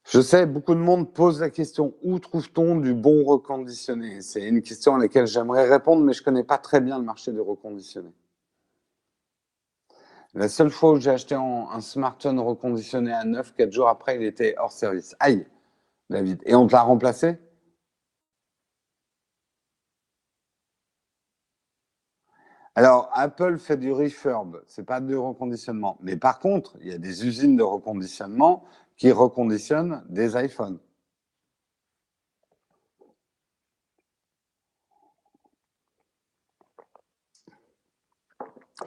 Je 0.08 0.20
sais, 0.20 0.46
beaucoup 0.46 0.74
de 0.74 0.80
monde 0.80 1.12
pose 1.12 1.40
la 1.40 1.50
question 1.50 1.94
où 2.02 2.20
trouve-t-on 2.20 2.76
du 2.76 2.94
bon 2.94 3.24
reconditionné? 3.24 4.20
C'est 4.22 4.46
une 4.46 4.62
question 4.62 4.94
à 4.94 4.98
laquelle 4.98 5.26
j'aimerais 5.26 5.68
répondre, 5.68 6.04
mais 6.04 6.12
je 6.12 6.20
ne 6.20 6.24
connais 6.24 6.44
pas 6.44 6.58
très 6.58 6.80
bien 6.80 6.98
le 6.98 7.04
marché 7.04 7.32
du 7.32 7.40
reconditionné. 7.40 8.10
La 10.34 10.48
seule 10.48 10.70
fois 10.70 10.92
où 10.92 11.00
j'ai 11.00 11.10
acheté 11.10 11.34
un, 11.34 11.80
smartphone 11.80 12.38
reconditionné 12.38 13.12
à 13.12 13.24
neuf, 13.24 13.52
quatre 13.54 13.72
jours 13.72 13.88
après, 13.88 14.14
il 14.16 14.22
était 14.22 14.54
hors 14.58 14.70
service. 14.70 15.16
Aïe, 15.18 15.44
David. 16.08 16.40
Et 16.46 16.54
on 16.54 16.68
te 16.68 16.72
l'a 16.72 16.82
remplacé? 16.82 17.38
Alors, 22.76 23.08
Apple 23.12 23.58
fait 23.58 23.78
du 23.78 23.90
refurb, 23.90 24.62
c'est 24.68 24.84
pas 24.84 25.00
du 25.00 25.16
reconditionnement. 25.16 25.96
Mais 26.00 26.16
par 26.16 26.38
contre, 26.38 26.76
il 26.82 26.88
y 26.88 26.92
a 26.92 26.98
des 26.98 27.26
usines 27.26 27.56
de 27.56 27.62
reconditionnement 27.62 28.64
qui 28.96 29.12
reconditionnent 29.12 30.04
des 30.08 30.36
iPhones. 30.36 30.78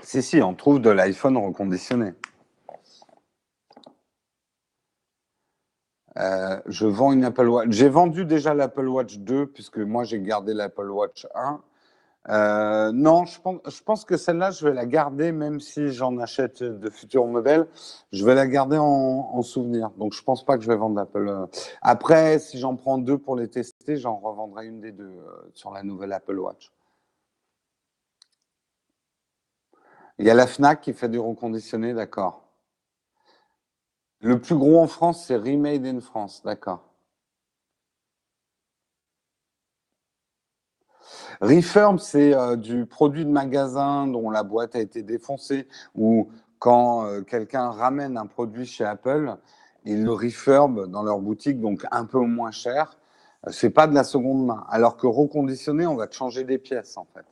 Si, 0.01 0.21
si, 0.23 0.41
on 0.41 0.55
trouve 0.55 0.81
de 0.81 0.89
l'iPhone 0.89 1.37
reconditionné. 1.37 2.13
Euh, 6.17 6.59
je 6.65 6.85
vends 6.85 7.13
une 7.13 7.23
Apple 7.23 7.47
Watch. 7.47 7.67
J'ai 7.71 7.89
vendu 7.89 8.25
déjà 8.25 8.53
l'Apple 8.53 8.87
Watch 8.87 9.17
2, 9.17 9.47
puisque 9.47 9.77
moi 9.77 10.03
j'ai 10.03 10.19
gardé 10.19 10.53
l'Apple 10.53 10.89
Watch 10.89 11.25
1. 11.33 11.61
Euh, 12.27 12.91
non, 12.91 13.25
je 13.25 13.39
pense, 13.83 14.05
que 14.05 14.17
celle-là, 14.17 14.51
je 14.51 14.65
vais 14.67 14.73
la 14.73 14.85
garder, 14.85 15.31
même 15.31 15.59
si 15.59 15.89
j'en 15.89 16.17
achète 16.17 16.61
de 16.61 16.89
futurs 16.89 17.25
modèles, 17.25 17.67
je 18.11 18.25
vais 18.25 18.35
la 18.35 18.45
garder 18.45 18.77
en, 18.77 18.83
en, 18.85 19.41
souvenir. 19.41 19.89
Donc, 19.91 20.13
je 20.13 20.21
pense 20.21 20.45
pas 20.45 20.57
que 20.57 20.63
je 20.63 20.67
vais 20.69 20.75
vendre 20.75 20.97
l'Apple. 20.97 21.47
Après, 21.81 22.39
si 22.39 22.59
j'en 22.59 22.75
prends 22.75 22.97
deux 22.97 23.17
pour 23.17 23.35
les 23.35 23.47
tester, 23.49 23.95
j'en 23.97 24.17
revendrai 24.17 24.67
une 24.67 24.81
des 24.81 24.91
deux 24.91 25.05
euh, 25.05 25.49
sur 25.53 25.71
la 25.71 25.81
nouvelle 25.81 26.11
Apple 26.11 26.37
Watch. 26.37 26.71
Il 30.19 30.25
y 30.25 30.29
a 30.29 30.33
la 30.33 30.47
Fnac 30.47 30.81
qui 30.81 30.93
fait 30.93 31.07
du 31.07 31.17
reconditionné, 31.17 31.93
d'accord. 31.93 32.43
Le 34.19 34.39
plus 34.39 34.55
gros 34.55 34.79
en 34.79 34.87
France, 34.87 35.25
c'est 35.25 35.37
Remade 35.37 35.85
in 35.85 36.01
France, 36.01 36.41
d'accord. 36.43 36.88
Refurb, 41.41 41.99
c'est 41.99 42.35
euh, 42.35 42.57
du 42.57 42.85
produit 42.85 43.23
de 43.23 43.31
magasin 43.31 44.07
dont 44.07 44.29
la 44.29 44.43
boîte 44.43 44.75
a 44.75 44.79
été 44.79 45.03
défoncée 45.03 45.67
ou 45.95 46.29
quand 46.59 47.05
euh, 47.05 47.21
quelqu'un 47.21 47.69
ramène 47.69 48.17
un 48.17 48.25
produit 48.25 48.65
chez 48.65 48.83
Apple, 48.83 49.35
ils 49.85 50.03
le 50.03 50.11
refurb 50.11 50.87
dans 50.87 51.01
leur 51.01 51.19
boutique, 51.19 51.61
donc 51.61 51.85
un 51.91 52.03
peu 52.03 52.19
moins 52.19 52.51
cher. 52.51 52.97
C'est 53.47 53.69
pas 53.69 53.87
de 53.87 53.95
la 53.95 54.03
seconde 54.03 54.45
main. 54.45 54.65
Alors 54.69 54.97
que 54.97 55.07
reconditionné, 55.07 55.87
on 55.87 55.95
va 55.95 56.07
changer 56.11 56.43
des 56.43 56.57
pièces 56.57 56.97
en 56.97 57.07
fait. 57.13 57.25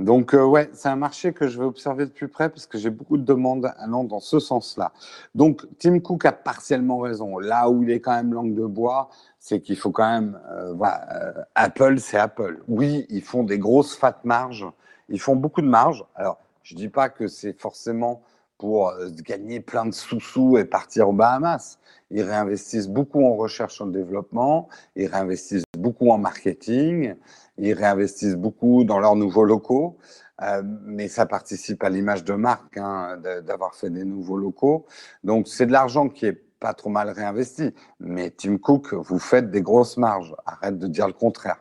Donc, 0.00 0.32
euh, 0.32 0.42
ouais, 0.42 0.70
c'est 0.72 0.88
un 0.88 0.96
marché 0.96 1.34
que 1.34 1.46
je 1.46 1.58
vais 1.58 1.64
observer 1.66 2.06
de 2.06 2.10
plus 2.10 2.28
près 2.28 2.48
parce 2.48 2.66
que 2.66 2.78
j'ai 2.78 2.88
beaucoup 2.88 3.18
de 3.18 3.22
demandes 3.22 3.70
allant 3.76 4.02
dans 4.02 4.18
ce 4.18 4.40
sens-là. 4.40 4.92
Donc, 5.34 5.66
Tim 5.78 6.00
Cook 6.00 6.24
a 6.24 6.32
partiellement 6.32 7.00
raison. 7.00 7.38
Là 7.38 7.68
où 7.68 7.82
il 7.82 7.90
est 7.90 8.00
quand 8.00 8.14
même 8.14 8.32
langue 8.32 8.54
de 8.54 8.64
bois, 8.64 9.10
c'est 9.38 9.60
qu'il 9.60 9.76
faut 9.76 9.90
quand 9.90 10.10
même. 10.10 10.40
Euh, 10.52 10.72
voilà, 10.72 11.06
euh, 11.16 11.42
Apple, 11.54 11.98
c'est 11.98 12.16
Apple. 12.16 12.62
Oui, 12.66 13.04
ils 13.10 13.20
font 13.20 13.44
des 13.44 13.58
grosses 13.58 13.94
fat 13.94 14.18
marges. 14.24 14.66
Ils 15.10 15.20
font 15.20 15.36
beaucoup 15.36 15.60
de 15.60 15.68
marges. 15.68 16.02
Alors, 16.14 16.38
je 16.62 16.74
dis 16.76 16.88
pas 16.88 17.10
que 17.10 17.28
c'est 17.28 17.52
forcément 17.52 18.22
pour 18.60 18.90
euh, 18.90 19.08
gagner 19.24 19.58
plein 19.60 19.86
de 19.86 19.94
sous-sous 19.94 20.58
et 20.58 20.66
partir 20.66 21.08
aux 21.08 21.14
Bahamas. 21.14 21.78
Ils 22.10 22.22
réinvestissent 22.22 22.88
beaucoup 22.88 23.24
en 23.24 23.34
recherche 23.34 23.80
et 23.80 23.84
en 23.84 23.86
développement. 23.86 24.68
Ils 24.96 25.06
réinvestissent 25.06 25.64
beaucoup 25.78 26.10
en 26.10 26.18
marketing. 26.18 27.14
Ils 27.56 27.72
réinvestissent 27.72 28.36
beaucoup 28.36 28.84
dans 28.84 29.00
leurs 29.00 29.16
nouveaux 29.16 29.44
locaux, 29.44 29.96
euh, 30.42 30.62
mais 30.84 31.08
ça 31.08 31.24
participe 31.24 31.82
à 31.82 31.88
l'image 31.88 32.22
de 32.22 32.34
marque 32.34 32.76
hein, 32.76 33.16
d'avoir 33.46 33.74
fait 33.74 33.88
des 33.88 34.04
nouveaux 34.04 34.36
locaux. 34.36 34.84
Donc 35.24 35.48
c'est 35.48 35.66
de 35.66 35.72
l'argent 35.72 36.10
qui 36.10 36.26
est 36.26 36.44
pas 36.60 36.74
trop 36.74 36.90
mal 36.90 37.08
réinvesti. 37.08 37.74
Mais 37.98 38.30
Tim 38.30 38.58
Cook, 38.58 38.92
vous 38.92 39.18
faites 39.18 39.50
des 39.50 39.62
grosses 39.62 39.96
marges. 39.96 40.34
Arrête 40.44 40.78
de 40.78 40.86
dire 40.86 41.06
le 41.06 41.14
contraire. 41.14 41.60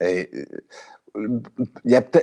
Et, 0.00 0.46
euh, 1.16 1.40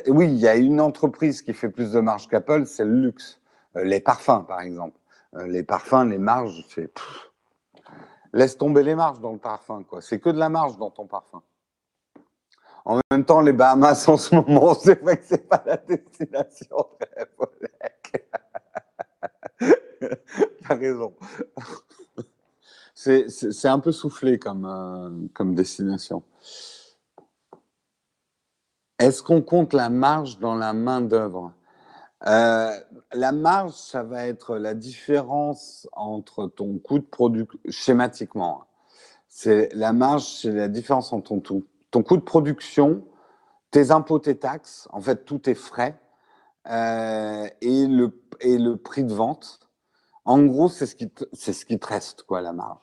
oui, 0.09 0.27
il 0.27 0.37
y 0.37 0.47
a 0.49 0.55
une 0.55 0.81
entreprise 0.81 1.41
qui 1.41 1.53
fait 1.53 1.69
plus 1.69 1.91
de 1.91 1.99
marge 2.01 2.27
qu'Apple, 2.27 2.65
c'est 2.65 2.83
le 2.83 3.01
luxe. 3.01 3.39
Les 3.83 3.99
parfums, 3.99 4.45
par 4.47 4.61
exemple. 4.61 4.97
les 5.45 5.63
parfums, 5.63 6.09
les 6.09 6.17
marges, 6.17 6.65
c'est. 6.69 6.91
Laisse 8.33 8.57
tomber 8.57 8.83
les 8.83 8.95
marges 8.95 9.19
dans 9.19 9.31
le 9.31 9.39
parfum, 9.39 9.83
quoi. 9.83 10.01
C'est 10.01 10.19
que 10.19 10.29
de 10.29 10.37
la 10.37 10.49
marge 10.49 10.77
dans 10.77 10.91
ton 10.91 11.07
parfum. 11.07 11.41
En 12.85 13.01
même 13.11 13.25
temps, 13.25 13.41
les 13.41 13.51
Bahamas 13.51 14.07
en 14.07 14.15
ce 14.15 14.33
moment, 14.33 14.73
c'est 14.81 15.01
vrai 15.01 15.17
que 15.17 15.25
c'est 15.25 15.47
pas 15.47 15.61
la 15.65 15.75
destination 15.77 16.87
T'as 20.67 20.75
raison. 20.75 21.13
C'est 22.93 23.65
un 23.65 23.79
peu 23.79 23.91
soufflé 23.91 24.39
comme, 24.39 24.65
euh, 24.65 25.27
comme 25.33 25.53
destination. 25.53 26.23
Est-ce 28.99 29.21
qu'on 29.21 29.41
compte 29.41 29.73
la 29.73 29.89
marge 29.89 30.39
dans 30.39 30.55
la 30.55 30.73
main-d'œuvre? 30.73 31.53
Euh, 32.25 32.71
La 33.13 33.31
marge, 33.31 33.73
ça 33.73 34.03
va 34.03 34.27
être 34.27 34.57
la 34.57 34.73
différence 34.73 35.87
entre 35.93 36.47
ton 36.47 36.79
coût 36.79 36.99
de 36.99 37.05
production, 37.05 37.59
schématiquement. 37.69 38.65
C'est 39.27 39.69
la 39.73 39.93
marge, 39.93 40.23
c'est 40.41 40.51
la 40.51 40.67
différence 40.67 41.13
entre 41.13 41.37
ton, 41.37 41.63
ton, 41.91 42.03
coût 42.03 42.17
de 42.17 42.23
production, 42.23 43.05
tes 43.69 43.91
impôts, 43.91 44.19
tes 44.19 44.37
taxes, 44.37 44.87
en 44.91 45.01
fait, 45.01 45.25
tous 45.25 45.39
tes 45.39 45.53
frais, 45.53 45.99
euh, 46.69 47.47
et, 47.61 47.87
le, 47.87 48.19
et 48.39 48.57
le 48.57 48.77
prix 48.77 49.03
de 49.03 49.13
vente. 49.13 49.59
En 50.25 50.43
gros, 50.43 50.69
c'est 50.69 50.85
ce, 50.85 50.95
qui 50.95 51.09
c'est 51.33 51.53
ce 51.53 51.65
qui 51.65 51.79
te 51.79 51.87
reste, 51.87 52.23
quoi, 52.23 52.41
la 52.41 52.51
marge. 52.51 52.79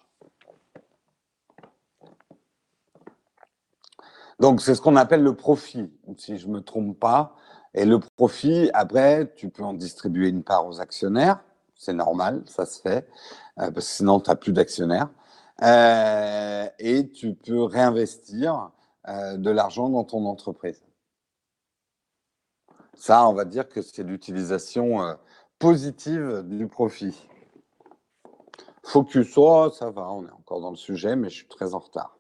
Donc, 4.41 4.61
c'est 4.61 4.75
ce 4.75 4.81
qu'on 4.81 4.97
appelle 4.97 5.23
le 5.23 5.35
profit, 5.35 5.91
si 6.17 6.39
je 6.39 6.49
ne 6.49 6.55
me 6.55 6.61
trompe 6.61 6.99
pas. 6.99 7.37
Et 7.75 7.85
le 7.85 7.99
profit, 7.99 8.71
après, 8.73 9.33
tu 9.35 9.51
peux 9.51 9.65
en 9.65 9.75
distribuer 9.75 10.29
une 10.29 10.45
part 10.45 10.67
aux 10.67 10.81
actionnaires. 10.81 11.41
C'est 11.75 11.93
normal, 11.93 12.43
ça 12.47 12.67
se 12.67 12.81
fait, 12.81 13.09
euh, 13.59 13.71
parce 13.73 13.87
que 13.87 13.93
sinon, 13.93 14.21
tu 14.21 14.31
n'as 14.31 14.37
plus 14.37 14.53
d'actionnaires. 14.53 15.11
Euh, 15.63 16.69
et 16.79 17.11
tu 17.11 17.35
peux 17.35 17.65
réinvestir 17.65 18.71
euh, 19.09 19.37
de 19.37 19.51
l'argent 19.51 19.89
dans 19.89 20.05
ton 20.05 20.25
entreprise. 20.27 20.83
Ça, 22.95 23.29
on 23.29 23.33
va 23.35 23.45
dire 23.45 23.69
que 23.69 23.83
c'est 23.83 24.05
l'utilisation 24.05 25.17
positive 25.59 26.43
du 26.45 26.69
profit. 26.69 27.29
Focus, 28.85 29.37
oh, 29.37 29.71
ça 29.71 29.91
va, 29.91 30.11
on 30.13 30.27
est 30.27 30.31
encore 30.31 30.61
dans 30.61 30.71
le 30.71 30.77
sujet, 30.77 31.17
mais 31.17 31.29
je 31.29 31.37
suis 31.37 31.49
très 31.49 31.75
en 31.75 31.81
retard. 31.81 32.19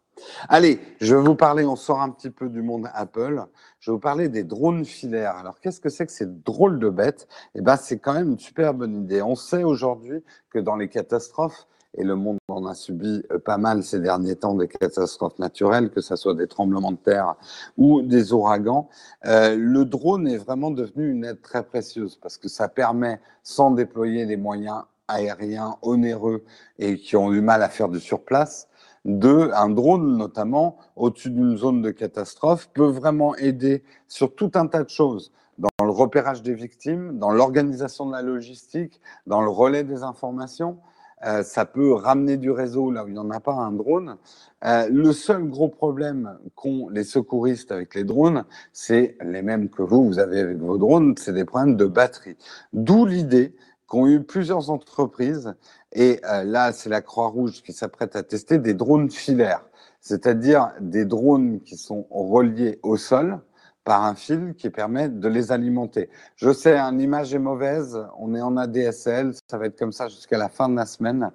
Allez, 0.48 0.80
je 1.00 1.14
vais 1.14 1.22
vous 1.22 1.34
parler, 1.34 1.64
on 1.64 1.76
sort 1.76 2.00
un 2.00 2.10
petit 2.10 2.30
peu 2.30 2.48
du 2.48 2.62
monde 2.62 2.88
Apple. 2.94 3.44
Je 3.80 3.90
vais 3.90 3.94
vous 3.94 4.00
parler 4.00 4.28
des 4.28 4.44
drones 4.44 4.84
filaires. 4.84 5.36
Alors, 5.36 5.60
qu'est-ce 5.60 5.80
que 5.80 5.88
c'est 5.88 6.06
que 6.06 6.12
ces 6.12 6.26
drôles 6.26 6.78
de 6.78 6.88
bêtes? 6.88 7.28
Eh 7.54 7.60
bien, 7.60 7.76
c'est 7.76 7.98
quand 7.98 8.14
même 8.14 8.30
une 8.30 8.38
super 8.38 8.74
bonne 8.74 8.94
idée. 8.94 9.22
On 9.22 9.34
sait 9.34 9.64
aujourd'hui 9.64 10.22
que 10.50 10.58
dans 10.58 10.76
les 10.76 10.88
catastrophes, 10.88 11.66
et 11.96 12.04
le 12.04 12.16
monde 12.16 12.38
en 12.48 12.66
a 12.66 12.74
subi 12.74 13.22
euh, 13.30 13.38
pas 13.38 13.58
mal 13.58 13.82
ces 13.82 14.00
derniers 14.00 14.36
temps 14.36 14.54
des 14.54 14.68
catastrophes 14.68 15.38
naturelles, 15.38 15.90
que 15.90 16.00
ce 16.00 16.16
soit 16.16 16.34
des 16.34 16.48
tremblements 16.48 16.92
de 16.92 16.96
terre 16.96 17.36
ou 17.76 18.02
des 18.02 18.32
ouragans, 18.32 18.88
euh, 19.26 19.56
le 19.56 19.84
drone 19.84 20.26
est 20.26 20.38
vraiment 20.38 20.70
devenu 20.70 21.10
une 21.10 21.24
aide 21.24 21.40
très 21.40 21.62
précieuse 21.62 22.16
parce 22.16 22.36
que 22.36 22.48
ça 22.48 22.68
permet, 22.68 23.20
sans 23.42 23.70
déployer 23.70 24.24
les 24.24 24.36
moyens 24.36 24.82
aériens 25.08 25.76
onéreux 25.82 26.44
et 26.78 26.96
qui 26.96 27.16
ont 27.16 27.30
du 27.30 27.40
mal 27.40 27.62
à 27.62 27.68
faire 27.68 27.88
du 27.88 28.00
surplace, 28.00 28.68
de 29.04 29.50
un 29.54 29.68
drone 29.68 30.16
notamment 30.16 30.78
au-dessus 30.96 31.30
d'une 31.30 31.56
zone 31.56 31.82
de 31.82 31.90
catastrophe 31.90 32.70
peut 32.72 32.86
vraiment 32.86 33.36
aider 33.36 33.82
sur 34.08 34.34
tout 34.34 34.50
un 34.54 34.66
tas 34.66 34.82
de 34.82 34.90
choses 34.90 35.32
dans 35.58 35.84
le 35.84 35.90
repérage 35.90 36.42
des 36.42 36.54
victimes, 36.54 37.18
dans 37.18 37.30
l'organisation 37.30 38.06
de 38.06 38.12
la 38.12 38.22
logistique, 38.22 39.00
dans 39.26 39.40
le 39.40 39.50
relais 39.50 39.84
des 39.84 40.02
informations. 40.02 40.78
Euh, 41.26 41.42
ça 41.42 41.64
peut 41.64 41.94
ramener 41.94 42.36
du 42.36 42.50
réseau 42.50 42.90
là 42.90 43.04
où 43.04 43.08
il 43.08 43.14
n'y 43.14 43.18
en 43.18 43.30
a 43.30 43.40
pas 43.40 43.54
un 43.54 43.72
drone. 43.72 44.16
Euh, 44.64 44.88
le 44.90 45.12
seul 45.12 45.48
gros 45.48 45.68
problème 45.68 46.38
qu'ont 46.54 46.88
les 46.90 47.04
secouristes 47.04 47.72
avec 47.72 47.94
les 47.94 48.04
drones, 48.04 48.44
c'est 48.72 49.16
les 49.22 49.40
mêmes 49.42 49.70
que 49.70 49.82
vous, 49.82 50.04
vous 50.04 50.18
avez 50.18 50.40
avec 50.40 50.58
vos 50.58 50.76
drones, 50.76 51.14
c'est 51.16 51.32
des 51.32 51.44
problèmes 51.44 51.76
de 51.76 51.86
batterie. 51.86 52.36
D'où 52.72 53.06
l'idée 53.06 53.54
qu'ont 53.86 54.06
eu 54.06 54.22
plusieurs 54.22 54.70
entreprises 54.70 55.54
et 55.94 56.20
euh, 56.24 56.44
là, 56.44 56.72
c'est 56.72 56.90
la 56.90 57.00
Croix-Rouge 57.00 57.62
qui 57.62 57.72
s'apprête 57.72 58.16
à 58.16 58.22
tester 58.22 58.58
des 58.58 58.74
drones 58.74 59.10
filaires, 59.10 59.64
c'est-à-dire 60.00 60.72
des 60.80 61.04
drones 61.04 61.60
qui 61.60 61.76
sont 61.76 62.06
reliés 62.10 62.80
au 62.82 62.96
sol 62.96 63.40
par 63.84 64.04
un 64.04 64.14
fil 64.14 64.54
qui 64.56 64.70
permet 64.70 65.08
de 65.08 65.28
les 65.28 65.52
alimenter. 65.52 66.10
Je 66.36 66.52
sais, 66.52 66.78
l'image 66.92 67.34
est 67.34 67.38
mauvaise, 67.38 67.98
on 68.18 68.34
est 68.34 68.40
en 68.40 68.56
ADSL, 68.56 69.34
ça 69.48 69.58
va 69.58 69.66
être 69.66 69.78
comme 69.78 69.92
ça 69.92 70.08
jusqu'à 70.08 70.38
la 70.38 70.48
fin 70.48 70.68
de 70.68 70.76
la 70.76 70.86
semaine. 70.86 71.30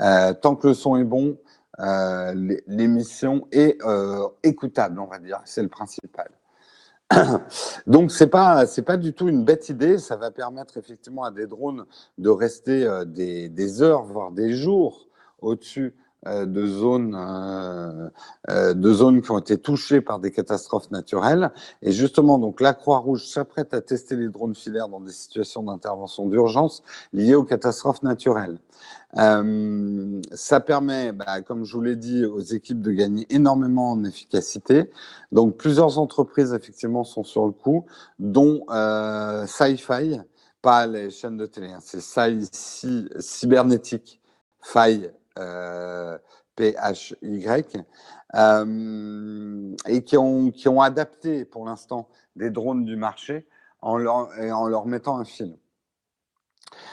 Euh, 0.00 0.34
tant 0.34 0.54
que 0.54 0.68
le 0.68 0.74
son 0.74 0.96
est 0.96 1.04
bon, 1.04 1.38
euh, 1.80 2.58
l'émission 2.66 3.48
est 3.50 3.78
écoutable, 4.42 5.00
on 5.00 5.06
va 5.06 5.18
dire, 5.18 5.40
c'est 5.44 5.62
le 5.62 5.68
principal. 5.68 6.28
Donc 7.86 8.10
c'est 8.10 8.26
pas 8.28 8.66
c'est 8.66 8.82
pas 8.82 8.96
du 8.96 9.12
tout 9.12 9.28
une 9.28 9.44
bête 9.44 9.68
idée. 9.68 9.98
Ça 9.98 10.16
va 10.16 10.30
permettre 10.30 10.76
effectivement 10.76 11.24
à 11.24 11.30
des 11.30 11.46
drones 11.46 11.84
de 12.18 12.28
rester 12.28 12.84
euh, 12.84 13.04
des, 13.04 13.48
des 13.48 13.82
heures 13.82 14.02
voire 14.02 14.30
des 14.30 14.52
jours 14.52 15.08
au-dessus 15.40 15.94
de 16.26 16.66
zones 16.66 17.14
euh, 18.50 18.74
de 18.74 18.92
zones 18.92 19.22
qui 19.22 19.30
ont 19.30 19.38
été 19.38 19.56
touchées 19.56 20.02
par 20.02 20.18
des 20.18 20.30
catastrophes 20.30 20.90
naturelles. 20.90 21.50
Et 21.80 21.92
justement, 21.92 22.38
donc 22.38 22.60
la 22.60 22.74
Croix-Rouge 22.74 23.26
s'apprête 23.26 23.72
à 23.72 23.80
tester 23.80 24.16
les 24.16 24.28
drones 24.28 24.54
filaires 24.54 24.88
dans 24.88 25.00
des 25.00 25.12
situations 25.12 25.62
d'intervention 25.62 26.28
d'urgence 26.28 26.82
liées 27.12 27.34
aux 27.34 27.44
catastrophes 27.44 28.02
naturelles. 28.02 28.58
Euh, 29.16 30.20
ça 30.32 30.60
permet, 30.60 31.12
bah, 31.12 31.40
comme 31.40 31.64
je 31.64 31.72
vous 31.72 31.80
l'ai 31.80 31.96
dit, 31.96 32.24
aux 32.26 32.40
équipes 32.40 32.82
de 32.82 32.90
gagner 32.90 33.26
énormément 33.30 33.92
en 33.92 34.04
efficacité. 34.04 34.90
Donc, 35.32 35.56
plusieurs 35.56 35.98
entreprises, 35.98 36.52
effectivement, 36.52 37.04
sont 37.04 37.24
sur 37.24 37.46
le 37.46 37.52
coup, 37.52 37.86
dont 38.18 38.64
euh, 38.70 39.46
Sci-Fi, 39.46 40.20
pas 40.60 40.86
les 40.86 41.10
chaînes 41.10 41.36
de 41.36 41.46
télé, 41.46 41.68
hein, 41.68 41.78
c'est 41.80 42.00
Sci 42.00 43.08
Cybernétique, 43.18 44.20
Fi, 44.60 45.08
euh, 45.38 46.18
P-H-Y, 46.56 47.84
euh, 48.34 49.76
et 49.88 50.04
qui 50.04 50.16
ont, 50.16 50.50
qui 50.50 50.68
ont 50.68 50.80
adapté 50.80 51.44
pour 51.44 51.66
l'instant 51.66 52.08
des 52.36 52.50
drones 52.50 52.84
du 52.84 52.96
marché 52.96 53.46
en 53.82 53.96
leur, 53.96 54.28
en 54.38 54.66
leur 54.68 54.86
mettant 54.86 55.18
un 55.18 55.24
film. 55.24 55.56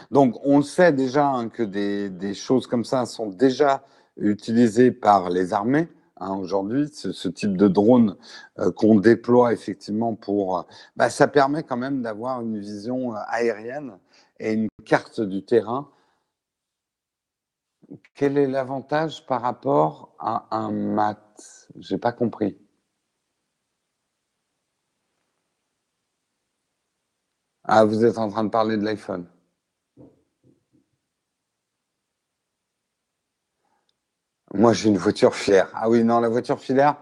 Donc, 0.10 0.36
on 0.44 0.62
sait 0.62 0.92
déjà 0.92 1.28
hein, 1.28 1.50
que 1.50 1.64
des, 1.64 2.34
choses 2.34 2.68
comme 2.68 2.84
ça 2.84 3.06
sont 3.06 3.28
déjà 3.28 3.84
utilisées 4.18 4.92
par 4.92 5.30
les 5.30 5.54
armées. 5.54 5.88
Hein, 6.18 6.36
aujourd'hui, 6.36 6.90
ce, 6.92 7.28
type 7.28 7.58
de 7.58 7.68
drone 7.68 8.16
euh, 8.60 8.72
qu'on 8.72 8.96
déploie 8.96 9.54
effectivement 9.54 10.16
pour, 10.16 10.66
bah, 10.96 11.10
ça 11.10 11.28
permet 11.28 11.64
quand 11.64 11.78
même 11.78 12.02
d'avoir 12.02 12.42
une 12.42 12.60
vision 12.60 13.14
aérienne 13.28 13.94
et 14.40 14.54
une 14.54 14.68
carte 14.86 15.22
du 15.22 15.44
terrain. 15.44 15.90
Quel 18.16 18.38
est 18.38 18.48
l'avantage 18.48 19.26
par 19.26 19.42
rapport 19.42 20.16
à 20.20 20.48
un 20.56 20.72
mat? 20.72 21.68
J'ai 21.78 21.98
pas 21.98 22.12
compris. 22.12 22.58
Ah, 27.64 27.86
vous 27.86 28.06
êtes 28.06 28.18
en 28.18 28.30
train 28.30 28.44
de 28.44 28.50
parler 28.50 28.78
de 28.78 28.84
l'iPhone. 28.84 29.26
Moi, 34.54 34.74
j'ai 34.74 34.90
une 34.90 34.98
voiture 34.98 35.36
filaire. 35.36 35.70
Ah 35.74 35.90
oui, 35.90 36.04
non, 36.04 36.20
la 36.20 36.30
voiture 36.30 36.60
filaire. 36.60 36.98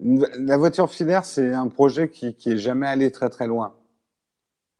La 0.00 0.56
voiture 0.56 0.90
filaire, 0.90 1.24
c'est 1.24 1.52
un 1.52 1.68
projet 1.68 2.08
qui, 2.08 2.34
qui 2.34 2.58
jamais 2.58 2.86
allé 2.86 3.10
très 3.12 3.28
très 3.28 3.46
loin. 3.46 3.74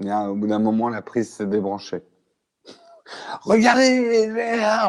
Au 0.02 0.34
bout 0.34 0.46
d'un 0.46 0.58
moment, 0.58 0.88
la 0.88 1.02
prise 1.02 1.30
s'est 1.30 1.46
débranchée. 1.46 2.02
Regardez, 3.42 4.28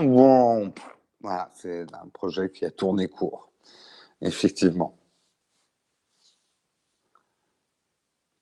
bon, 0.03 0.73
voilà, 1.21 1.51
c'est 1.53 1.85
un 1.93 2.07
projet 2.09 2.49
qui 2.51 2.65
a 2.65 2.71
tourné 2.71 3.07
court, 3.07 3.51
effectivement. 4.21 4.97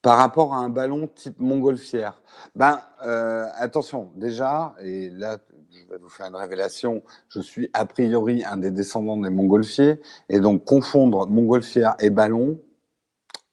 Par 0.02 0.16
rapport 0.16 0.54
à 0.54 0.58
un 0.58 0.70
ballon 0.70 1.08
type 1.08 1.38
montgolfière, 1.38 2.22
ben 2.54 2.80
euh, 3.04 3.46
attention, 3.56 4.10
déjà, 4.14 4.74
et 4.80 5.10
là 5.10 5.36
je 5.70 5.86
vais 5.86 5.98
vous 5.98 6.08
faire 6.08 6.26
une 6.26 6.36
révélation, 6.36 7.02
je 7.28 7.40
suis 7.40 7.68
a 7.74 7.84
priori 7.84 8.42
un 8.44 8.56
des 8.56 8.70
descendants 8.70 9.18
des 9.18 9.28
montgolfiers, 9.28 10.00
et 10.30 10.40
donc 10.40 10.64
confondre 10.64 11.26
montgolfière 11.26 11.96
et 11.98 12.08
ballon, 12.08 12.58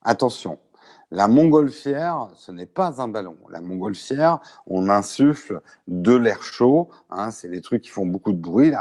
attention. 0.01 0.57
La 1.09 1.29
montgolfière, 1.29 2.27
ce 2.35 2.51
n'est 2.51 2.65
pas 2.65 3.01
un 3.01 3.07
ballon. 3.07 3.37
La 3.49 3.61
montgolfière, 3.61 4.39
on 4.65 4.89
insuffle 4.89 5.61
de 5.87 6.13
l'air 6.13 6.43
chaud. 6.43 6.89
Hein, 7.09 7.31
c'est 7.31 7.47
des 7.47 7.61
trucs 7.61 7.83
qui 7.83 7.89
font 7.89 8.05
beaucoup 8.05 8.33
de 8.33 8.37
bruit. 8.37 8.73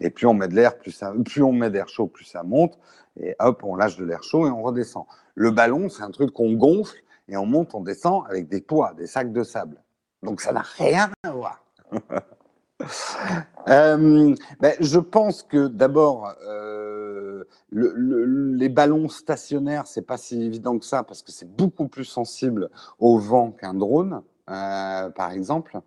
Et 0.00 0.08
plus 0.08 0.26
on 0.26 0.32
met 0.32 0.48
de 0.48 0.54
l'air, 0.54 0.78
plus 0.78 0.90
ça, 0.90 1.12
plus 1.22 1.42
on 1.42 1.52
met 1.52 1.68
d'air 1.68 1.88
chaud, 1.88 2.06
plus 2.06 2.24
ça 2.24 2.42
monte. 2.42 2.78
Et 3.20 3.36
hop, 3.40 3.62
on 3.62 3.76
lâche 3.76 3.96
de 3.98 4.04
l'air 4.04 4.22
chaud 4.22 4.46
et 4.46 4.50
on 4.50 4.62
redescend. 4.62 5.04
Le 5.34 5.50
ballon, 5.50 5.90
c'est 5.90 6.02
un 6.02 6.10
truc 6.10 6.32
qu'on 6.32 6.54
gonfle 6.54 6.96
et 7.28 7.36
on 7.36 7.44
monte, 7.44 7.74
on 7.74 7.82
descend 7.82 8.24
avec 8.28 8.48
des 8.48 8.62
poids, 8.62 8.94
des 8.94 9.06
sacs 9.06 9.32
de 9.32 9.42
sable. 9.42 9.82
Donc 10.22 10.40
ça 10.40 10.52
n'a 10.52 10.62
rien 10.62 11.10
à 11.22 11.30
voir. 11.30 11.62
Euh, 13.68 14.34
ben, 14.60 14.74
je 14.80 14.98
pense 14.98 15.42
que 15.42 15.68
d'abord, 15.68 16.32
euh, 16.48 17.44
les 17.72 18.68
ballons 18.68 19.08
stationnaires, 19.08 19.86
c'est 19.86 20.02
pas 20.02 20.16
si 20.16 20.42
évident 20.42 20.78
que 20.78 20.84
ça 20.86 21.02
parce 21.02 21.22
que 21.22 21.30
c'est 21.30 21.56
beaucoup 21.56 21.86
plus 21.86 22.06
sensible 22.06 22.70
au 22.98 23.18
vent 23.18 23.50
qu'un 23.50 23.74
drone, 23.74 24.22
euh, 24.48 25.10
par 25.10 25.32
exemple. 25.32 25.78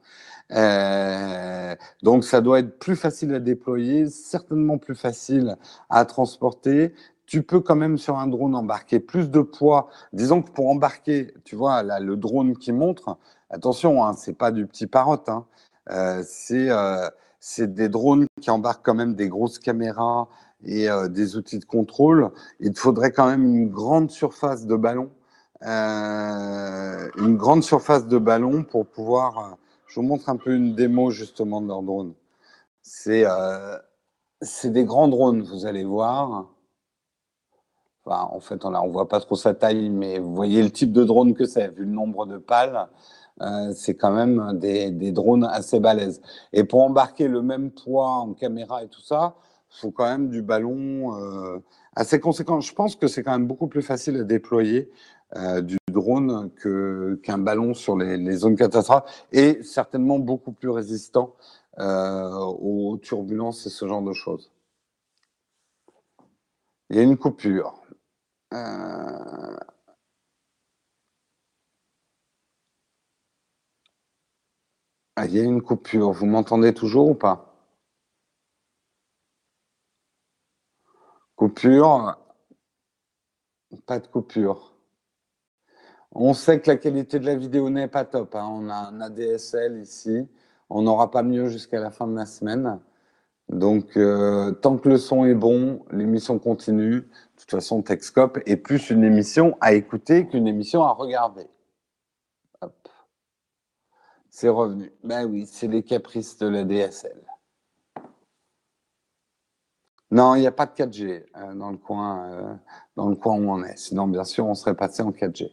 donc 2.04 2.24
ça 2.24 2.42
doit 2.42 2.60
être 2.60 2.78
plus 2.80 2.96
facile 2.96 3.34
à 3.34 3.40
déployer, 3.40 4.08
certainement 4.10 4.78
plus 4.78 4.96
facile 4.96 5.58
à 5.90 6.06
transporter. 6.06 6.94
Tu 7.26 7.42
peux 7.42 7.60
quand 7.60 7.76
même 7.76 7.98
sur 7.98 8.20
un 8.20 8.28
drone 8.28 8.54
embarquer 8.56 9.00
plus 9.00 9.30
de 9.30 9.42
poids. 9.42 9.90
Disons 10.14 10.42
que 10.44 10.52
pour 10.52 10.70
embarquer, 10.70 11.34
tu 11.44 11.56
vois, 11.56 11.82
là, 11.82 12.00
le 12.00 12.18
drone 12.18 12.56
qui 12.58 12.72
montre, 12.72 13.18
attention, 13.50 14.04
hein, 14.06 14.14
c'est 14.14 14.38
pas 14.38 14.52
du 14.52 14.68
petit 14.68 14.88
parotte. 14.88 15.30
Hein, 15.30 15.46
euh, 15.90 16.24
euh, 16.52 17.10
c'est 17.40 17.74
des 17.74 17.90
drones 17.90 18.26
qui 18.42 18.50
embarquent 18.50 18.86
quand 18.86 18.96
même 18.96 19.16
des 19.16 19.28
grosses 19.28 19.60
caméras 19.60 20.30
et 20.64 20.90
euh, 20.90 21.08
des 21.08 21.36
outils 21.36 21.60
de 21.60 21.66
contrôle. 21.66 22.32
Il 22.60 22.76
faudrait 22.76 23.12
quand 23.12 23.28
même 23.28 23.44
une 23.44 23.70
grande 23.70 24.12
surface 24.12 24.66
de 24.66 24.76
ballon, 24.76 25.12
une 25.62 27.38
grande 27.38 27.64
surface 27.64 28.08
de 28.08 28.18
ballon 28.18 28.64
pour 28.64 28.86
pouvoir. 28.86 29.58
je 29.88 29.96
vous 30.00 30.06
montre 30.06 30.30
un 30.30 30.38
peu 30.38 30.54
une 30.54 30.76
démo 30.76 31.10
justement 31.12 31.62
de 31.62 31.68
leur 31.68 31.84
drone. 31.84 32.14
C'est 32.82 33.26
c'est 34.42 34.72
des 34.72 34.84
grands 34.84 35.08
drones, 35.08 35.42
vous 35.42 35.66
allez 35.66 35.86
voir. 35.86 36.48
En 38.06 38.40
fait, 38.42 38.66
on 38.66 38.72
ne 38.72 38.92
voit 38.92 39.08
pas 39.08 39.22
trop 39.22 39.36
sa 39.36 39.54
taille, 39.54 39.90
mais 39.90 40.20
vous 40.20 40.36
voyez 40.36 40.62
le 40.62 40.72
type 40.72 40.92
de 40.92 41.04
drone 41.04 41.34
que 41.34 41.46
c'est, 41.46 41.70
vu 41.70 41.86
le 41.86 41.92
nombre 41.92 42.26
de 42.26 42.38
pales. 42.38 42.90
Euh, 43.42 43.74
c'est 43.76 43.96
quand 43.96 44.12
même 44.12 44.60
des, 44.60 45.12
drones 45.12 45.44
assez 45.44 45.80
balèzes. 45.80 46.22
Et 46.54 46.64
pour 46.64 46.84
embarquer 46.84 47.28
le 47.28 47.42
même 47.42 47.72
poids 47.72 48.10
en 48.10 48.34
caméra 48.34 48.84
et 48.84 48.88
tout 48.88 49.02
ça, 49.02 49.36
il 49.72 49.80
faut 49.80 49.92
quand 49.92 50.06
même 50.06 50.30
du 50.30 50.42
ballon 50.42 51.18
euh, 51.20 51.60
assez 51.96 52.20
conséquent. 52.20 52.62
Je 52.62 52.74
pense 52.74 52.96
que 52.96 53.08
c'est 53.08 53.24
quand 53.24 53.32
même 53.32 53.48
beaucoup 53.48 53.68
plus 53.68 53.82
facile 53.82 54.18
à 54.18 54.24
déployer 54.24 54.92
euh, 55.36 55.62
du 55.62 55.78
drone 55.92 56.52
que 56.56 57.20
qu'un 57.24 57.40
ballon 57.40 57.74
sur 57.74 57.98
les, 57.98 58.36
zones 58.36 58.56
catastrophes 58.56 59.26
et 59.32 59.64
certainement 59.64 60.20
beaucoup 60.20 60.52
plus 60.52 60.70
résistant 60.70 61.36
aux 61.80 63.00
turbulences 63.02 63.66
et 63.66 63.70
ce 63.72 63.88
genre 63.88 64.04
de 64.04 64.14
choses. 64.14 64.52
Il 66.92 66.98
y 66.98 67.00
a 67.00 67.02
une 67.02 67.18
coupure. 67.18 67.82
Ah, 75.24 75.26
il 75.26 75.38
y 75.38 75.40
a 75.40 75.44
une 75.44 75.62
coupure. 75.62 76.12
Vous 76.12 76.26
m'entendez 76.26 76.74
toujours 76.74 77.08
ou 77.08 77.16
pas? 77.16 77.56
Coupure 81.38 82.18
Pas 83.86 84.00
de 84.00 84.08
coupure. 84.08 84.76
On 86.12 86.34
sait 86.34 86.60
que 86.60 86.70
la 86.70 86.76
qualité 86.76 87.20
de 87.20 87.26
la 87.26 87.36
vidéo 87.36 87.70
n'est 87.70 87.88
pas 87.88 88.04
top. 88.04 88.36
Hein. 88.36 88.50
On 88.52 88.70
a 88.70 88.76
un 88.76 89.00
ADSL 89.00 89.80
ici. 89.80 90.28
On 90.70 90.82
n'aura 90.82 91.10
pas 91.10 91.24
mieux 91.24 91.48
jusqu'à 91.48 91.80
la 91.80 91.90
fin 91.90 92.06
de 92.06 92.18
la 92.18 92.26
semaine. 92.26 92.82
Donc, 93.48 93.96
euh, 93.96 94.52
tant 94.52 94.78
que 94.78 94.90
le 94.90 94.98
son 94.98 95.24
est 95.24 95.36
bon, 95.36 95.86
l'émission 95.92 96.38
continue. 96.38 97.00
De 97.00 97.08
toute 97.38 97.52
façon, 97.52 97.82
Techscope 97.82 98.40
est 98.46 98.58
plus 98.58 98.90
une 98.90 99.06
émission 99.06 99.58
à 99.62 99.72
écouter 99.74 100.28
qu'une 100.28 100.48
émission 100.48 100.84
à 100.84 100.92
regarder. 100.92 101.48
C'est 104.36 104.50
revenu. 104.50 104.92
Ben 105.04 105.28
oui, 105.28 105.46
c'est 105.46 105.68
les 105.68 105.84
caprices 105.84 106.40
de 106.40 106.48
la 106.48 106.64
DSL. 106.64 107.22
Non, 110.10 110.34
il 110.34 110.40
n'y 110.42 110.48
a 110.48 110.52
pas 110.52 110.66
de 110.66 110.72
4G 110.72 111.26
euh, 111.38 111.54
dans, 111.54 111.70
le 111.70 111.78
coin, 111.78 112.32
euh, 112.32 112.56
dans 112.96 113.10
le 113.10 113.16
coin 113.16 113.36
où 113.36 113.52
on 113.52 113.64
est. 113.64 113.78
Sinon, 113.78 114.08
bien 114.08 114.24
sûr, 114.24 114.48
on 114.48 114.56
serait 114.56 114.74
passé 114.74 115.04
en 115.04 115.12
4G. 115.12 115.52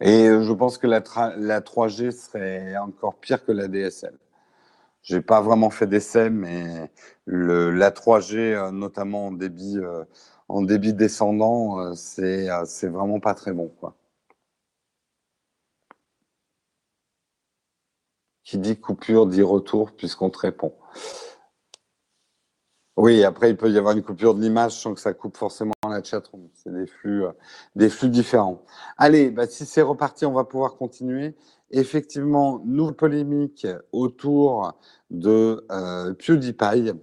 Et 0.00 0.28
euh, 0.28 0.44
je 0.44 0.52
pense 0.54 0.78
que 0.78 0.86
la, 0.86 1.02
la 1.36 1.60
3G 1.60 2.10
serait 2.10 2.74
encore 2.78 3.16
pire 3.16 3.44
que 3.44 3.52
la 3.52 3.68
DSL. 3.68 4.16
Je 5.02 5.16
n'ai 5.16 5.22
pas 5.22 5.42
vraiment 5.42 5.68
fait 5.68 5.86
d'essai, 5.86 6.30
mais 6.30 6.90
le, 7.26 7.70
la 7.70 7.90
3G, 7.90 8.70
notamment 8.70 9.26
en 9.26 9.32
débit, 9.32 9.78
en 10.48 10.62
débit 10.62 10.94
descendant, 10.94 11.94
c'est 11.94 12.48
vraiment 12.88 13.20
pas 13.20 13.34
très 13.34 13.52
bon. 13.52 13.70
Quoi. 13.78 13.97
Qui 18.48 18.56
dit 18.56 18.80
coupure 18.80 19.26
dit 19.26 19.42
retour 19.42 19.92
puisqu'on 19.92 20.30
te 20.30 20.38
répond. 20.38 20.72
Oui, 22.96 23.22
après, 23.22 23.50
il 23.50 23.58
peut 23.58 23.70
y 23.70 23.76
avoir 23.76 23.94
une 23.94 24.02
coupure 24.02 24.34
de 24.34 24.40
l'image 24.40 24.72
sans 24.72 24.94
que 24.94 25.00
ça 25.00 25.12
coupe 25.12 25.36
forcément 25.36 25.74
la 25.86 26.02
chatroom. 26.02 26.48
C'est 26.54 26.72
des 26.72 26.86
flux, 26.86 27.26
euh, 27.26 27.32
des 27.76 27.90
flux 27.90 28.08
différents. 28.08 28.64
Allez, 28.96 29.30
bah, 29.30 29.46
si 29.46 29.66
c'est 29.66 29.82
reparti, 29.82 30.24
on 30.24 30.32
va 30.32 30.44
pouvoir 30.44 30.76
continuer. 30.76 31.36
Effectivement, 31.72 32.62
nouvelle 32.64 32.94
polémique 32.94 33.66
autour 33.92 34.72
de 35.10 35.66
euh, 35.70 36.14
PewDiePie. 36.14 36.94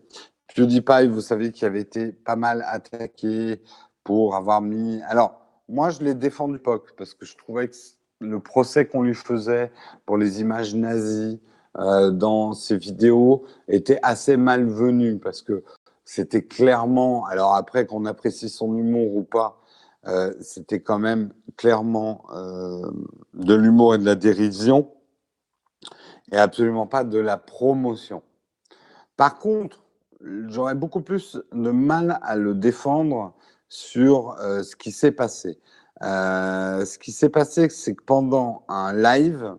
PewDiePie, 0.55 1.07
vous 1.09 1.21
savez, 1.21 1.51
qui 1.51 1.63
avait 1.63 1.81
été 1.81 2.11
pas 2.11 2.35
mal 2.35 2.65
attaqué 2.67 3.61
pour 4.03 4.35
avoir 4.35 4.63
mis. 4.63 4.99
Alors, 5.03 5.39
moi, 5.69 5.91
je 5.91 6.01
l'ai 6.01 6.15
défendu 6.15 6.57
POC 6.57 6.95
parce 6.97 7.13
que 7.13 7.23
je 7.23 7.37
trouvais 7.37 7.67
que 7.67 7.75
le 8.19 8.39
procès 8.39 8.85
qu'on 8.85 9.01
lui 9.01 9.13
faisait 9.13 9.71
pour 10.05 10.17
les 10.17 10.41
images 10.41 10.75
nazies 10.75 11.39
euh, 11.77 12.11
dans 12.11 12.53
ses 12.53 12.77
vidéos 12.77 13.45
était 13.67 13.99
assez 14.01 14.37
malvenu 14.37 15.19
parce 15.19 15.41
que 15.41 15.63
c'était 16.05 16.43
clairement, 16.43 17.25
alors 17.25 17.55
après 17.55 17.85
qu'on 17.85 18.05
apprécie 18.05 18.49
son 18.49 18.77
humour 18.77 19.15
ou 19.15 19.23
pas, 19.23 19.59
euh, 20.07 20.33
c'était 20.39 20.79
quand 20.79 20.99
même 20.99 21.33
clairement 21.57 22.25
euh, 22.33 22.89
de 23.33 23.55
l'humour 23.55 23.95
et 23.95 23.97
de 23.97 24.05
la 24.05 24.15
dérision 24.15 24.91
et 26.31 26.37
absolument 26.37 26.87
pas 26.87 27.03
de 27.03 27.19
la 27.19 27.37
promotion. 27.37 28.23
Par 29.17 29.39
contre, 29.39 29.83
j'aurais 30.47 30.75
beaucoup 30.75 31.01
plus 31.01 31.37
de 31.51 31.71
mal 31.71 32.19
à 32.21 32.35
le 32.35 32.53
défendre 32.53 33.33
sur 33.69 34.35
ce 34.39 34.75
qui 34.75 34.91
s'est 34.91 35.11
passé. 35.11 35.59
Euh, 36.03 36.85
ce 36.85 36.99
qui 36.99 37.11
s'est 37.11 37.29
passé, 37.29 37.69
c'est 37.69 37.95
que 37.95 38.03
pendant 38.03 38.63
un 38.67 38.93
live, 38.93 39.55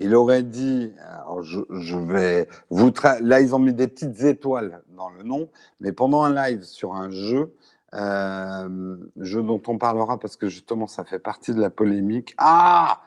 il 0.00 0.14
aurait 0.14 0.42
dit, 0.42 0.92
alors 0.98 1.42
je, 1.42 1.96
vais 1.96 2.48
vous 2.70 2.92
là 3.20 3.40
ils 3.40 3.54
ont 3.54 3.58
mis 3.58 3.74
des 3.74 3.88
petites 3.88 4.22
étoiles 4.22 4.82
dans 4.88 5.10
le 5.10 5.22
nom, 5.24 5.50
mais 5.80 5.92
pendant 5.92 6.22
un 6.22 6.32
live 6.32 6.62
sur 6.62 6.94
un 6.94 7.10
jeu, 7.10 7.54
euh, 7.94 8.96
jeu 9.16 9.42
dont 9.42 9.62
on 9.66 9.78
parlera 9.78 10.18
parce 10.18 10.36
que 10.36 10.48
justement 10.48 10.86
ça 10.86 11.04
fait 11.04 11.18
partie 11.18 11.52
de 11.52 11.60
la 11.60 11.70
polémique. 11.70 12.34
Ah 12.38 13.02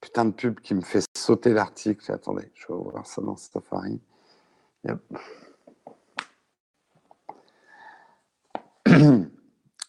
putain 0.00 0.26
de 0.26 0.32
pub 0.32 0.60
qui 0.60 0.74
me 0.74 0.82
fait 0.82 1.04
sauter 1.16 1.54
l'article. 1.54 2.12
Attendez, 2.12 2.50
je 2.54 2.66
vais 2.68 2.78
voir 2.78 3.06
ça 3.06 3.22
dans 3.22 3.36
Safari. 3.36 4.00
Yep. 4.84 4.98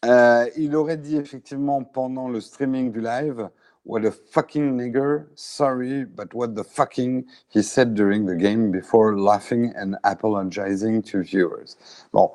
Euh, 0.05 0.49
il 0.55 0.75
aurait 0.75 0.97
dit 0.97 1.17
effectivement 1.17 1.83
pendant 1.83 2.29
le 2.29 2.39
streaming 2.41 2.91
du 2.91 3.01
live, 3.01 3.49
What 3.85 4.03
a 4.03 4.11
fucking 4.11 4.75
nigger, 4.77 5.27
sorry, 5.35 6.05
but 6.05 6.33
what 6.33 6.55
the 6.55 6.63
fucking 6.63 7.25
he 7.49 7.61
said 7.61 7.93
during 7.93 8.25
the 8.25 8.35
game 8.35 8.71
before 8.71 9.15
laughing 9.15 9.73
and 9.75 9.95
apologizing 10.03 11.03
to 11.03 11.21
viewers. 11.21 11.77
Bon, 12.11 12.31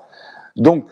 donc, 0.57 0.89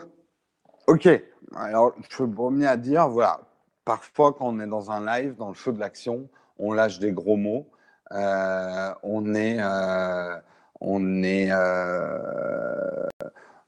ok. 0.87 1.07
Alors, 1.55 1.93
je 2.09 2.23
me 2.23 2.35
remets 2.35 2.67
à 2.67 2.75
dire, 2.75 3.07
voilà, 3.07 3.39
parfois 3.85 4.33
quand 4.33 4.47
on 4.47 4.59
est 4.59 4.67
dans 4.67 4.91
un 4.91 5.05
live, 5.05 5.35
dans 5.37 5.47
le 5.47 5.53
feu 5.53 5.71
de 5.71 5.79
l'action, 5.79 6.27
on 6.57 6.73
lâche 6.73 6.99
des 6.99 7.13
gros 7.13 7.37
mots. 7.37 7.69
Euh, 8.11 8.93
on 9.01 9.33
est, 9.35 9.59
euh, 9.61 10.35
on 10.81 11.23
est, 11.23 11.51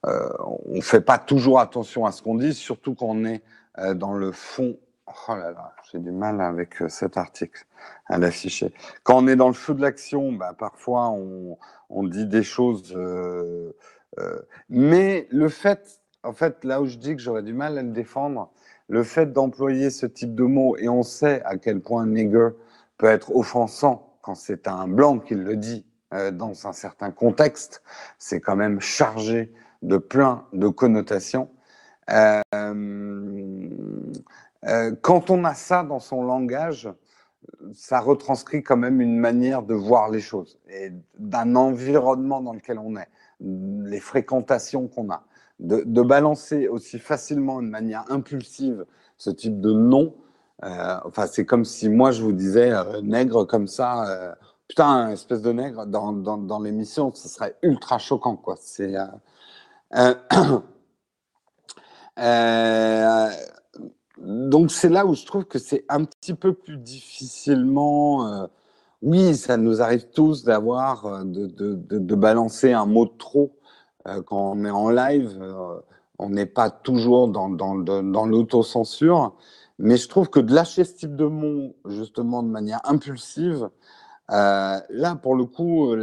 on 0.04 0.76
ne 0.76 0.82
fait 0.82 1.02
pas 1.02 1.18
toujours 1.18 1.60
attention 1.60 2.06
à 2.06 2.12
ce 2.12 2.22
qu'on 2.22 2.36
dit, 2.36 2.54
surtout 2.54 2.96
quand 2.96 3.08
on 3.08 3.26
est 3.26 3.42
euh, 3.80 3.94
dans 3.94 4.14
le 4.14 4.32
fond. 4.32 4.78
Oh 5.08 5.36
là 5.36 5.52
là, 5.52 5.74
j'ai 5.92 6.00
du 6.00 6.12
mal 6.12 6.42
avec 6.42 6.82
euh, 6.82 6.90
cet 6.90 7.18
article 7.18 7.66
à 8.08 8.18
l'afficher. 8.18 8.74
Quand 9.04 9.24
on 9.24 9.28
est 9.28 9.36
dans 9.36 9.48
le 9.48 9.54
feu 9.54 9.74
de 9.74 9.82
l'action, 9.82 10.32
bah, 10.32 10.56
parfois 10.58 11.10
on, 11.10 11.58
on, 11.90 12.04
dit 12.04 12.26
des 12.26 12.44
choses. 12.44 12.94
Euh, 12.96 13.76
euh, 14.20 14.42
mais 14.70 15.28
le 15.32 15.50
fait, 15.50 16.02
en 16.24 16.34
fait, 16.34 16.64
là 16.64 16.82
où 16.82 16.86
je 16.86 16.98
dis 16.98 17.16
que 17.16 17.22
j'aurais 17.22 17.44
du 17.44 17.54
mal 17.54 17.78
à 17.78 17.82
le 17.82 17.92
défendre, 17.92 18.52
le 18.88 19.04
fait 19.04 19.32
d'employer 19.34 19.90
ce 19.90 20.06
type 20.06 20.36
de 20.36 20.44
mots, 20.44 20.78
et 20.78 20.90
on 20.90 21.04
sait 21.04 21.42
à 21.44 21.58
quel 21.58 21.82
point 21.82 22.06
nigger 22.06 22.50
peut 22.98 23.08
être 23.08 23.36
offensant 23.36 24.18
quand 24.22 24.36
c'est 24.36 24.68
un 24.68 24.88
blanc 24.88 25.20
qui 25.20 25.36
le 25.36 25.56
dit 25.56 25.86
euh, 26.14 26.32
dans 26.32 26.68
un 26.68 26.74
certain 26.74 27.12
contexte, 27.12 27.82
c'est 28.18 28.42
quand 28.42 28.56
même 28.56 28.80
chargé 28.82 29.54
de 29.82 29.98
plein 29.98 30.46
de 30.54 30.68
connotations. 30.68 31.50
Euh, 32.10 32.42
euh, 34.68 34.96
quand 35.02 35.30
on 35.30 35.44
a 35.44 35.54
ça 35.54 35.84
dans 35.84 36.00
son 36.00 36.24
langage, 36.24 36.90
ça 37.74 38.00
retranscrit 38.00 38.64
quand 38.64 38.78
même 38.78 39.02
une 39.02 39.18
manière 39.18 39.64
de 39.64 39.74
voir 39.74 40.10
les 40.10 40.20
choses 40.20 40.60
et 40.70 40.92
d'un 41.18 41.56
environnement 41.56 42.42
dans 42.42 42.54
lequel 42.54 42.80
on 42.80 42.96
est, 42.96 43.10
les 43.40 44.00
fréquentations 44.00 44.88
qu'on 44.88 45.10
a. 45.10 45.24
De, 45.60 46.02
balancer 46.02 46.68
aussi 46.68 46.98
facilement 46.98 47.62
de 47.62 47.68
manière 47.68 48.06
impulsive 48.10 48.84
ce 49.18 49.30
type 49.30 49.62
de 49.62 49.72
nom, 49.72 50.16
euh, 50.64 50.98
enfin, 51.06 51.28
c'est 51.28 51.46
comme 51.46 51.66
si 51.66 51.88
moi 51.88 52.12
je 52.12 52.24
vous 52.24 52.32
disais 52.32 52.72
euh, 52.72 53.02
nègre 53.02 53.46
comme 53.46 53.68
ça, 53.68 54.10
euh, 54.10 54.34
putain, 54.68 55.12
espèce 55.12 55.44
de 55.44 55.52
nègre 55.52 55.86
dans, 55.86 56.14
dans, 56.14 56.38
dans 56.38 56.60
l'émission, 56.60 57.12
ce 57.14 57.28
serait 57.28 57.56
ultra 57.62 58.00
choquant, 58.00 58.36
quoi. 58.38 58.56
C'est. 58.60 58.96
Euh, 59.96 60.14
euh, 62.20 63.30
donc 64.18 64.72
c'est 64.72 64.90
là 64.90 65.06
où 65.06 65.14
je 65.14 65.26
trouve 65.26 65.46
que 65.46 65.60
c'est 65.60 65.86
un 65.90 66.06
petit 66.06 66.34
peu 66.34 66.54
plus 66.54 66.78
difficilement. 66.78 68.28
Euh, 68.28 68.48
oui, 69.02 69.36
ça 69.36 69.58
nous 69.58 69.82
arrive 69.82 70.10
tous 70.10 70.44
d'avoir 70.44 71.26
de, 71.26 72.16
balancer 72.16 72.72
un 72.72 72.86
mot 72.86 73.06
de 73.06 73.18
trop 73.18 73.58
quand 74.06 74.52
on 74.52 74.64
est 74.66 74.70
en 74.70 74.90
live. 74.90 75.42
On 76.20 76.30
n'est 76.30 76.46
pas 76.46 76.70
toujours 76.70 77.28
dans, 77.28 78.26
l'autocensure, 78.26 79.36
mais 79.80 79.98
je 79.98 80.08
trouve 80.08 80.30
que 80.30 80.40
de 80.40 80.54
lâcher 80.54 80.84
ce 80.84 80.96
type 80.96 81.16
de 81.16 81.26
mots 81.26 81.76
justement 81.88 82.44
de 82.44 82.50
manière 82.50 82.82
impulsive, 82.84 83.70
là 84.30 85.16
pour 85.22 85.36
le 85.36 85.46
coup, 85.46 85.96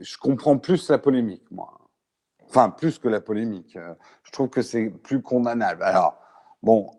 je 0.00 0.18
comprends 0.18 0.58
plus 0.58 0.88
la 0.88 0.98
polémique, 0.98 1.42
moi. 1.50 1.85
Enfin, 2.48 2.70
plus 2.70 2.98
que 2.98 3.08
la 3.08 3.20
polémique. 3.20 3.78
Je 4.22 4.30
trouve 4.32 4.48
que 4.48 4.62
c'est 4.62 4.88
plus 4.90 5.22
condamnable. 5.22 5.82
Alors, 5.82 6.18
bon, 6.62 6.90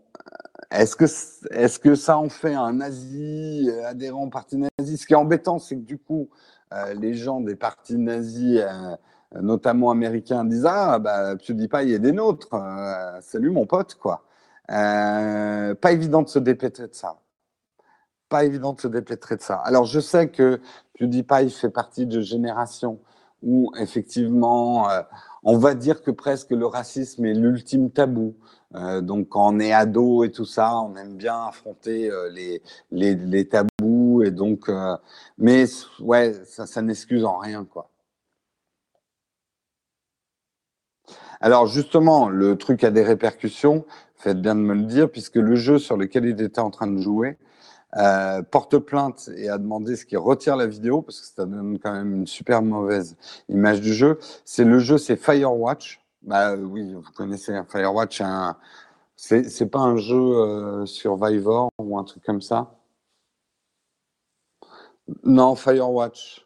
est-ce 0.72 0.96
que, 0.96 1.06
est 1.54 1.80
que 1.80 1.96
ça 1.96 2.18
en 2.18 2.30
fait 2.30 2.54
un 2.54 2.74
nazi 2.74 3.70
euh, 3.72 3.88
adhérent 3.88 4.24
au 4.26 4.30
parti 4.30 4.58
nazi? 4.58 4.98
Ce 4.98 5.06
qui 5.08 5.14
est 5.14 5.18
embêtant, 5.18 5.60
c'est 5.60 5.76
que 5.76 5.82
du 5.82 5.98
coup, 5.98 6.30
euh, 6.74 6.94
les 6.94 7.14
gens 7.14 7.40
des 7.40 7.56
partis 7.56 7.98
nazis, 7.98 8.60
euh, 8.62 8.96
notamment 9.42 9.92
américains, 9.92 10.44
disent 10.44 10.66
Ah, 10.66 11.00
bah, 11.00 11.36
PewDiePie 11.38 11.94
est 11.94 12.00
des 12.00 12.12
nôtres. 12.12 12.54
Euh, 12.54 13.20
salut 13.22 13.52
mon 13.52 13.66
pote, 13.66 13.96
quoi. 13.96 14.24
Euh, 14.72 15.74
pas 15.76 15.92
évident 15.94 16.22
de 16.22 16.28
se 16.28 16.40
dépêtrer 16.40 16.88
de 16.88 16.94
ça. 16.94 17.18
Pas 18.30 18.44
évident 18.44 18.74
de 18.74 18.82
se 18.82 18.88
dépêtrer 18.90 19.38
de 19.38 19.42
ça. 19.42 19.56
Alors, 19.64 19.86
je 19.86 20.02
sais 20.02 20.30
que 20.30 20.60
PewDiePie 21.00 21.50
fait 21.50 21.70
partie 21.70 22.06
de 22.06 22.20
générations 22.20 23.00
où, 23.42 23.72
effectivement, 23.78 24.90
euh, 24.90 25.02
on 25.48 25.58
va 25.58 25.76
dire 25.76 26.02
que 26.04 26.12
presque 26.12 26.52
le 26.52 26.66
racisme 26.66 27.26
est 27.26 27.34
l'ultime 27.34 27.90
tabou. 27.90 28.36
Euh, 28.76 29.00
donc, 29.00 29.30
quand 29.30 29.48
on 29.48 29.60
est 29.62 29.72
ado 29.72 30.26
et 30.26 30.32
tout 30.32 30.46
ça, 30.46 30.78
on 30.82 30.94
aime 30.98 31.16
bien 31.16 31.46
affronter 31.48 32.12
euh, 32.12 32.30
les, 32.30 32.62
les, 32.92 33.48
tabous. 33.48 34.24
Et 34.26 34.32
donc, 34.32 34.68
euh, 34.68 34.98
mais 35.38 35.64
ouais, 36.02 36.34
ça, 36.46 36.66
ça 36.66 36.82
n'excuse 36.82 37.24
en 37.24 37.38
rien, 37.38 37.64
quoi. 37.64 37.90
Alors, 41.40 41.66
justement, 41.68 42.28
le 42.28 42.58
truc 42.58 42.84
a 42.84 42.92
des 42.92 43.04
répercussions. 43.04 43.86
Faites 44.16 44.42
bien 44.42 44.54
de 44.56 44.60
me 44.60 44.74
le 44.74 44.84
dire, 44.84 45.10
puisque 45.10 45.36
le 45.36 45.56
jeu 45.56 45.80
sur 45.80 45.96
lequel 45.96 46.26
il 46.26 46.42
était 46.42 46.60
en 46.60 46.72
train 46.72 46.88
de 46.88 47.00
jouer 47.00 47.38
euh, 47.98 48.42
porte 48.44 48.78
plainte 48.80 49.30
et 49.36 49.50
a 49.50 49.58
demandé 49.58 49.96
ce 49.96 50.06
qu'il 50.06 50.18
retire 50.18 50.56
la 50.56 50.68
vidéo, 50.68 51.02
parce 51.02 51.20
que 51.22 51.28
ça 51.28 51.46
donne 51.46 51.80
quand 51.80 51.94
même 51.94 52.16
une 52.16 52.28
super 52.28 52.62
mauvaise 52.62 53.18
image 53.50 53.82
du 53.82 53.94
jeu. 53.94 54.20
C'est 54.46 54.64
le 54.66 54.80
jeu, 54.80 54.98
c'est 54.98 55.16
Firewatch. 55.18 56.02
Bah 56.22 56.56
oui, 56.56 56.94
vous 56.94 57.12
connaissez 57.16 57.54
hein, 57.54 57.66
Firewatch, 57.70 58.22
c'est 59.16 59.72
pas 59.72 59.80
un 59.80 59.98
jeu 59.98 60.16
euh, 60.16 60.86
Survivor 60.86 61.70
ou 61.80 61.98
un 61.98 62.04
truc 62.04 62.24
comme 62.24 62.42
ça? 62.42 62.74
Non, 65.24 65.56
Firewatch. 65.56 66.46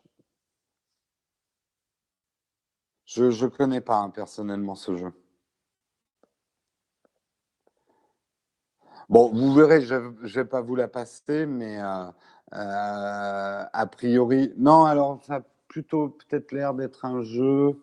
Je 3.06 3.26
ne 3.26 3.50
connais 3.50 3.82
pas 3.82 3.98
hein, 3.98 4.10
personnellement 4.10 4.76
ce 4.76 4.96
jeu. 4.98 5.12
Bon, 9.12 9.30
vous 9.34 9.54
verrez, 9.54 9.82
je 9.82 9.96
ne 9.96 10.28
vais 10.30 10.46
pas 10.46 10.62
vous 10.62 10.78
la 10.78 10.88
passer, 10.88 11.46
mais 11.46 11.82
euh, 11.82 12.06
euh, 12.54 13.66
a 13.74 13.86
priori, 13.88 14.54
non, 14.58 14.86
alors 14.86 15.22
ça 15.26 15.36
a 15.36 15.42
plutôt 15.68 16.08
peut-être 16.08 16.54
l'air 16.54 16.74
d'être 16.74 17.04
un 17.04 17.22
jeu 17.22 17.76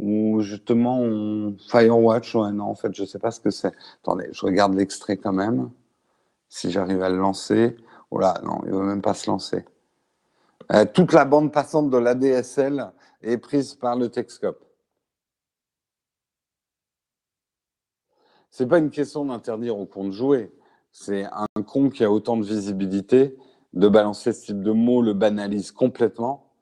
où 0.00 0.40
justement 0.40 0.98
on... 0.98 1.56
Firewatch, 1.70 2.34
ouais, 2.34 2.50
non, 2.50 2.64
en 2.64 2.74
fait, 2.74 2.92
je 2.92 3.02
ne 3.02 3.06
sais 3.06 3.20
pas 3.20 3.30
ce 3.30 3.38
que 3.38 3.50
c'est. 3.50 3.72
Attendez, 4.02 4.28
je 4.32 4.44
regarde 4.44 4.74
l'extrait 4.74 5.16
quand 5.16 5.32
même, 5.32 5.70
si 6.48 6.72
j'arrive 6.72 7.04
à 7.04 7.08
le 7.08 7.18
lancer. 7.18 7.76
Oh 8.10 8.18
là, 8.18 8.40
non, 8.42 8.60
il 8.64 8.72
ne 8.72 8.76
veut 8.76 8.84
même 8.84 9.02
pas 9.02 9.14
se 9.14 9.30
lancer. 9.30 9.64
Euh, 10.72 10.86
toute 10.92 11.12
la 11.12 11.24
bande 11.24 11.52
passante 11.52 11.88
de 11.88 11.98
l'ADSL 11.98 12.90
est 13.22 13.38
prise 13.38 13.76
par 13.76 13.94
le 13.94 14.08
Texcope. 14.08 14.64
C'est 18.50 18.66
pas 18.66 18.78
une 18.78 18.90
question 18.90 19.24
d'interdire 19.24 19.78
au 19.78 19.86
compte 19.86 20.10
jouer. 20.10 20.52
C'est 20.96 21.24
un 21.24 21.62
con 21.66 21.90
qui 21.90 22.04
a 22.04 22.10
autant 22.10 22.36
de 22.36 22.44
visibilité, 22.44 23.36
de 23.72 23.88
balancer 23.88 24.32
ce 24.32 24.46
type 24.46 24.62
de 24.62 24.70
mots 24.70 25.02
le 25.02 25.12
banalise 25.12 25.72
complètement. 25.72 26.52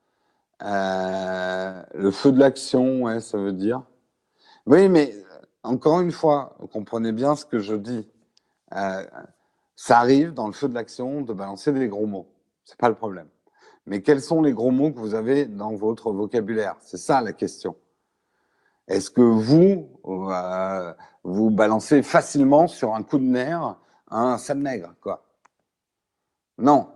Euh, 0.63 1.83
le 1.93 2.11
feu 2.11 2.33
de 2.33 2.39
l'action, 2.39 3.21
ça 3.21 3.37
veut 3.37 3.53
dire. 3.53 3.83
Oui, 4.65 4.89
mais 4.89 5.15
encore 5.63 6.01
une 6.01 6.13
fois, 6.13 6.57
comprenez 6.73 7.13
bien 7.13 7.37
ce 7.37 7.45
que 7.45 7.59
je 7.59 7.75
dis. 7.75 8.09
Euh, 8.75 9.05
ça 9.77 9.99
arrive 9.99 10.33
dans 10.33 10.47
le 10.47 10.55
feu 10.55 10.67
de 10.67 10.75
l'action 10.75 11.21
de 11.21 11.35
balancer 11.35 11.71
des 11.71 11.89
gros 11.89 12.07
mots. 12.07 12.33
C'est 12.65 12.79
pas 12.79 12.89
le 12.89 12.95
problème. 12.95 13.29
Mais 13.85 14.01
quels 14.01 14.23
sont 14.23 14.41
les 14.41 14.55
gros 14.55 14.71
mots 14.71 14.93
que 14.93 14.99
vous 14.99 15.15
avez 15.15 15.45
dans 15.45 15.75
votre 15.75 16.11
vocabulaire? 16.11 16.77
C'est 16.81 16.97
ça 16.97 17.21
la 17.21 17.35
question. 17.35 17.77
Est-ce 18.89 19.11
que 19.11 19.21
vous, 19.21 19.91
euh, 20.07 20.95
vous 21.23 21.51
balancez 21.51 22.03
facilement 22.03 22.67
sur 22.67 22.95
un 22.95 23.03
coup 23.03 23.19
de 23.19 23.25
nerf 23.25 23.77
un 24.19 24.39
sale 24.39 24.59
nègre, 24.59 24.95
quoi. 25.01 25.25
Non. 26.59 26.89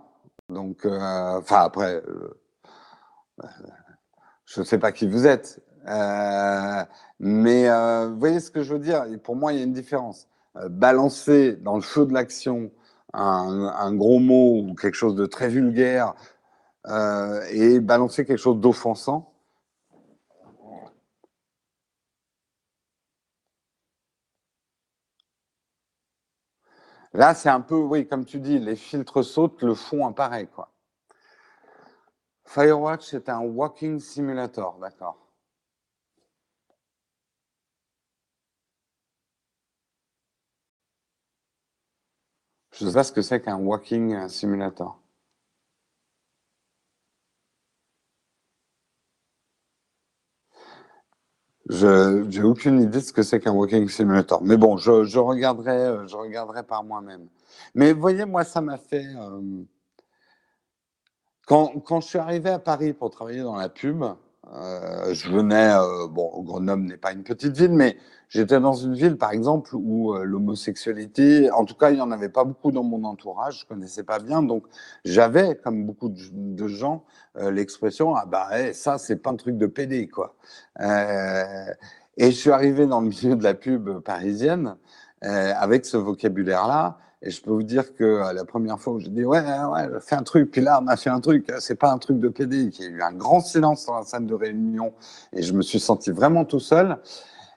Donc, 0.49 0.85
euh, 0.85 1.39
enfin, 1.39 1.61
après, 1.63 2.01
euh, 2.07 2.39
je 4.45 4.61
ne 4.61 4.65
sais 4.65 4.77
pas 4.77 4.91
qui 4.91 5.07
vous 5.07 5.27
êtes. 5.27 5.61
Euh, 5.87 6.83
mais 7.19 7.69
euh, 7.69 8.07
vous 8.09 8.19
voyez 8.19 8.39
ce 8.39 8.51
que 8.51 8.63
je 8.63 8.73
veux 8.73 8.79
dire? 8.79 9.05
Pour 9.23 9.35
moi, 9.35 9.53
il 9.53 9.59
y 9.59 9.61
a 9.61 9.65
une 9.65 9.73
différence. 9.73 10.27
Euh, 10.57 10.69
balancer 10.69 11.55
dans 11.55 11.75
le 11.75 11.81
feu 11.81 12.05
de 12.05 12.13
l'action 12.13 12.71
un, 13.13 13.93
gros 13.93 14.19
mot 14.19 14.59
ou 14.59 14.75
quelque 14.75 14.95
chose 14.95 15.15
de 15.15 15.25
très 15.25 15.49
vulgaire 15.49 16.13
euh, 16.87 17.41
et 17.51 17.79
balancer 17.79 18.25
quelque 18.25 18.37
chose 18.37 18.59
d'offensant, 18.59 19.31
Là, 27.17 27.33
c'est 27.33 27.49
un 27.49 27.61
peu, 27.61 27.73
oui, 27.75 28.07
comme 28.07 28.25
tu 28.25 28.39
dis, 28.39 28.59
les 28.59 28.75
filtres 28.75 29.25
sautent, 29.25 29.63
le 29.63 29.73
fond 29.73 30.05
apparaît, 30.05 30.45
quoi. 30.45 30.71
Firewatch, 32.45 33.07
c'est 33.09 33.27
un 33.29 33.39
walking 33.39 33.99
simulator, 33.99 34.77
d'accord. 34.79 35.17
Je 42.73 42.85
ne 42.85 42.89
sais 42.91 42.93
pas 42.93 43.03
ce 43.03 43.11
que 43.11 43.23
c'est 43.23 43.41
qu'un 43.41 43.57
walking 43.57 44.27
simulator. 44.27 44.99
Je 51.69 52.23
n'ai 52.23 52.43
aucune 52.43 52.81
idée 52.81 52.99
de 52.99 53.03
ce 53.03 53.11
que 53.11 53.23
c'est 53.23 53.39
qu'un 53.39 53.51
walking 53.51 53.89
simulator. 53.89 54.41
Mais 54.41 54.57
bon, 54.57 54.77
je, 54.77 55.17
regarderai, 55.17 56.07
je 56.07 56.15
regarderai 56.15 56.63
par 56.63 56.83
moi-même. 56.83 57.27
Mais 57.75 57.93
voyez, 57.93 58.25
moi, 58.25 58.43
ça 58.43 58.61
m'a 58.61 58.77
fait... 58.77 59.05
Euh, 59.05 59.63
quand, 61.45 61.79
quand, 61.85 62.01
je 62.01 62.07
suis 62.07 62.19
arrivé 62.19 62.49
à 62.49 62.59
Paris 62.59 62.93
pour 62.93 63.09
travailler 63.09 63.41
dans 63.41 63.55
la 63.55 63.69
pub, 63.69 64.03
euh, 64.55 65.13
je 65.13 65.29
venais... 65.29 65.73
Euh, 65.73 66.07
bon, 66.07 66.41
Grenoble 66.43 66.83
n'est 66.83 66.97
pas 66.97 67.11
une 67.11 67.23
petite 67.23 67.55
ville, 67.57 67.73
mais 67.73 67.97
j'étais 68.29 68.59
dans 68.59 68.73
une 68.73 68.93
ville, 68.93 69.17
par 69.17 69.31
exemple, 69.31 69.75
où 69.75 70.13
euh, 70.13 70.23
l'homosexualité... 70.23 71.51
En 71.51 71.65
tout 71.65 71.75
cas, 71.75 71.89
il 71.91 71.95
n'y 71.95 72.01
en 72.01 72.11
avait 72.11 72.29
pas 72.29 72.43
beaucoup 72.43 72.71
dans 72.71 72.83
mon 72.83 73.03
entourage, 73.03 73.61
je 73.61 73.65
connaissais 73.65 74.03
pas 74.03 74.19
bien. 74.19 74.41
Donc, 74.41 74.63
j'avais, 75.05 75.55
comme 75.55 75.85
beaucoup 75.85 76.09
de, 76.09 76.67
gens, 76.67 77.03
euh, 77.37 77.51
l'expression 77.51 78.15
ah 78.15 78.25
bah 78.25 78.47
hey, 78.51 78.73
ça 78.73 78.97
c'est 78.97 79.17
pas 79.17 79.29
un 79.29 79.35
truc 79.35 79.57
de 79.57 79.67
PD 79.67 80.07
quoi. 80.07 80.35
Et 82.17 82.31
je 82.31 82.35
suis 82.35 82.51
arrivé 82.51 82.87
dans 82.87 82.99
le 82.99 83.07
milieu 83.09 83.35
de 83.35 83.43
la 83.43 83.53
pub 83.53 83.99
parisienne 83.99 84.75
avec 85.21 85.85
ce 85.85 85.97
vocabulaire 85.97 86.67
là. 86.67 86.97
Et 87.23 87.31
je 87.31 87.41
peux 87.41 87.51
vous 87.51 87.63
dire 87.63 87.95
que 87.95 88.03
euh, 88.03 88.33
la 88.33 88.45
première 88.45 88.79
fois 88.79 88.93
où 88.93 88.99
j'ai 88.99 89.09
dit 89.09 89.25
ouais 89.25 89.39
ouais 89.39 89.87
fais 90.01 90.15
un 90.15 90.23
truc, 90.23 90.51
puis 90.51 90.61
là 90.61 90.79
on 90.83 90.87
a 90.87 90.97
fait 90.97 91.09
un 91.09 91.19
truc, 91.19 91.51
c'est 91.59 91.75
pas 91.75 91.91
un 91.91 91.97
truc 91.97 92.19
de 92.19 92.29
PD. 92.29 92.69
Il 92.77 92.83
y 92.83 92.85
a 92.85 92.89
eu 92.89 93.01
un 93.01 93.13
grand 93.13 93.39
silence 93.41 93.85
dans 93.87 93.95
la 93.95 94.03
salle 94.03 94.27
de 94.27 94.35
réunion 94.35 94.93
et 95.33 95.41
je 95.41 95.53
me 95.53 95.61
suis 95.61 95.79
senti 95.79 96.11
vraiment 96.11 96.45
tout 96.45 96.59
seul. 96.59 96.99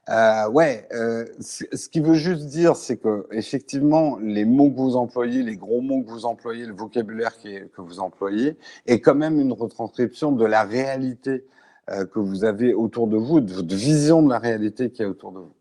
Euh, 0.09 0.49
ouais, 0.49 0.89
euh, 0.93 1.25
ce 1.41 1.89
qui 1.89 2.01
veut 2.01 2.15
juste 2.15 2.47
dire, 2.47 2.75
c'est 2.75 2.97
que 2.97 3.27
effectivement, 3.31 4.19
les 4.19 4.45
mots 4.45 4.71
que 4.71 4.77
vous 4.77 4.97
employez, 4.97 5.43
les 5.43 5.57
gros 5.57 5.81
mots 5.83 6.03
que 6.03 6.11
vous 6.11 6.25
employez, 6.25 6.67
le 6.67 6.75
vocabulaire 6.75 7.37
qui 7.39 7.61
que 7.73 7.81
vous 7.81 8.01
employez, 8.01 8.57
est 8.87 9.01
quand 9.01 9.15
même 9.15 9.39
une 9.39 9.53
retranscription 9.53 10.33
de 10.33 10.45
la 10.45 10.65
réalité 10.65 11.45
euh, 11.91 12.07
que 12.07 12.19
vous 12.19 12.45
avez 12.45 12.75
autour 12.75 13.07
de 13.09 13.17
vous, 13.17 13.41
de 13.41 13.53
votre 13.53 13.75
vision 13.75 14.23
de 14.23 14.31
la 14.31 14.39
réalité 14.39 14.91
qui 14.91 15.03
est 15.03 15.07
autour 15.07 15.33
de 15.33 15.39
vous. 15.41 15.55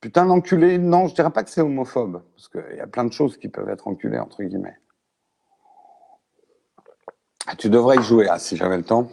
Putain 0.00 0.26
d'enculé, 0.26 0.78
non, 0.78 1.08
je 1.08 1.14
dirais 1.14 1.30
pas 1.30 1.42
que 1.42 1.50
c'est 1.50 1.62
homophobe, 1.62 2.22
parce 2.34 2.48
qu'il 2.48 2.76
y 2.76 2.80
a 2.80 2.86
plein 2.86 3.04
de 3.04 3.12
choses 3.12 3.36
qui 3.38 3.48
peuvent 3.48 3.68
être 3.68 3.88
enculées, 3.88 4.18
entre 4.18 4.42
guillemets. 4.42 4.78
Ah, 7.46 7.56
tu 7.56 7.70
devrais 7.70 7.96
y 7.96 8.02
jouer, 8.02 8.28
ah, 8.28 8.38
si 8.38 8.56
j'avais 8.56 8.76
le 8.76 8.84
temps. 8.84 9.08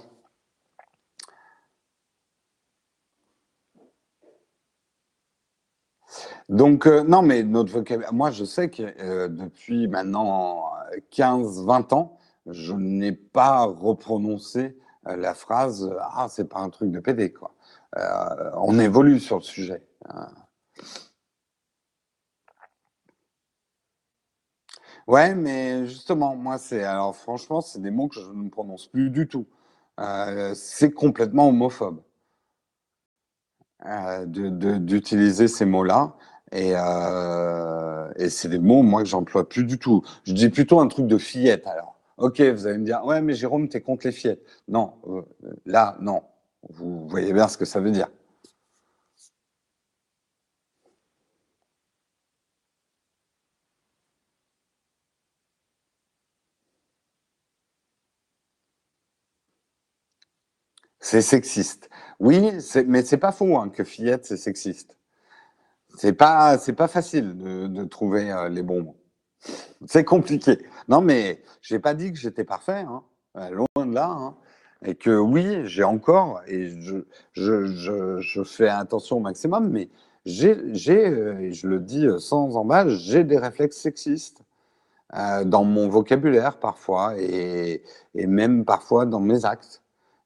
Donc, 6.49 6.87
euh, 6.87 7.03
non, 7.03 7.21
mais 7.21 7.43
notre 7.43 7.71
vocabulaire, 7.71 8.13
moi, 8.13 8.31
je 8.31 8.43
sais 8.43 8.69
que 8.69 8.83
euh, 8.99 9.27
depuis 9.27 9.87
maintenant 9.87 10.63
15-20 11.11 11.93
ans, 11.93 12.17
je 12.45 12.73
n'ai 12.73 13.11
pas 13.13 13.63
reprononcé 13.65 14.77
euh, 15.07 15.15
la 15.15 15.33
phrase 15.33 15.89
Ah, 16.01 16.27
c'est 16.29 16.49
pas 16.49 16.59
un 16.59 16.69
truc 16.69 16.91
de 16.91 16.99
PD, 16.99 17.31
quoi. 17.31 17.53
on 18.57 18.79
évolue 18.79 19.19
sur 19.19 19.37
le 19.37 19.43
sujet. 19.43 19.81
Ouais, 25.07 25.33
mais 25.35 25.85
justement, 25.87 26.35
moi, 26.35 26.57
c'est. 26.57 26.83
Alors, 26.83 27.15
franchement, 27.15 27.61
c'est 27.61 27.81
des 27.81 27.91
mots 27.91 28.07
que 28.07 28.19
je 28.19 28.29
ne 28.31 28.49
prononce 28.49 28.87
plus 28.87 29.09
du 29.09 29.27
tout. 29.27 29.45
c'est 30.55 30.91
complètement 30.93 31.47
homophobe 31.49 32.01
d'utiliser 34.25 35.47
ces 35.47 35.65
mots-là. 35.65 36.15
Et, 36.51 36.73
euh, 36.75 38.11
et 38.17 38.29
c'est 38.29 38.49
des 38.49 38.59
mots, 38.59 38.83
moi, 38.83 39.01
que 39.01 39.09
j'emploie 39.09 39.47
plus 39.49 39.63
du 39.65 39.79
tout. 39.79 40.03
Je 40.25 40.33
dis 40.33 40.49
plutôt 40.49 40.79
un 40.79 40.87
truc 40.87 41.07
de 41.07 41.17
fillette, 41.17 41.65
alors. 41.67 41.97
Ok, 42.17 42.39
vous 42.41 42.67
allez 42.67 42.77
me 42.77 42.85
dire, 42.85 43.03
ouais, 43.05 43.21
mais 43.21 43.33
Jérôme, 43.33 43.67
t'es 43.69 43.81
contre 43.81 44.05
les 44.05 44.11
fillettes. 44.11 44.43
Non, 44.67 44.93
euh, 45.07 45.21
là, 45.65 45.97
non. 45.99 46.21
Vous 46.69 47.07
voyez 47.07 47.33
bien 47.33 47.47
ce 47.47 47.57
que 47.57 47.65
ça 47.65 47.79
veut 47.79 47.89
dire. 47.91 48.07
C'est 61.13 61.21
sexiste. 61.21 61.91
Oui, 62.19 62.57
mais 62.87 63.03
c'est 63.03 63.17
pas 63.17 63.31
faux 63.31 63.55
hein, 63.55 63.69
que 63.69 63.83
fillette, 63.83 64.25
c'est 64.25 64.35
sexiste. 64.35 64.97
C'est 65.95 66.13
pas, 66.13 66.57
c'est 66.57 66.73
pas 66.73 66.87
facile 66.87 67.37
de, 67.37 67.83
trouver 67.83 68.31
euh, 68.31 68.49
les 68.49 68.63
bons 68.63 68.81
mots. 68.81 68.97
C'est 69.85 70.05
compliqué. 70.05 70.57
Non, 70.87 71.01
mais 71.01 71.43
j'ai 71.61 71.77
pas 71.77 71.93
dit 71.93 72.11
que 72.11 72.17
j'étais 72.17 72.43
parfait, 72.43 72.83
hein. 72.89 73.03
Euh, 73.37 73.51
loin 73.51 73.85
de 73.85 73.93
là. 73.93 74.09
Hein. 74.09 74.35
Et 74.83 74.95
que 74.95 75.15
oui, 75.15 75.67
j'ai 75.67 75.83
encore, 75.83 76.41
et 76.47 76.81
je, 76.81 77.05
je, 77.33 78.17
je, 78.19 78.43
fais 78.43 78.69
attention 78.69 79.17
au 79.17 79.19
maximum, 79.19 79.69
mais 79.69 79.91
j'ai, 80.25 80.57
j'ai 80.73 81.09
euh, 81.09 81.51
je 81.51 81.67
le 81.67 81.79
dis 81.79 82.07
sans 82.17 82.57
embâche, 82.57 82.91
j'ai 82.93 83.23
des 83.23 83.37
réflexes 83.37 83.77
sexistes 83.77 84.41
dans 85.45 85.63
mon 85.63 85.89
vocabulaire 85.89 86.57
parfois, 86.57 87.13
et, 87.19 87.83
et 88.15 88.25
même 88.25 88.65
parfois 88.65 89.05
dans 89.05 89.19
mes 89.19 89.45
actes 89.45 89.82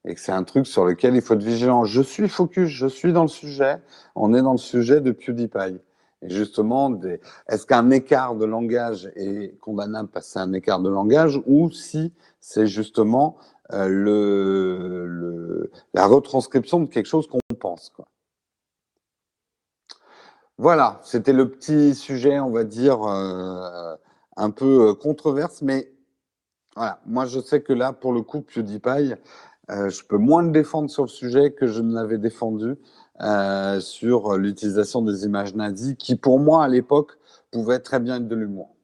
et 0.07 0.15
que 0.15 0.19
c'est 0.19 0.31
un 0.31 0.43
truc 0.43 0.65
sur 0.65 0.85
lequel 0.85 1.15
il 1.15 1.21
faut 1.21 1.33
être 1.33 1.43
vigilant. 1.43 1.83
Je 1.83 2.01
suis 2.01 2.29
focus, 2.29 2.69
je 2.69 2.87
suis 2.87 3.13
dans 3.13 3.23
le 3.23 3.27
sujet, 3.27 3.77
on 4.15 4.33
est 4.33 4.41
dans 4.41 4.53
le 4.53 4.57
sujet 4.57 5.01
de 5.01 5.11
PewDiePie. 5.11 5.79
Et 6.23 6.29
justement, 6.29 6.99
est-ce 7.47 7.65
qu'un 7.67 7.91
écart 7.91 8.35
de 8.35 8.45
langage 8.45 9.11
est 9.15 9.59
condamnable 9.59 10.09
parce 10.09 10.33
que 10.33 10.39
un 10.39 10.53
écart 10.53 10.79
de 10.79 10.89
langage 10.89 11.39
ou 11.45 11.69
si 11.69 12.11
c'est 12.39 12.65
justement 12.65 13.37
euh, 13.73 15.67
la 15.93 16.07
retranscription 16.07 16.79
de 16.79 16.85
quelque 16.85 17.05
chose 17.05 17.27
qu'on 17.27 17.39
pense. 17.59 17.91
Voilà, 20.57 21.01
c'était 21.03 21.33
le 21.33 21.51
petit 21.51 21.93
sujet, 21.93 22.39
on 22.39 22.49
va 22.49 22.63
dire, 22.63 23.03
euh, 23.03 23.95
un 24.37 24.49
peu 24.49 24.89
euh, 24.89 24.93
controverse, 24.95 25.61
mais 25.61 25.91
voilà, 26.75 26.99
moi 27.05 27.25
je 27.25 27.39
sais 27.39 27.61
que 27.61 27.73
là, 27.73 27.93
pour 27.93 28.13
le 28.13 28.21
coup, 28.21 28.41
PewDiePie, 28.41 29.13
euh, 29.69 29.89
je 29.89 30.03
peux 30.03 30.17
moins 30.17 30.43
le 30.43 30.51
défendre 30.51 30.89
sur 30.89 31.03
le 31.03 31.09
sujet 31.09 31.51
que 31.51 31.67
je 31.67 31.81
ne 31.81 31.93
l'avais 31.93 32.17
défendu 32.17 32.75
euh, 33.21 33.79
sur 33.79 34.37
l'utilisation 34.37 35.01
des 35.01 35.25
images 35.25 35.55
nazies, 35.55 35.97
qui 35.97 36.15
pour 36.15 36.39
moi 36.39 36.63
à 36.63 36.67
l'époque 36.67 37.17
pouvait 37.51 37.79
très 37.79 37.99
bien 37.99 38.17
être 38.17 38.27
de 38.27 38.35
l'humour. 38.35 38.75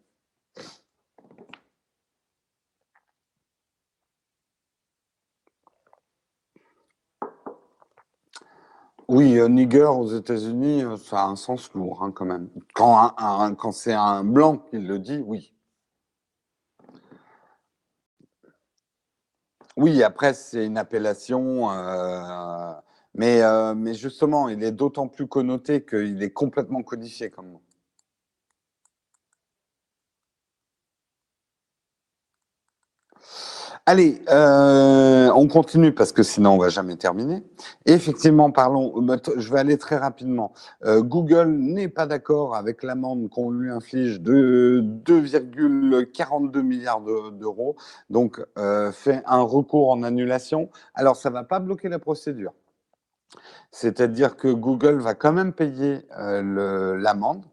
Oui, 9.08 9.38
euh, 9.38 9.48
nigger 9.48 9.84
aux 9.86 10.08
États-Unis, 10.08 10.84
ça 10.98 11.24
a 11.24 11.26
un 11.28 11.36
sens 11.36 11.72
lourd 11.74 12.04
hein, 12.04 12.12
quand 12.12 12.26
même. 12.26 12.50
Quand, 12.74 13.14
quand 13.58 13.72
c'est 13.72 13.94
un 13.94 14.24
blanc 14.24 14.58
qui 14.58 14.80
le 14.80 15.00
dit, 15.00 15.20
oui. 15.26 15.54
Oui, 19.78 20.04
après, 20.04 20.34
c'est 20.34 20.66
une 20.66 20.78
appellation, 20.78 21.72
euh, 21.72 22.74
mais, 23.16 23.42
euh, 23.42 23.74
mais 23.76 23.94
justement, 23.96 24.50
il 24.50 24.64
est 24.64 24.72
d'autant 24.72 25.08
plus 25.08 25.28
connoté 25.28 25.84
qu'il 25.86 26.22
est 26.24 26.32
complètement 26.32 26.84
codifié 26.84 27.30
comme 27.30 27.50
mot. 27.52 27.62
Allez, 33.86 34.22
euh, 34.30 35.30
on 35.36 35.50
continue 35.50 35.92
parce 35.94 36.14
que 36.14 36.24
sinon 36.24 36.52
on 36.52 36.58
va 36.58 36.70
jamais 36.70 36.96
terminer. 36.96 37.44
effectivement, 37.86 38.50
parlons. 38.50 38.94
Euh, 39.10 39.18
je 39.36 39.52
vais 39.52 39.60
aller 39.60 39.78
très 39.78 39.98
rapidement. 39.98 40.54
Euh, 40.86 41.02
Google 41.02 41.50
n'est 41.50 41.90
pas 41.90 42.06
d'accord 42.06 42.56
avec 42.56 42.82
l'amende 42.82 43.30
qu'on 43.30 43.52
lui 43.52 43.70
inflige 43.70 44.22
de 44.22 44.82
2,42 45.06 46.62
milliards 46.62 47.02
d'euros, 47.02 47.76
donc 48.10 48.42
fait 48.94 49.22
un 49.26 49.42
recours 49.42 49.92
en 49.92 50.04
annulation. 50.04 50.70
Alors 50.94 51.18
ça 51.18 51.30
va 51.30 51.44
pas 51.44 51.60
bloquer 51.60 51.90
la 51.90 52.00
procédure. 52.00 52.54
C'est-à-dire 53.72 54.38
que 54.38 54.48
Google 54.48 55.00
va 55.00 55.14
quand 55.14 55.34
même 55.34 55.52
payer 55.52 56.08
l'amende. 56.18 57.44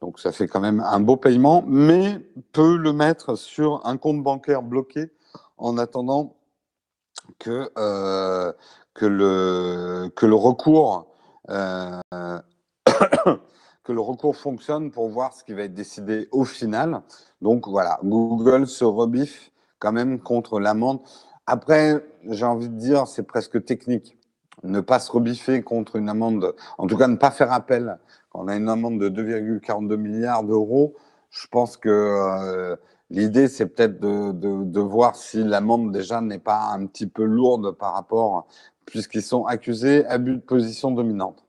Donc 0.00 0.18
ça 0.18 0.32
fait 0.32 0.48
quand 0.48 0.60
même 0.60 0.80
un 0.80 0.98
beau 0.98 1.16
paiement, 1.16 1.62
mais 1.68 2.18
peut 2.52 2.76
le 2.76 2.92
mettre 2.92 3.36
sur 3.36 3.80
un 3.86 3.96
compte 3.96 4.24
bancaire 4.24 4.62
bloqué 4.62 5.12
en 5.58 5.78
attendant 5.78 6.36
que, 7.38 7.70
euh, 7.78 8.52
euh, 8.94 10.08
que 13.84 13.92
le 13.92 14.00
recours 14.00 14.36
fonctionne 14.36 14.90
pour 14.90 15.08
voir 15.08 15.34
ce 15.34 15.44
qui 15.44 15.52
va 15.52 15.62
être 15.62 15.74
décidé 15.74 16.28
au 16.32 16.44
final. 16.44 17.02
Donc 17.42 17.68
voilà, 17.68 17.98
Google 18.02 18.66
se 18.66 18.84
rebiffe 18.84 19.50
quand 19.78 19.92
même 19.92 20.20
contre 20.20 20.60
l'amende. 20.60 21.00
Après, 21.46 22.04
j'ai 22.28 22.44
envie 22.44 22.68
de 22.68 22.76
dire, 22.76 23.06
c'est 23.06 23.22
presque 23.22 23.64
technique. 23.64 24.16
Ne 24.64 24.80
pas 24.80 24.98
se 24.98 25.10
rebiffer 25.10 25.62
contre 25.62 25.96
une 25.96 26.08
amende, 26.08 26.54
en 26.78 26.86
tout 26.88 26.96
cas 26.96 27.06
ne 27.06 27.16
pas 27.16 27.30
faire 27.30 27.52
appel 27.52 27.98
quand 28.30 28.44
on 28.44 28.48
a 28.48 28.56
une 28.56 28.68
amende 28.68 28.98
de 28.98 29.08
2,42 29.08 29.96
milliards 29.96 30.42
d'euros. 30.42 30.96
Je 31.30 31.46
pense 31.46 31.76
que 31.76 31.88
euh, 31.88 32.76
L'idée, 33.10 33.48
c'est 33.48 33.66
peut-être 33.66 34.00
de, 34.00 34.32
de, 34.32 34.64
de, 34.64 34.80
voir 34.80 35.16
si 35.16 35.42
l'amende 35.42 35.92
déjà 35.92 36.20
n'est 36.20 36.38
pas 36.38 36.72
un 36.72 36.86
petit 36.86 37.06
peu 37.06 37.24
lourde 37.24 37.72
par 37.72 37.94
rapport, 37.94 38.46
puisqu'ils 38.84 39.22
sont 39.22 39.46
accusés 39.46 40.04
abus 40.06 40.36
de 40.36 40.40
position 40.40 40.90
dominante. 40.90 41.44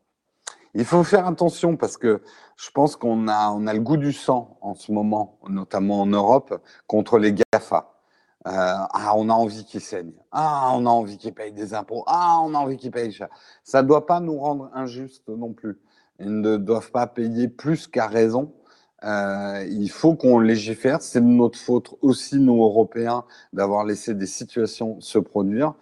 Il 0.74 0.86
faut 0.86 1.04
faire 1.04 1.28
attention 1.28 1.76
parce 1.76 1.98
que 1.98 2.22
je 2.56 2.70
pense 2.72 2.96
qu'on 2.96 3.28
a, 3.28 3.50
on 3.50 3.68
a 3.68 3.74
le 3.74 3.82
goût 3.82 3.98
du 3.98 4.14
sang 4.14 4.58
en 4.62 4.74
ce 4.74 4.92
moment, 4.92 5.40
notamment 5.50 6.02
en 6.02 6.06
Europe, 6.06 6.62
contre 6.88 7.18
les 7.18 7.34
GAFA. 7.34 7.94
Euh, 8.48 8.52
ah, 8.52 9.14
on 9.16 9.28
a 9.30 9.34
envie 9.34 9.66
qu'ils 9.66 9.82
saignent. 9.82 10.14
Ah, 10.32 10.72
on 10.76 10.86
a 10.86 10.90
envie 10.90 11.18
qu'ils 11.18 11.34
payent 11.34 11.52
des 11.52 11.74
impôts. 11.74 12.04
Ah, 12.08 12.40
on 12.42 12.54
a 12.54 12.58
envie 12.58 12.78
qu'ils 12.78 12.92
payent 12.92 13.12
cher. 13.12 13.28
Ça 13.64 13.82
ne 13.82 13.88
doit 13.88 14.06
pas 14.06 14.22
nous 14.22 14.38
rendre 14.38 14.70
injustes 14.74 15.28
non 15.28 15.52
plus. 15.52 15.78
Ils 16.20 16.40
ne 16.40 16.56
doivent 16.58 16.92
pas 16.92 17.08
payer 17.08 17.50
plus 17.50 17.88
qu'à 17.88 18.08
raison 18.08 18.54
euh, 19.04 19.66
il 19.70 19.90
faut 19.90 20.16
qu'on 20.16 20.40
légifère. 20.40 21.02
C'est 21.02 21.22
de 21.22 21.26
notre 21.26 21.58
faute 21.58 21.96
aussi, 22.02 22.40
nous, 22.40 22.62
Européens, 22.64 23.24
d'avoir 23.54 23.86
laissé 23.86 24.14
des 24.14 24.26
situations 24.26 25.00
se 25.02 25.20
produire. 25.20 25.74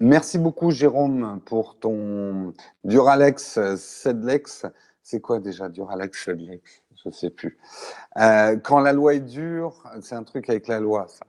Merci 0.00 0.38
beaucoup, 0.38 0.70
Jérôme, 0.70 1.40
pour 1.44 1.78
ton 1.78 2.54
Duralex 2.84 3.76
Sedlex. 3.76 4.66
C'est 5.02 5.20
quoi 5.20 5.38
déjà 5.38 5.68
Duralex 5.68 6.24
Sedlex? 6.24 6.82
Je 7.02 7.08
ne 7.08 7.14
sais 7.14 7.30
plus. 7.30 7.58
Euh, 8.18 8.56
quand 8.56 8.80
la 8.80 8.92
loi 8.92 9.14
est 9.14 9.20
dure, 9.20 9.82
c'est 10.00 10.14
un 10.14 10.22
truc 10.22 10.48
avec 10.48 10.68
la 10.68 10.80
loi, 10.80 11.06
ça. 11.08 11.26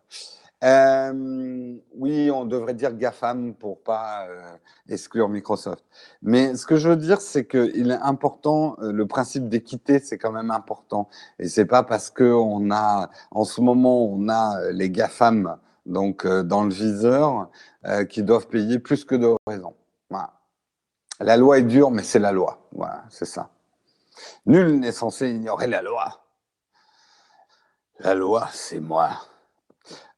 Euh, 0.63 1.75
oui, 1.95 2.31
on 2.31 2.45
devrait 2.45 2.73
dire 2.73 2.93
GAFAM 2.93 3.53
pour 3.53 3.83
pas 3.83 4.25
euh, 4.27 4.41
exclure 4.87 5.27
Microsoft. 5.27 5.83
Mais 6.21 6.55
ce 6.55 6.65
que 6.65 6.77
je 6.77 6.87
veux 6.89 6.95
dire, 6.95 7.19
c'est 7.19 7.45
qu'il 7.45 7.91
est 7.91 8.01
important, 8.01 8.77
euh, 8.79 8.93
le 8.93 9.05
principe 9.05 9.49
d'équité, 9.49 9.99
c'est 9.99 10.17
quand 10.17 10.31
même 10.31 10.51
important. 10.51 11.09
Et 11.39 11.49
c'est 11.49 11.65
pas 11.65 11.83
parce 11.83 12.09
que 12.09 12.23
on 12.23 12.71
a, 12.71 13.09
en 13.31 13.43
ce 13.43 13.59
moment, 13.59 14.05
on 14.05 14.29
a 14.29 14.71
les 14.71 14.89
GAFAM 14.89 15.57
donc 15.85 16.25
dans 16.25 16.63
le 16.63 16.73
viseur 16.73 17.49
qui 18.09 18.23
doivent 18.23 18.47
payer 18.47 18.79
plus 18.79 19.03
que 19.03 19.15
de 19.15 19.35
raison. 19.45 19.75
Voilà. 20.09 20.31
La 21.19 21.35
loi 21.35 21.59
est 21.59 21.63
dure, 21.63 21.91
mais 21.91 22.03
c'est 22.03 22.19
la 22.19 22.31
loi. 22.31 22.69
Voilà, 22.71 23.03
c'est 23.09 23.25
ça. 23.25 23.49
Nul 24.45 24.79
n'est 24.79 24.93
censé 24.93 25.29
ignorer 25.29 25.67
la 25.67 25.81
loi. 25.81 26.23
La 27.99 28.13
loi, 28.15 28.47
c'est 28.53 28.79
moi. 28.79 29.09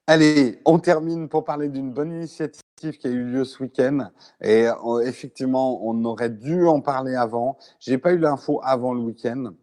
Allez, 0.08 0.60
on 0.66 0.78
termine 0.78 1.30
pour 1.30 1.46
parler 1.46 1.68
d'une 1.68 1.92
bonne 1.92 2.12
initiative 2.14 2.62
qui 3.00 3.08
a 3.08 3.10
eu 3.10 3.24
lieu 3.24 3.44
ce 3.44 3.64
week-end. 3.64 4.12
Et 4.40 4.68
euh, 4.68 5.00
effectivement, 5.00 5.84
on 5.84 6.06
aurait 6.06 6.30
dû 6.30 6.68
en 6.68 6.80
parler 6.80 7.16
avant. 7.16 7.58
J'ai 7.80 7.98
pas 7.98 8.14
eu 8.14 8.20
l'info 8.20 8.62
avant 8.64 8.94
le 8.94 9.00
week-end. 9.00 9.54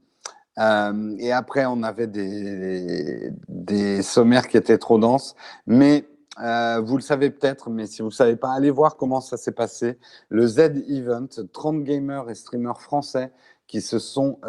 Euh, 0.58 1.14
et 1.20 1.30
après, 1.30 1.64
on 1.66 1.84
avait 1.84 2.08
des, 2.08 4.02
sommaires 4.02 4.48
qui 4.48 4.56
étaient 4.56 4.78
trop 4.78 4.98
denses. 4.98 5.36
Mais 5.68 6.08
euh, 6.40 6.80
vous 6.80 6.96
le 6.96 7.02
savez 7.02 7.30
peut-être, 7.30 7.70
mais 7.70 7.86
si 7.86 8.02
vous 8.02 8.08
ne 8.08 8.12
savez 8.12 8.34
pas, 8.34 8.52
allez 8.52 8.70
voir 8.72 8.96
comment 8.96 9.20
ça 9.20 9.36
s'est 9.36 9.52
passé. 9.52 9.96
Le 10.28 10.44
Z-Event, 10.48 11.28
30 11.52 11.84
gamers 11.84 12.28
et 12.28 12.34
streamers 12.34 12.80
français 12.80 13.30
qui 13.68 13.80
se 13.80 14.00
sont 14.00 14.40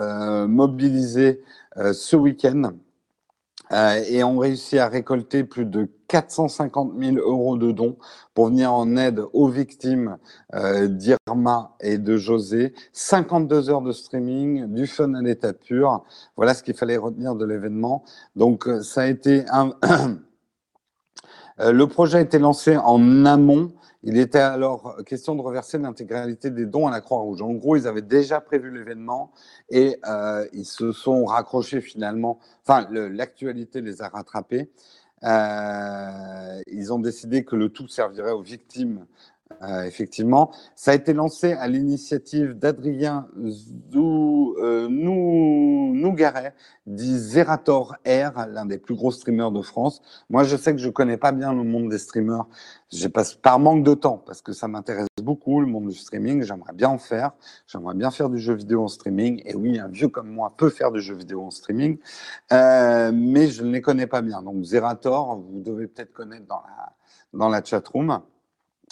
mobilisés 0.48 1.44
ce 1.78 2.16
week-end 2.16 2.74
euh, 3.72 4.04
et 4.08 4.24
ont 4.24 4.38
réussi 4.38 4.78
à 4.78 4.88
récolter 4.88 5.44
plus 5.44 5.66
de 5.66 5.90
450 6.08 6.94
000 7.00 7.18
euros 7.18 7.58
de 7.58 7.72
dons 7.72 7.98
pour 8.34 8.48
venir 8.48 8.74
en 8.74 8.98
aide 8.98 9.24
aux 9.34 9.48
victimes 9.48 10.18
euh, 10.54 10.88
d'Irma 10.88 11.76
et 11.80 11.98
de 11.98 12.18
José. 12.18 12.74
52 12.92 13.70
heures 13.70 13.82
de 13.82 13.92
streaming, 13.92 14.68
du 14.68 14.86
fun 14.86 15.14
à 15.14 15.22
l'état 15.22 15.54
pur. 15.54 16.04
Voilà 16.36 16.54
ce 16.54 16.62
qu'il 16.62 16.76
fallait 16.76 16.98
retenir 16.98 17.36
de 17.36 17.46
l'événement. 17.46 18.04
Donc 18.36 18.68
euh, 18.68 18.82
ça 18.82 19.02
a 19.02 19.08
été 19.08 19.46
un... 19.50 19.74
le 21.60 21.86
projet 21.86 22.18
a 22.18 22.22
été 22.22 22.40
lancé 22.40 22.78
en 22.78 23.26
amont 23.26 23.72
il 24.04 24.18
était 24.18 24.40
alors 24.40 24.98
question 25.06 25.34
de 25.36 25.42
reverser 25.42 25.78
l'intégralité 25.78 26.52
des 26.52 26.66
dons 26.66 26.88
à 26.88 26.92
la 26.92 27.00
Croix-Rouge. 27.00 27.42
En 27.42 27.54
gros, 27.54 27.78
ils 27.78 27.88
avaient 27.88 28.02
déjà 28.02 28.42
prévu 28.42 28.70
l'événement 28.70 29.32
et 29.70 29.98
euh, 30.06 30.46
ils 30.52 30.66
se 30.66 30.92
sont 30.92 31.24
raccrochés 31.26 31.80
finalement. 31.80 32.40
Enfin, 32.66 32.88
l'actualité 32.92 33.80
les 33.80 34.02
a 34.02 34.10
rattrapés. 34.10 34.70
Euh, 35.24 36.62
ils 36.68 36.92
ont 36.92 37.00
décidé 37.00 37.46
que 37.46 37.56
le 37.56 37.70
tout 37.70 37.88
servirait 37.88 38.32
aux 38.32 38.42
victimes 38.42 39.06
euh, 39.62 39.84
effectivement. 39.84 40.52
Ça 40.76 40.92
a 40.92 40.96
été 40.96 41.14
lancé 41.14 41.54
à 41.54 41.68
l'initiative 41.68 42.54
d'Adrien 42.54 43.28
euh, 44.64 44.88
Nougaret, 44.90 46.54
dit 46.86 47.18
Zerator 47.18 47.96
R, 48.06 48.48
l'un 48.48 48.66
des 48.66 48.78
plus 48.78 48.96
gros 48.96 49.12
streamers 49.12 49.52
de 49.52 49.62
France. 49.62 50.02
Moi, 50.30 50.44
je 50.44 50.58
sais 50.58 50.74
que 50.74 50.80
je 50.80 50.90
connais 50.90 51.18
pas 51.18 51.32
bien 51.32 51.54
le 51.54 51.64
monde 51.64 51.90
des 51.90 51.98
streamers. 51.98 52.46
Je 52.92 53.08
passe 53.08 53.34
par 53.36 53.60
manque 53.60 53.84
de 53.84 53.94
temps, 53.94 54.22
parce 54.26 54.42
que 54.42 54.54
ça 54.54 54.68
m'intéresse 54.68 55.08
beaucoup, 55.22 55.62
le 55.62 55.68
monde 55.68 55.88
du 55.88 55.96
streaming. 55.96 56.44
J'aimerais 56.44 56.74
bien 56.74 56.90
en 56.90 56.98
faire. 56.98 57.32
J'aimerais 57.68 57.96
bien 57.96 58.12
faire 58.12 58.30
du 58.30 58.38
jeu 58.38 58.54
vidéo 58.54 58.84
en 58.84 58.88
streaming. 58.88 59.42
Et 59.46 59.56
oui, 59.56 59.80
un 59.80 59.88
vieux 59.88 60.10
comme 60.10 60.30
moi 60.30 60.54
peut 60.56 60.70
faire 60.70 60.92
du 60.92 61.02
jeu 61.02 61.16
vidéo 61.16 61.42
en 61.44 61.52
streaming. 61.52 61.98
Euh, 62.52 63.12
mais 63.14 63.48
je 63.48 63.64
ne 63.64 63.72
les 63.72 63.82
connais 63.82 64.08
pas 64.08 64.22
bien. 64.22 64.42
Donc, 64.42 64.64
Zerator, 64.64 65.38
vous 65.38 65.62
devez 65.62 65.88
peut-être 65.88 66.14
connaître 66.14 66.46
dans 66.46 66.62
la, 66.62 66.94
dans 67.34 67.50
la 67.50 67.64
chatroom. 67.64 68.22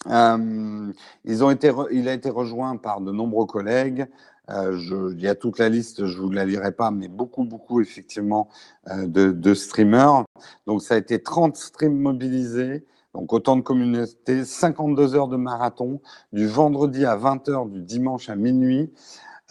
Euh, 0.10 0.92
ils 1.26 1.44
ont 1.44 1.52
été, 1.52 1.72
il 1.92 2.10
a 2.10 2.14
été 2.14 2.30
rejoint 2.30 2.78
par 2.78 3.02
de 3.02 3.12
nombreux 3.12 3.46
collègues. 3.46 4.08
Euh, 4.50 4.78
je, 4.78 5.14
il 5.14 5.22
y 5.22 5.28
a 5.28 5.36
toute 5.36 5.60
la 5.60 5.70
liste, 5.70 6.06
je 6.06 6.20
vous 6.20 6.32
la 6.32 6.46
lirai 6.46 6.72
pas, 6.72 6.92
mais 6.92 7.08
beaucoup, 7.08 7.44
beaucoup 7.44 7.80
effectivement 7.80 8.50
euh, 8.90 9.08
de, 9.08 9.32
de, 9.32 9.54
streamers. 9.54 10.26
Donc 10.68 10.82
ça 10.82 10.96
a 10.96 10.98
été 10.98 11.22
30 11.22 11.56
streams 11.56 11.98
mobilisés, 11.98 12.86
donc 13.14 13.32
autant 13.34 13.56
de 13.56 13.62
communautés, 13.62 14.44
52 14.44 15.16
heures 15.16 15.28
de 15.28 15.38
marathon, 15.38 16.02
du 16.34 16.48
vendredi 16.48 17.06
à 17.06 17.16
20h, 17.16 17.70
du 17.70 17.82
dimanche 17.82 18.30
à 18.30 18.36
minuit. 18.36 18.92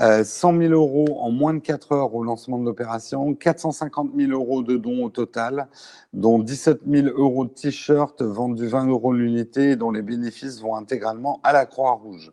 100 0.01 0.55
euh, 0.55 0.69
000 0.69 0.73
euros 0.73 1.21
en 1.21 1.31
moins 1.31 1.53
de 1.53 1.59
4 1.59 1.93
heures 1.93 2.15
au 2.15 2.25
lancement 2.25 2.59
de 2.59 2.65
l'opération, 2.65 3.35
450 3.35 4.13
000 4.17 4.33
euros 4.33 4.63
de 4.63 4.77
dons 4.77 5.05
au 5.05 5.11
total, 5.11 5.69
dont 6.15 6.39
17 6.39 6.81
000 6.89 7.09
euros 7.09 7.45
de 7.45 7.51
t-shirts 7.51 8.23
vendus 8.23 8.67
20 8.67 8.87
euros 8.87 9.13
l'unité, 9.13 9.77
dont 9.77 9.91
les 9.91 10.03
bénéfices 10.03 10.63
vont 10.63 10.75
intégralement 10.75 11.41
à 11.43 11.53
la 11.53 11.67
Croix-Rouge. 11.67 12.33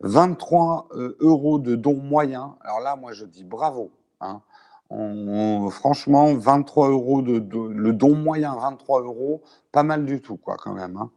23 0.00 0.88
euh, 0.92 1.16
euros 1.20 1.58
de 1.58 1.76
dons 1.76 2.00
moyens. 2.00 2.48
Alors 2.62 2.80
là, 2.80 2.96
moi, 2.96 3.12
je 3.12 3.26
dis 3.26 3.44
bravo. 3.44 3.92
Hein. 4.22 4.40
franchement, 5.70 6.32
23 6.34 6.88
euros 6.88 7.20
de, 7.20 7.42
le 7.68 7.92
don 7.92 8.14
moyen, 8.14 8.54
23 8.54 9.02
euros, 9.02 9.42
pas 9.70 9.82
mal 9.82 10.06
du 10.06 10.22
tout, 10.22 10.38
quoi, 10.38 10.56
quand 10.56 10.72
même. 10.72 10.96
Hein. 10.96 11.10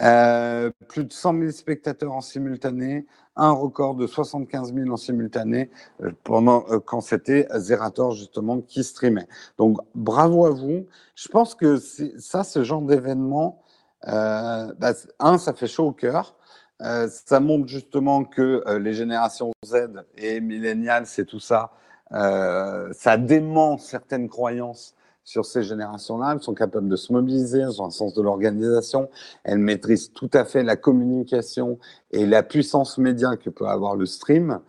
Euh, 0.00 0.70
plus 0.88 1.04
de 1.04 1.12
100 1.12 1.38
000 1.38 1.50
spectateurs 1.50 2.12
en 2.12 2.20
simultané, 2.20 3.06
un 3.38 3.52
record 3.52 3.94
de 3.94 4.06
75 4.06 4.74
000 4.74 4.90
en 4.90 4.96
simultané 4.96 5.70
euh, 6.02 6.10
pendant 6.24 6.64
euh, 6.70 6.80
quand 6.80 7.00
c'était 7.00 7.48
Zerator 7.54 8.12
justement 8.12 8.60
qui 8.60 8.84
streamait. 8.84 9.28
Donc 9.56 9.78
bravo 9.94 10.44
à 10.44 10.50
vous. 10.50 10.86
Je 11.14 11.28
pense 11.28 11.54
que 11.54 11.76
ça, 11.76 12.44
ce 12.44 12.64
genre 12.64 12.82
d'événement, 12.82 13.62
euh, 14.08 14.72
bah, 14.78 14.92
un, 15.20 15.38
ça 15.38 15.54
fait 15.54 15.68
chaud 15.68 15.86
au 15.86 15.92
cœur. 15.92 16.34
Ça 16.80 17.40
montre 17.40 17.66
justement 17.66 18.22
que 18.22 18.62
les 18.78 18.94
générations 18.94 19.50
Z 19.66 20.04
et 20.16 20.40
milléniales, 20.40 21.06
c'est 21.06 21.24
tout 21.24 21.40
ça. 21.40 21.72
ça 22.12 23.16
dément 23.16 23.78
certaines 23.78 24.28
croyances 24.28 24.94
sur 25.28 25.44
ces 25.44 25.62
générations-là. 25.62 26.32
Elles 26.32 26.42
sont 26.42 26.54
capables 26.54 26.88
de 26.88 26.96
se 26.96 27.12
mobiliser, 27.12 27.58
elles 27.58 27.82
ont 27.82 27.86
un 27.86 27.90
sens 27.90 28.14
de 28.14 28.22
l'organisation, 28.22 29.10
elles 29.44 29.58
maîtrisent 29.58 30.10
tout 30.14 30.30
à 30.32 30.46
fait 30.46 30.62
la 30.62 30.76
communication 30.76 31.78
et 32.12 32.24
la 32.24 32.42
puissance 32.42 32.96
média 32.96 33.36
que 33.36 33.50
peut 33.50 33.66
avoir 33.66 33.94
le 33.94 34.06
stream. 34.06 34.60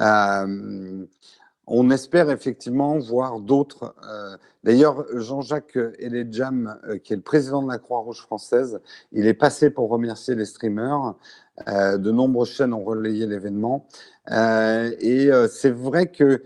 Euh, 0.00 1.06
on 1.68 1.90
espère 1.90 2.30
effectivement 2.30 2.98
voir 2.98 3.38
d'autres. 3.38 3.94
Euh, 4.10 4.36
d'ailleurs, 4.64 5.04
Jean-Jacques 5.14 5.78
Eledjam, 6.00 6.76
euh, 6.88 6.98
qui 6.98 7.12
est 7.12 7.16
le 7.16 7.22
président 7.22 7.62
de 7.62 7.70
la 7.70 7.78
Croix-Rouge 7.78 8.22
française, 8.22 8.80
il 9.12 9.28
est 9.28 9.34
passé 9.34 9.70
pour 9.70 9.88
remercier 9.88 10.34
les 10.34 10.46
streamers. 10.46 11.14
de 11.66 12.10
nombreuses 12.10 12.50
chaînes 12.50 12.72
ont 12.72 12.84
relayé 12.84 13.26
l'événement. 13.26 13.86
et 14.30 15.30
c'est 15.48 15.70
vrai 15.70 16.06
que 16.06 16.42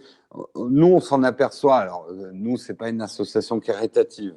nous, 0.56 0.86
on 0.86 1.00
s'en 1.00 1.22
aperçoit. 1.22 1.76
Alors, 1.76 2.06
euh, 2.10 2.30
nous, 2.32 2.56
c'est 2.56 2.74
pas 2.74 2.88
une 2.88 3.00
association 3.00 3.60
caritative, 3.60 4.34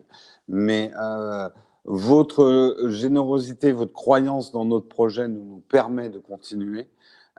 mais 0.47 0.91
euh, 0.99 1.49
votre 1.85 2.87
générosité, 2.87 3.71
votre 3.71 3.93
croyance 3.93 4.51
dans 4.51 4.65
notre 4.65 4.87
projet 4.87 5.27
nous 5.27 5.61
permet 5.69 6.09
de 6.09 6.19
continuer. 6.19 6.87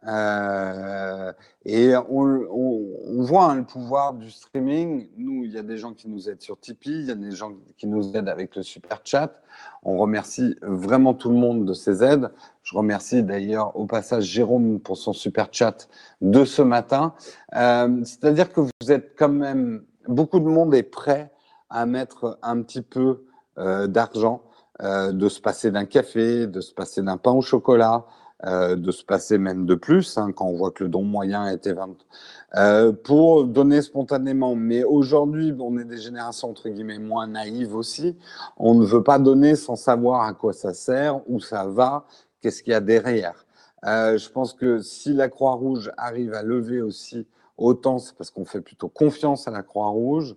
Euh, 0.06 1.32
et 1.64 1.94
on, 1.96 3.22
voit 3.22 3.50
hein, 3.50 3.56
le 3.56 3.64
pouvoir 3.64 4.14
du 4.14 4.30
streaming. 4.30 5.08
Nous, 5.16 5.44
il 5.44 5.52
y 5.52 5.58
a 5.58 5.62
des 5.62 5.76
gens 5.76 5.94
qui 5.94 6.08
nous 6.08 6.28
aident 6.28 6.40
sur 6.40 6.58
Tipeee, 6.58 7.00
il 7.00 7.06
y 7.06 7.10
a 7.10 7.16
des 7.16 7.32
gens 7.32 7.52
qui 7.76 7.86
nous 7.86 8.16
aident 8.16 8.28
avec 8.28 8.54
le 8.54 8.62
super 8.62 9.00
chat. 9.04 9.40
On 9.82 9.96
remercie 9.96 10.56
vraiment 10.62 11.14
tout 11.14 11.30
le 11.30 11.36
monde 11.36 11.64
de 11.64 11.72
ces 11.72 12.04
aides. 12.04 12.30
Je 12.62 12.76
remercie 12.76 13.22
d'ailleurs 13.22 13.76
au 13.76 13.86
passage 13.86 14.24
Jérôme 14.24 14.78
pour 14.80 14.96
son 14.96 15.12
super 15.12 15.48
chat 15.50 15.88
de 16.20 16.44
ce 16.44 16.62
matin. 16.62 17.14
Euh, 17.56 18.00
c'est-à-dire 18.04 18.52
que 18.52 18.60
vous 18.60 18.92
êtes 18.92 19.14
quand 19.18 19.28
même, 19.28 19.82
beaucoup 20.06 20.38
de 20.38 20.44
monde 20.46 20.74
est 20.74 20.84
prêt 20.84 21.32
à 21.68 21.84
mettre 21.84 22.38
un 22.42 22.62
petit 22.62 22.82
peu 22.82 23.24
euh, 23.58 23.86
d'argent, 23.88 24.42
de 24.78 25.28
se 25.30 25.40
passer 25.40 25.70
d'un 25.70 25.86
café, 25.86 26.46
de 26.46 26.60
se 26.60 26.74
passer 26.74 27.00
d'un 27.00 27.16
pain 27.16 27.32
au 27.32 27.40
chocolat, 27.40 28.04
euh, 28.44 28.76
de 28.76 28.90
se 28.90 29.02
passer 29.02 29.38
même 29.38 29.64
de 29.64 29.74
plus, 29.74 30.18
hein, 30.18 30.30
quand 30.32 30.44
on 30.44 30.56
voit 30.56 30.70
que 30.70 30.84
le 30.84 30.90
don 30.90 31.02
moyen 31.02 31.48
était 31.48 31.72
20, 31.72 31.96
euh, 32.56 32.92
pour 32.92 33.44
donner 33.44 33.80
spontanément. 33.80 34.54
Mais 34.54 34.84
aujourd'hui, 34.84 35.54
on 35.58 35.78
est 35.78 35.84
des 35.84 35.96
générations 35.96 36.50
entre 36.50 36.68
guillemets 36.68 36.98
moins 36.98 37.26
naïves 37.26 37.74
aussi. 37.74 38.14
On 38.58 38.74
ne 38.74 38.84
veut 38.84 39.02
pas 39.02 39.18
donner 39.18 39.56
sans 39.56 39.76
savoir 39.76 40.22
à 40.22 40.34
quoi 40.34 40.52
ça 40.52 40.74
sert, 40.74 41.20
où 41.30 41.40
ça 41.40 41.66
va, 41.66 42.06
qu'est-ce 42.42 42.62
qu'il 42.62 42.72
y 42.72 42.76
a 42.76 42.80
derrière. 42.80 43.46
Euh, 43.86 44.18
je 44.18 44.28
pense 44.28 44.52
que 44.52 44.80
si 44.80 45.14
la 45.14 45.28
Croix-Rouge 45.28 45.90
arrive 45.96 46.34
à 46.34 46.42
lever 46.42 46.82
aussi 46.82 47.26
autant, 47.56 47.98
c'est 47.98 48.14
parce 48.16 48.30
qu'on 48.30 48.44
fait 48.44 48.60
plutôt 48.60 48.88
confiance 48.88 49.48
à 49.48 49.50
la 49.50 49.62
Croix-Rouge. 49.62 50.36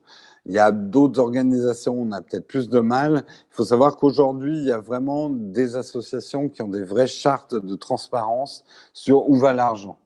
Il 0.50 0.56
y 0.56 0.60
a 0.60 0.72
d'autres 0.72 1.20
organisations, 1.20 1.94
on 2.02 2.12
a 2.12 2.24
peut-être 2.24 2.48
plus 2.48 2.70
de 2.70 2.80
mal. 2.80 3.24
Il 3.52 3.56
faut 3.56 3.66
savoir 3.66 3.98
qu'aujourd'hui, 3.98 4.58
il 4.58 4.66
y 4.66 4.72
a 4.72 4.80
vraiment 4.80 5.30
des 5.30 5.76
associations 5.76 6.50
qui 6.50 6.64
ont 6.64 6.68
des 6.68 6.84
vraies 6.84 7.06
chartes 7.06 7.54
de 7.54 7.76
transparence 7.76 8.64
sur 8.92 9.30
où 9.30 9.36
va 9.36 9.54
l'argent. 9.54 10.00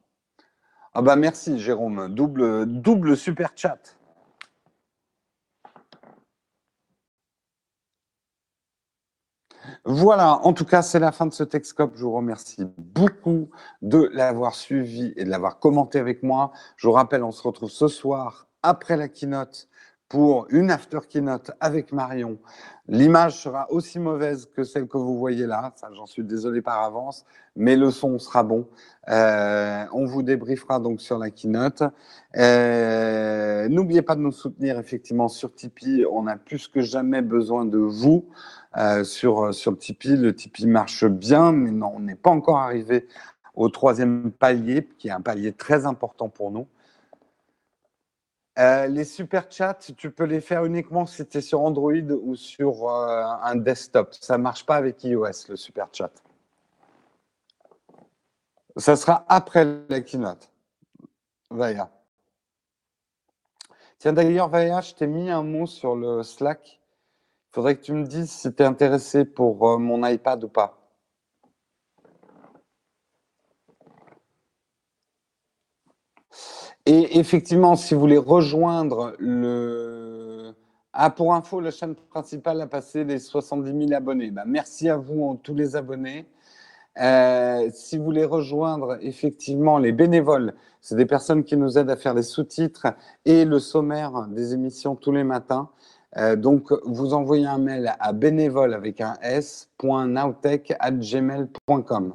Ah 0.94 1.02
bah 1.02 1.16
merci 1.16 1.60
Jérôme, 1.60 2.14
double, 2.14 2.66
double 2.66 3.16
super 3.16 3.52
chat. 3.56 3.96
Voilà, 9.86 10.46
en 10.46 10.52
tout 10.52 10.66
cas, 10.66 10.82
c'est 10.82 11.00
la 11.00 11.14
fin 11.14 11.26
de 11.26 11.34
ce 11.34 11.44
Texcope. 11.44 11.94
Je 11.96 12.04
vous 12.04 12.12
remercie 12.12 12.66
beaucoup 12.78 13.50
de 13.82 14.10
l'avoir 14.12 14.56
suivi 14.56 15.14
et 15.16 15.24
de 15.24 15.30
l'avoir 15.30 15.60
commenté 15.60 16.00
avec 16.00 16.22
moi. 16.22 16.52
Je 16.76 16.88
vous 16.88 16.94
rappelle, 16.94 17.24
on 17.24 17.32
se 17.32 17.44
retrouve 17.44 17.70
ce 17.70 17.88
soir 17.88 18.50
après 18.62 18.98
la 18.98 19.08
keynote 19.08 19.70
pour 20.14 20.46
une 20.52 20.70
after 20.70 21.00
keynote 21.10 21.50
avec 21.60 21.92
Marion. 21.92 22.38
L'image 22.88 23.42
sera 23.42 23.66
aussi 23.72 23.98
mauvaise 23.98 24.48
que 24.56 24.64
celle 24.64 24.88
que 24.88 25.00
vous 25.00 25.18
voyez 25.18 25.48
là, 25.48 25.74
j'en 25.96 26.06
suis 26.06 26.24
désolé 26.24 26.62
par 26.62 26.84
avance, 26.84 27.26
mais 27.56 27.76
le 27.76 27.90
son 27.90 28.20
sera 28.20 28.44
bon. 28.44 28.68
Euh, 29.10 29.86
on 29.92 30.06
vous 30.06 30.22
débriefera 30.22 30.80
donc 30.80 31.02
sur 31.02 31.18
la 31.18 31.32
keynote. 31.32 31.82
Euh, 32.38 33.68
N'oubliez 33.70 34.04
pas 34.04 34.14
de 34.14 34.20
nous 34.20 34.32
soutenir 34.32 34.78
effectivement 34.78 35.30
sur 35.30 35.52
Tipeee, 35.52 36.06
on 36.06 36.28
a 36.28 36.36
plus 36.36 36.68
que 36.68 36.82
jamais 36.82 37.24
besoin 37.24 37.66
de 37.66 37.80
vous 37.80 38.26
euh, 38.78 39.04
sur, 39.04 39.52
sur 39.52 39.76
Tipeee. 39.76 40.16
Le 40.16 40.36
Tipeee 40.36 40.68
marche 40.68 41.06
bien, 41.06 41.52
mais 41.54 41.72
non, 41.72 41.92
on 41.96 42.02
n'est 42.02 42.14
pas 42.14 42.30
encore 42.30 42.60
arrivé 42.60 43.08
au 43.56 43.68
troisième 43.70 44.32
palier, 44.32 44.88
qui 45.00 45.08
est 45.08 45.12
un 45.12 45.22
palier 45.22 45.54
très 45.54 45.88
important 45.88 46.30
pour 46.30 46.52
nous. 46.52 46.68
Euh, 48.60 48.86
les 48.86 49.04
super 49.04 49.52
chats, 49.52 49.74
tu 49.98 50.12
peux 50.12 50.26
les 50.26 50.40
faire 50.40 50.64
uniquement 50.66 51.08
si 51.08 51.26
tu 51.26 51.40
es 51.40 51.42
sur 51.42 51.62
Android 51.62 51.92
ou 51.94 52.36
sur 52.36 52.88
euh, 52.88 53.24
un 53.42 53.56
desktop. 53.56 54.14
Ça 54.14 54.38
ne 54.38 54.44
marche 54.44 54.66
pas 54.66 54.76
avec 54.76 55.04
iOS, 55.04 55.50
le 55.50 55.56
super 55.56 55.88
chat. 55.92 56.12
Ça 58.78 58.96
sera 58.96 59.26
après 59.28 59.66
la 59.90 60.02
keynote. 60.02 60.52
Vaya. 61.50 61.90
Tiens, 63.98 64.14
d'ailleurs, 64.14 64.50
Vaya, 64.50 64.82
je 64.82 64.94
t'ai 64.94 65.08
mis 65.08 65.30
un 65.32 65.44
mot 65.44 65.66
sur 65.66 65.96
le 65.96 66.22
Slack. 66.22 66.80
Il 67.50 67.54
faudrait 67.56 67.78
que 67.78 67.82
tu 67.84 67.94
me 67.94 68.06
dises 68.06 68.32
si 68.32 68.54
tu 68.54 68.62
es 68.62 68.66
intéressé 68.66 69.26
pour 69.26 69.68
euh, 69.68 69.78
mon 69.78 70.06
iPad 70.06 70.44
ou 70.44 70.50
pas. 70.50 70.83
Et 76.86 77.18
effectivement, 77.18 77.76
si 77.76 77.94
vous 77.94 78.02
voulez 78.02 78.18
rejoindre 78.18 79.16
le... 79.18 80.54
Ah, 80.92 81.10
pour 81.10 81.34
info, 81.34 81.62
la 81.62 81.72
chaîne 81.72 81.96
principale 81.96 82.60
a 82.62 82.68
passé 82.68 83.06
les 83.06 83.20
70 83.20 83.88
000 83.88 83.94
abonnés. 83.94 84.32
Ben, 84.32 84.44
merci 84.46 84.90
à 84.90 84.98
vous, 84.98 85.40
tous 85.42 85.56
les 85.56 85.76
abonnés. 85.76 86.28
Euh, 87.02 87.72
si 87.74 87.98
vous 87.98 88.04
voulez 88.04 88.26
rejoindre 88.26 89.00
effectivement 89.02 89.80
les 89.80 89.92
bénévoles, 89.92 90.54
c'est 90.82 90.96
des 90.96 91.08
personnes 91.08 91.44
qui 91.44 91.58
nous 91.58 91.80
aident 91.80 91.90
à 91.90 91.96
faire 91.96 92.14
les 92.14 92.22
sous-titres 92.22 92.86
et 93.26 93.46
le 93.46 93.58
sommaire 93.60 94.28
des 94.28 94.54
émissions 94.54 94.96
tous 94.96 95.12
les 95.12 95.24
matins. 95.24 95.70
Euh, 96.18 96.36
donc, 96.36 96.72
vous 96.86 97.14
envoyez 97.14 97.48
un 97.48 97.58
mail 97.58 97.96
à 98.00 98.14
bénévole 98.14 98.74
avec 98.74 99.02
un 99.02 99.16
s.nowtech.gmail.com. 99.22 102.14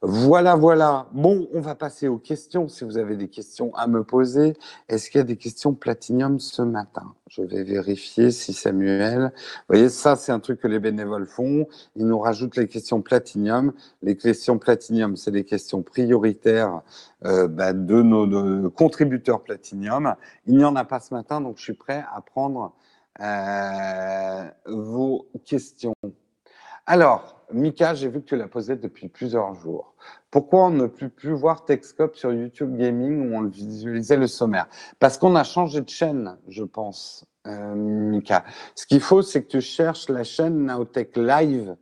Voilà, 0.00 0.54
voilà. 0.54 1.08
Bon, 1.12 1.48
on 1.52 1.60
va 1.60 1.74
passer 1.74 2.06
aux 2.06 2.18
questions. 2.18 2.68
Si 2.68 2.84
vous 2.84 2.98
avez 2.98 3.16
des 3.16 3.28
questions 3.28 3.74
à 3.74 3.88
me 3.88 4.04
poser, 4.04 4.56
est-ce 4.88 5.10
qu'il 5.10 5.18
y 5.18 5.22
a 5.22 5.24
des 5.24 5.36
questions 5.36 5.74
Platinium 5.74 6.38
ce 6.38 6.62
matin? 6.62 7.14
Je 7.28 7.42
vais 7.42 7.64
vérifier 7.64 8.30
si 8.30 8.52
Samuel. 8.52 9.32
Vous 9.34 9.74
voyez, 9.74 9.88
ça, 9.88 10.14
c'est 10.14 10.30
un 10.30 10.38
truc 10.38 10.60
que 10.60 10.68
les 10.68 10.78
bénévoles 10.78 11.26
font. 11.26 11.66
Ils 11.96 12.06
nous 12.06 12.18
rajoutent 12.20 12.56
les 12.56 12.68
questions 12.68 13.02
Platinium. 13.02 13.72
Les 14.02 14.16
questions 14.16 14.56
Platinium, 14.58 15.16
c'est 15.16 15.32
les 15.32 15.44
questions 15.44 15.82
prioritaires 15.82 16.82
euh, 17.24 17.48
bah, 17.48 17.72
de 17.72 18.00
nos 18.00 18.70
contributeurs 18.70 19.42
Platinium. 19.42 20.14
Il 20.46 20.58
n'y 20.58 20.64
en 20.64 20.76
a 20.76 20.84
pas 20.84 21.00
ce 21.00 21.12
matin, 21.12 21.40
donc 21.40 21.56
je 21.56 21.62
suis 21.62 21.74
prêt 21.74 22.04
à 22.14 22.20
prendre 22.20 22.72
euh, 23.20 24.48
vos 24.66 25.26
questions. 25.44 25.94
Alors, 26.86 27.37
Mika, 27.52 27.94
j'ai 27.94 28.08
vu 28.08 28.20
que 28.20 28.26
tu 28.26 28.36
l'as 28.36 28.48
posé 28.48 28.76
depuis 28.76 29.08
plusieurs 29.08 29.54
jours. 29.54 29.94
Pourquoi 30.30 30.66
on 30.66 30.70
ne 30.70 30.86
peut 30.86 31.08
plus 31.08 31.32
voir 31.32 31.64
Techscope 31.64 32.14
sur 32.16 32.32
YouTube 32.32 32.76
Gaming 32.76 33.30
où 33.30 33.36
on 33.36 33.44
visualisait 33.44 34.16
le 34.16 34.26
sommaire? 34.26 34.68
Parce 34.98 35.16
qu'on 35.16 35.34
a 35.34 35.44
changé 35.44 35.80
de 35.80 35.88
chaîne, 35.88 36.36
je 36.48 36.64
pense, 36.64 37.24
euh, 37.46 37.74
Mika. 37.74 38.44
Ce 38.74 38.86
qu'il 38.86 39.00
faut, 39.00 39.22
c'est 39.22 39.42
que 39.42 39.48
tu 39.48 39.60
cherches 39.60 40.08
la 40.08 40.24
chaîne 40.24 40.66
Naotech 40.66 41.16
Live 41.16 41.76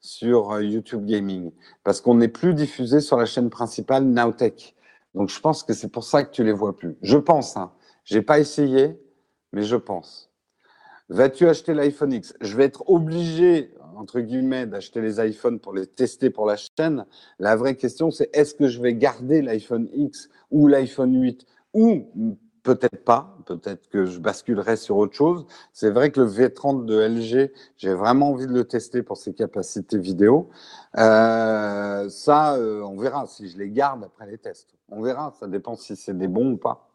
sur 0.00 0.52
euh, 0.52 0.64
YouTube 0.64 1.06
Gaming. 1.06 1.52
Parce 1.84 2.00
qu'on 2.00 2.16
n'est 2.16 2.28
plus 2.28 2.54
diffusé 2.54 3.00
sur 3.00 3.16
la 3.16 3.26
chaîne 3.26 3.50
principale 3.50 4.04
Naotech. 4.04 4.74
Donc 5.14 5.28
je 5.28 5.40
pense 5.40 5.62
que 5.62 5.72
c'est 5.72 5.90
pour 5.90 6.04
ça 6.04 6.24
que 6.24 6.32
tu 6.32 6.42
les 6.42 6.52
vois 6.52 6.76
plus. 6.76 6.96
Je 7.02 7.18
pense, 7.18 7.56
hein. 7.56 7.72
J'ai 8.04 8.22
pas 8.22 8.40
essayé, 8.40 9.00
mais 9.52 9.62
je 9.62 9.76
pense. 9.76 10.32
Vas-tu 11.08 11.46
acheter 11.46 11.74
l'iPhone 11.74 12.12
X? 12.12 12.34
Je 12.40 12.56
vais 12.56 12.64
être 12.64 12.88
obligé, 12.88 13.72
entre 14.02 14.20
guillemets, 14.20 14.66
d'acheter 14.66 15.00
les 15.00 15.24
iPhones 15.24 15.60
pour 15.60 15.72
les 15.72 15.86
tester 15.86 16.28
pour 16.28 16.44
la 16.44 16.56
chaîne. 16.56 17.06
La 17.38 17.54
vraie 17.54 17.76
question, 17.76 18.10
c'est 18.10 18.28
est-ce 18.36 18.54
que 18.54 18.66
je 18.66 18.82
vais 18.82 18.94
garder 18.94 19.42
l'iPhone 19.42 19.88
X 19.94 20.28
ou 20.50 20.66
l'iPhone 20.66 21.14
8 21.14 21.46
ou 21.72 22.08
peut-être 22.64 23.04
pas, 23.04 23.36
peut-être 23.46 23.88
que 23.88 24.04
je 24.04 24.18
basculerai 24.18 24.76
sur 24.76 24.96
autre 24.96 25.14
chose. 25.14 25.46
C'est 25.72 25.90
vrai 25.90 26.10
que 26.10 26.20
le 26.20 26.26
V30 26.28 26.84
de 26.84 26.98
LG, 26.98 27.52
j'ai 27.76 27.94
vraiment 27.94 28.30
envie 28.30 28.46
de 28.46 28.52
le 28.52 28.64
tester 28.64 29.02
pour 29.02 29.16
ses 29.16 29.34
capacités 29.34 29.98
vidéo. 29.98 30.50
Euh, 30.98 32.08
ça, 32.08 32.56
euh, 32.56 32.82
on 32.82 32.96
verra 32.96 33.26
si 33.26 33.48
je 33.48 33.56
les 33.56 33.70
garde 33.70 34.04
après 34.04 34.26
les 34.26 34.38
tests. 34.38 34.74
On 34.88 35.00
verra, 35.00 35.32
ça 35.38 35.46
dépend 35.46 35.76
si 35.76 35.96
c'est 35.96 36.16
des 36.16 36.28
bons 36.28 36.52
ou 36.52 36.56
pas. 36.56 36.88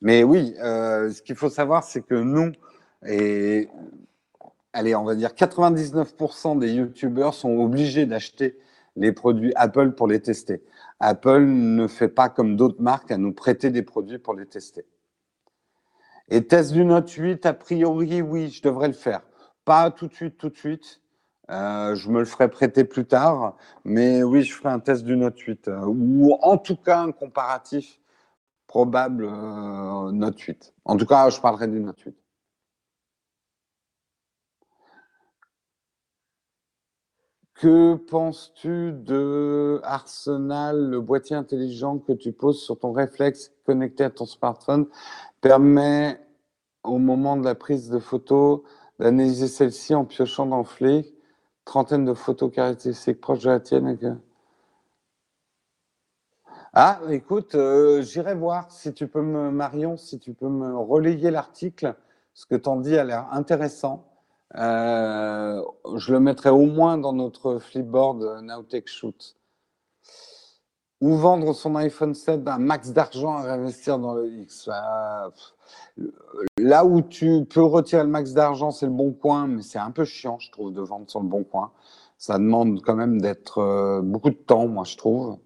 Mais 0.00 0.22
oui, 0.22 0.54
euh, 0.62 1.10
ce 1.10 1.22
qu'il 1.22 1.36
faut 1.36 1.50
savoir, 1.50 1.82
c'est 1.84 2.02
que 2.02 2.14
nous, 2.14 2.52
et 3.06 3.68
allez, 4.72 4.94
on 4.94 5.04
va 5.04 5.14
dire 5.14 5.30
99% 5.30 6.58
des 6.58 6.72
YouTubeurs 6.72 7.34
sont 7.34 7.58
obligés 7.58 8.06
d'acheter 8.06 8.58
les 8.96 9.12
produits 9.12 9.52
Apple 9.56 9.92
pour 9.92 10.06
les 10.06 10.20
tester. 10.20 10.62
Apple 11.00 11.44
ne 11.44 11.86
fait 11.86 12.08
pas 12.08 12.28
comme 12.28 12.56
d'autres 12.56 12.82
marques 12.82 13.10
à 13.10 13.16
nous 13.16 13.32
prêter 13.32 13.70
des 13.70 13.82
produits 13.82 14.18
pour 14.18 14.34
les 14.34 14.46
tester. 14.46 14.84
Et 16.28 16.46
test 16.46 16.72
du 16.72 16.84
Note 16.84 17.10
8, 17.10 17.44
a 17.46 17.54
priori, 17.54 18.22
oui, 18.22 18.50
je 18.50 18.62
devrais 18.62 18.88
le 18.88 18.94
faire. 18.94 19.22
Pas 19.64 19.90
tout 19.90 20.06
de 20.06 20.14
suite, 20.14 20.38
tout 20.38 20.48
de 20.48 20.56
suite. 20.56 21.00
Euh, 21.50 21.94
je 21.94 22.08
me 22.08 22.20
le 22.20 22.24
ferai 22.24 22.48
prêter 22.48 22.84
plus 22.84 23.04
tard, 23.04 23.56
mais 23.84 24.22
oui, 24.22 24.42
je 24.42 24.54
ferai 24.54 24.70
un 24.70 24.78
test 24.78 25.04
du 25.04 25.16
Note 25.16 25.38
8 25.38 25.68
euh, 25.68 25.84
ou 25.86 26.34
en 26.40 26.56
tout 26.56 26.76
cas 26.76 27.00
un 27.00 27.12
comparatif 27.12 28.00
probable 28.66 29.24
euh, 29.24 30.12
Note 30.12 30.38
8. 30.40 30.72
En 30.84 30.96
tout 30.96 31.04
cas, 31.04 31.28
je 31.30 31.40
parlerai 31.40 31.68
du 31.68 31.80
Note 31.80 32.00
8. 32.00 32.21
Que 37.62 37.94
penses-tu 37.94 38.90
de 38.90 39.80
Arsenal, 39.84 40.90
le 40.90 41.00
boîtier 41.00 41.36
intelligent 41.36 41.98
que 41.98 42.12
tu 42.12 42.32
poses 42.32 42.60
sur 42.60 42.76
ton 42.76 42.90
réflexe 42.90 43.52
connecté 43.64 44.02
à 44.02 44.10
ton 44.10 44.26
smartphone 44.26 44.88
permet 45.40 46.18
au 46.82 46.98
moment 46.98 47.36
de 47.36 47.44
la 47.44 47.54
prise 47.54 47.88
de 47.88 48.00
photo 48.00 48.64
d'analyser 48.98 49.46
celle-ci 49.46 49.94
en 49.94 50.04
piochant 50.04 50.44
dans 50.46 50.64
le 50.80 51.02
trentaine 51.64 52.04
de 52.04 52.14
photos 52.14 52.50
caractéristiques 52.52 53.20
proches 53.20 53.44
de 53.44 53.50
la 53.50 53.60
tienne. 53.60 54.20
Ah, 56.74 57.00
écoute, 57.10 57.54
euh, 57.54 58.02
j'irai 58.02 58.34
voir 58.34 58.72
si 58.72 58.92
tu 58.92 59.06
peux 59.06 59.22
me, 59.22 59.52
Marion, 59.52 59.96
si 59.96 60.18
tu 60.18 60.34
peux 60.34 60.48
me 60.48 60.76
relayer 60.76 61.30
l'article. 61.30 61.94
Ce 62.34 62.44
que 62.44 62.56
tu 62.56 62.68
en 62.68 62.78
dis 62.78 62.98
a 62.98 63.04
l'air 63.04 63.28
intéressant. 63.30 64.11
Euh, 64.56 65.62
je 65.96 66.12
le 66.12 66.20
mettrai 66.20 66.50
au 66.50 66.66
moins 66.66 66.98
dans 66.98 67.12
notre 67.12 67.58
flipboard 67.58 68.42
Nowtech 68.42 68.88
Shoot. 68.88 69.36
Ou 71.00 71.16
vendre 71.16 71.52
son 71.52 71.74
iPhone 71.76 72.14
7 72.14 72.46
un 72.46 72.58
max 72.58 72.90
d'argent 72.90 73.32
à 73.36 73.42
réinvestir 73.42 73.98
dans 73.98 74.14
le 74.14 74.28
X. 74.28 74.68
Euh, 74.68 76.10
là 76.58 76.84
où 76.84 77.02
tu 77.02 77.44
peux 77.44 77.62
retirer 77.62 78.02
le 78.02 78.08
max 78.08 78.32
d'argent, 78.34 78.70
c'est 78.70 78.86
le 78.86 78.92
bon 78.92 79.12
coin, 79.12 79.48
mais 79.48 79.62
c'est 79.62 79.78
un 79.78 79.90
peu 79.90 80.04
chiant, 80.04 80.38
je 80.38 80.50
trouve, 80.52 80.72
de 80.72 80.80
vendre 80.80 81.10
sur 81.10 81.20
le 81.20 81.26
bon 81.28 81.44
coin. 81.44 81.72
Ça 82.18 82.38
demande 82.38 82.82
quand 82.82 82.94
même 82.94 83.20
d'être 83.20 83.58
euh, 83.58 84.00
beaucoup 84.02 84.30
de 84.30 84.36
temps, 84.36 84.68
moi, 84.68 84.84
je 84.84 84.96
trouve. 84.96 85.38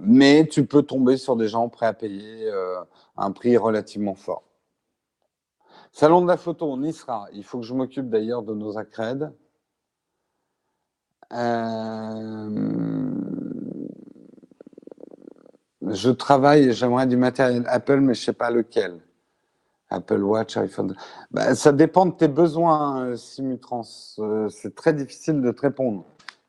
mais 0.00 0.46
tu 0.50 0.66
peux 0.66 0.82
tomber 0.82 1.16
sur 1.16 1.36
des 1.36 1.48
gens 1.48 1.68
prêts 1.68 1.86
à 1.86 1.92
payer 1.92 2.50
un 3.16 3.32
prix 3.32 3.56
relativement 3.56 4.14
fort. 4.14 4.47
Salon 5.98 6.22
de 6.22 6.28
la 6.28 6.36
photo, 6.36 6.66
on 6.70 6.80
y 6.84 6.92
sera. 6.92 7.26
Il 7.32 7.42
faut 7.42 7.58
que 7.58 7.64
je 7.64 7.74
m'occupe 7.74 8.08
d'ailleurs 8.08 8.44
de 8.44 8.54
nos 8.54 8.78
accrèdes. 8.78 9.32
Euh, 11.32 13.10
je 15.90 16.10
travaille, 16.10 16.72
j'aimerais 16.72 17.08
du 17.08 17.16
matériel 17.16 17.64
Apple, 17.66 17.96
mais 17.96 18.14
je 18.14 18.20
ne 18.20 18.24
sais 18.26 18.32
pas 18.32 18.52
lequel. 18.52 19.00
Apple 19.90 20.22
Watch, 20.22 20.56
iPhone. 20.56 20.94
Ben, 21.32 21.56
ça 21.56 21.72
dépend 21.72 22.06
de 22.06 22.12
tes 22.12 22.28
besoins, 22.28 23.16
Simutrans. 23.16 23.82
Euh, 24.20 24.48
c'est 24.50 24.76
très 24.76 24.92
difficile 24.92 25.42
de 25.42 25.50
te 25.50 25.62
répondre. 25.62 26.04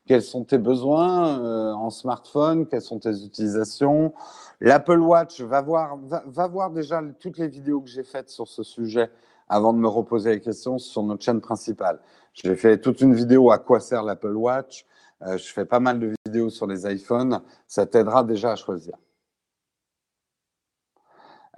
quels 0.06 0.22
sont 0.22 0.44
tes 0.44 0.58
besoins 0.58 1.40
euh, 1.40 1.72
en 1.72 1.90
smartphone, 1.90 2.68
quelles 2.68 2.82
sont 2.82 3.00
tes 3.00 3.24
utilisations? 3.24 4.14
L'Apple 4.60 5.00
Watch, 5.00 5.40
va 5.40 5.60
voir, 5.60 5.98
va, 5.98 6.46
voir 6.46 6.70
déjà 6.70 7.02
toutes 7.18 7.38
les 7.38 7.48
vidéos 7.48 7.80
que 7.80 7.88
j'ai 7.88 8.04
faites 8.04 8.30
sur 8.30 8.46
ce 8.46 8.62
sujet 8.62 9.10
avant 9.50 9.72
de 9.72 9.78
me 9.78 9.88
reposer 9.88 10.30
les 10.30 10.40
questions 10.40 10.78
sur 10.78 11.02
notre 11.02 11.22
chaîne 11.22 11.40
principale. 11.40 12.00
J'ai 12.32 12.54
fait 12.54 12.78
toute 12.78 13.00
une 13.00 13.14
vidéo 13.14 13.50
à 13.50 13.58
quoi 13.58 13.80
sert 13.80 14.04
l'Apple 14.04 14.34
Watch. 14.34 14.86
Euh, 15.22 15.36
je 15.36 15.52
fais 15.52 15.66
pas 15.66 15.80
mal 15.80 15.98
de 15.98 16.14
vidéos 16.24 16.48
sur 16.48 16.66
les 16.66 16.86
iPhones. 16.86 17.42
Ça 17.66 17.84
t'aidera 17.84 18.22
déjà 18.22 18.52
à 18.52 18.56
choisir. 18.56 18.96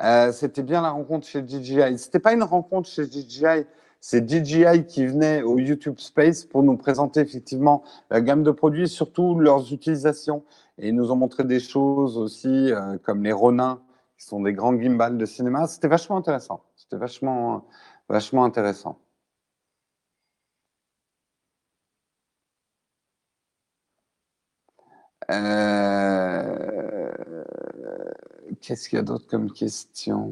Euh, 0.01 0.33
c'était 0.33 0.63
bien 0.63 0.81
la 0.81 0.91
rencontre 0.91 1.27
chez 1.27 1.47
DJI. 1.47 1.99
C'était 1.99 2.19
pas 2.19 2.33
une 2.33 2.43
rencontre 2.43 2.89
chez 2.89 3.05
DJI, 3.05 3.67
c'est 4.01 4.29
DJI 4.29 4.87
qui 4.87 5.07
venait 5.07 5.43
au 5.43 5.59
YouTube 5.59 5.99
Space 5.99 6.45
pour 6.45 6.63
nous 6.63 6.77
présenter 6.77 7.21
effectivement 7.21 7.85
la 8.11 8.21
gamme 8.21 8.43
de 8.43 8.51
produits, 8.51 8.89
surtout 8.89 9.39
leurs 9.39 9.73
utilisations. 9.73 10.43
Et 10.79 10.89
ils 10.89 10.95
nous 10.95 11.13
ont 11.13 11.17
montré 11.17 11.45
des 11.45 11.61
choses 11.61 12.17
aussi 12.17 12.73
euh, 12.73 12.97
comme 13.05 13.23
les 13.23 13.33
Ronin, 13.33 13.81
qui 14.19 14.25
sont 14.25 14.41
des 14.41 14.55
grands 14.55 14.77
gimbals 14.77 15.19
de 15.19 15.27
cinéma. 15.27 15.69
C'était 15.69 15.89
vachement 15.89 16.17
intéressant. 16.17 16.63
C'était 16.93 17.01
vachement, 17.01 17.65
vachement 18.07 18.45
intéressant. 18.45 18.99
Euh, 25.31 27.11
qu'est-ce 28.61 28.91
qu'il 28.91 28.97
y 28.99 29.01
a 29.01 29.03
d'autre 29.03 29.27
comme 29.27 29.51
question? 29.53 30.31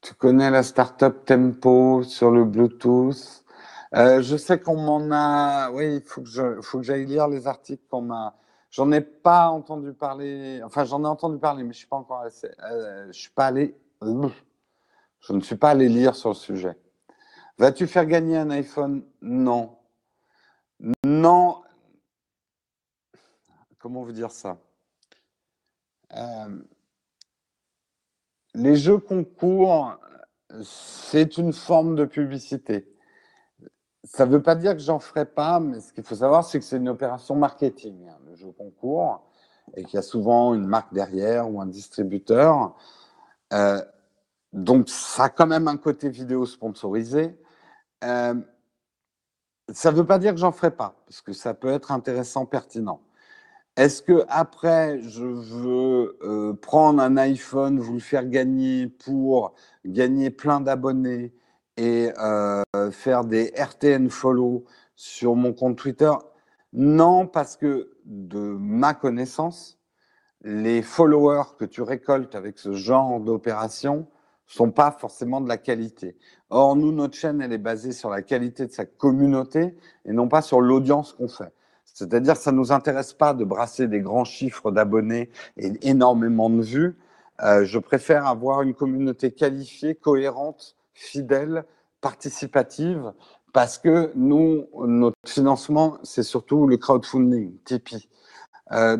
Tu 0.00 0.14
connais 0.14 0.50
la 0.50 0.62
startup 0.62 1.24
Tempo 1.26 2.02
sur 2.02 2.30
le 2.30 2.44
Bluetooth? 2.46 3.44
Euh, 3.94 4.22
Je 4.22 4.36
sais 4.36 4.60
qu'on 4.60 4.76
m'en 4.76 5.10
a. 5.12 5.70
Oui, 5.70 5.96
il 5.96 6.02
faut 6.02 6.22
que 6.22 6.84
j'aille 6.84 7.06
lire 7.06 7.28
les 7.28 7.46
articles 7.46 7.84
qu'on 7.90 8.02
m'a. 8.02 8.36
J'en 8.70 8.92
ai 8.92 9.00
pas 9.00 9.48
entendu 9.48 9.92
parler. 9.94 10.60
Enfin, 10.64 10.84
j'en 10.84 11.02
ai 11.04 11.06
entendu 11.06 11.38
parler, 11.38 11.64
mais 11.64 11.72
je 11.72 11.78
suis 11.78 11.86
pas 11.86 11.96
encore. 11.96 12.22
Euh, 12.22 13.06
je 13.06 13.18
suis 13.18 13.30
pas 13.30 13.46
allé. 13.46 13.76
Je 14.02 15.32
ne 15.32 15.40
suis 15.40 15.56
pas 15.56 15.70
allé 15.70 15.88
lire 15.88 16.14
sur 16.14 16.30
le 16.30 16.34
sujet. 16.34 16.76
Vas-tu 17.58 17.86
faire 17.86 18.06
gagner 18.06 18.36
un 18.36 18.50
iPhone? 18.50 19.04
Non. 19.20 19.76
Non. 21.04 21.62
Comment 23.78 24.04
vous 24.04 24.12
dire 24.12 24.30
ça? 24.30 24.58
Euh, 26.14 26.62
Les 28.54 28.76
jeux 28.76 28.98
concours, 28.98 29.96
c'est 30.62 31.38
une 31.38 31.52
forme 31.52 31.96
de 31.96 32.04
publicité. 32.04 32.88
Ça 34.10 34.24
ne 34.24 34.32
veut 34.32 34.42
pas 34.42 34.54
dire 34.54 34.72
que 34.72 34.80
j'en 34.80 34.98
ferai 34.98 35.26
pas, 35.26 35.60
mais 35.60 35.80
ce 35.80 35.92
qu'il 35.92 36.02
faut 36.02 36.14
savoir, 36.14 36.42
c'est 36.42 36.58
que 36.58 36.64
c'est 36.64 36.78
une 36.78 36.88
opération 36.88 37.36
marketing, 37.36 38.08
hein, 38.08 38.16
le 38.26 38.34
jeu 38.34 38.50
concours, 38.56 39.22
et 39.76 39.84
qu'il 39.84 39.94
y 39.94 39.98
a 39.98 40.02
souvent 40.02 40.54
une 40.54 40.66
marque 40.66 40.94
derrière 40.94 41.50
ou 41.50 41.60
un 41.60 41.66
distributeur. 41.66 42.74
Euh, 43.52 43.82
donc, 44.54 44.88
ça 44.88 45.24
a 45.24 45.28
quand 45.28 45.46
même 45.46 45.68
un 45.68 45.76
côté 45.76 46.08
vidéo 46.08 46.46
sponsorisé. 46.46 47.38
Euh, 48.02 48.34
ça 49.70 49.92
ne 49.92 49.96
veut 49.98 50.06
pas 50.06 50.18
dire 50.18 50.32
que 50.32 50.40
j'en 50.40 50.52
ferai 50.52 50.70
pas, 50.70 50.94
parce 51.06 51.20
que 51.20 51.34
ça 51.34 51.52
peut 51.52 51.68
être 51.68 51.92
intéressant, 51.92 52.46
pertinent. 52.46 53.02
Est-ce 53.76 54.00
que 54.00 54.24
après, 54.28 55.02
je 55.02 55.26
veux 55.26 56.18
euh, 56.22 56.54
prendre 56.54 57.02
un 57.02 57.18
iPhone, 57.18 57.78
vous 57.78 57.92
le 57.92 58.00
faire 58.00 58.24
gagner 58.24 58.86
pour 58.86 59.54
gagner 59.84 60.30
plein 60.30 60.62
d'abonnés 60.62 61.34
et 61.78 62.12
euh, 62.18 62.62
faire 62.90 63.24
des 63.24 63.52
RTN 63.56 64.10
follow 64.10 64.64
sur 64.96 65.36
mon 65.36 65.52
compte 65.52 65.78
Twitter 65.78 66.12
Non, 66.72 67.26
parce 67.26 67.56
que 67.56 67.92
de 68.04 68.40
ma 68.40 68.94
connaissance, 68.94 69.78
les 70.42 70.82
followers 70.82 71.54
que 71.56 71.64
tu 71.64 71.82
récoltes 71.82 72.34
avec 72.34 72.58
ce 72.58 72.72
genre 72.72 73.20
d'opération 73.20 74.08
sont 74.46 74.70
pas 74.70 74.90
forcément 74.90 75.40
de 75.40 75.48
la 75.48 75.56
qualité. 75.56 76.16
Or, 76.50 76.74
nous, 76.74 76.90
notre 76.90 77.16
chaîne, 77.16 77.40
elle 77.40 77.52
est 77.52 77.58
basée 77.58 77.92
sur 77.92 78.10
la 78.10 78.22
qualité 78.22 78.66
de 78.66 78.72
sa 78.72 78.84
communauté 78.84 79.76
et 80.04 80.12
non 80.12 80.26
pas 80.26 80.42
sur 80.42 80.60
l'audience 80.60 81.12
qu'on 81.12 81.28
fait. 81.28 81.52
C'est-à-dire, 81.84 82.36
ça 82.36 82.50
nous 82.50 82.72
intéresse 82.72 83.12
pas 83.12 83.34
de 83.34 83.44
brasser 83.44 83.86
des 83.88 84.00
grands 84.00 84.24
chiffres 84.24 84.70
d'abonnés 84.70 85.30
et 85.56 85.72
énormément 85.88 86.50
de 86.50 86.62
vues. 86.62 86.96
Euh, 87.42 87.64
je 87.64 87.78
préfère 87.78 88.26
avoir 88.26 88.62
une 88.62 88.74
communauté 88.74 89.32
qualifiée, 89.32 89.94
cohérente, 89.94 90.77
fidèle, 90.98 91.64
participative, 92.00 93.12
parce 93.52 93.78
que 93.78 94.12
nous, 94.14 94.66
notre 94.86 95.16
financement, 95.26 95.98
c'est 96.02 96.22
surtout 96.22 96.66
le 96.66 96.76
crowdfunding, 96.76 97.56
Tipeee. 97.64 98.08
Euh, 98.72 98.98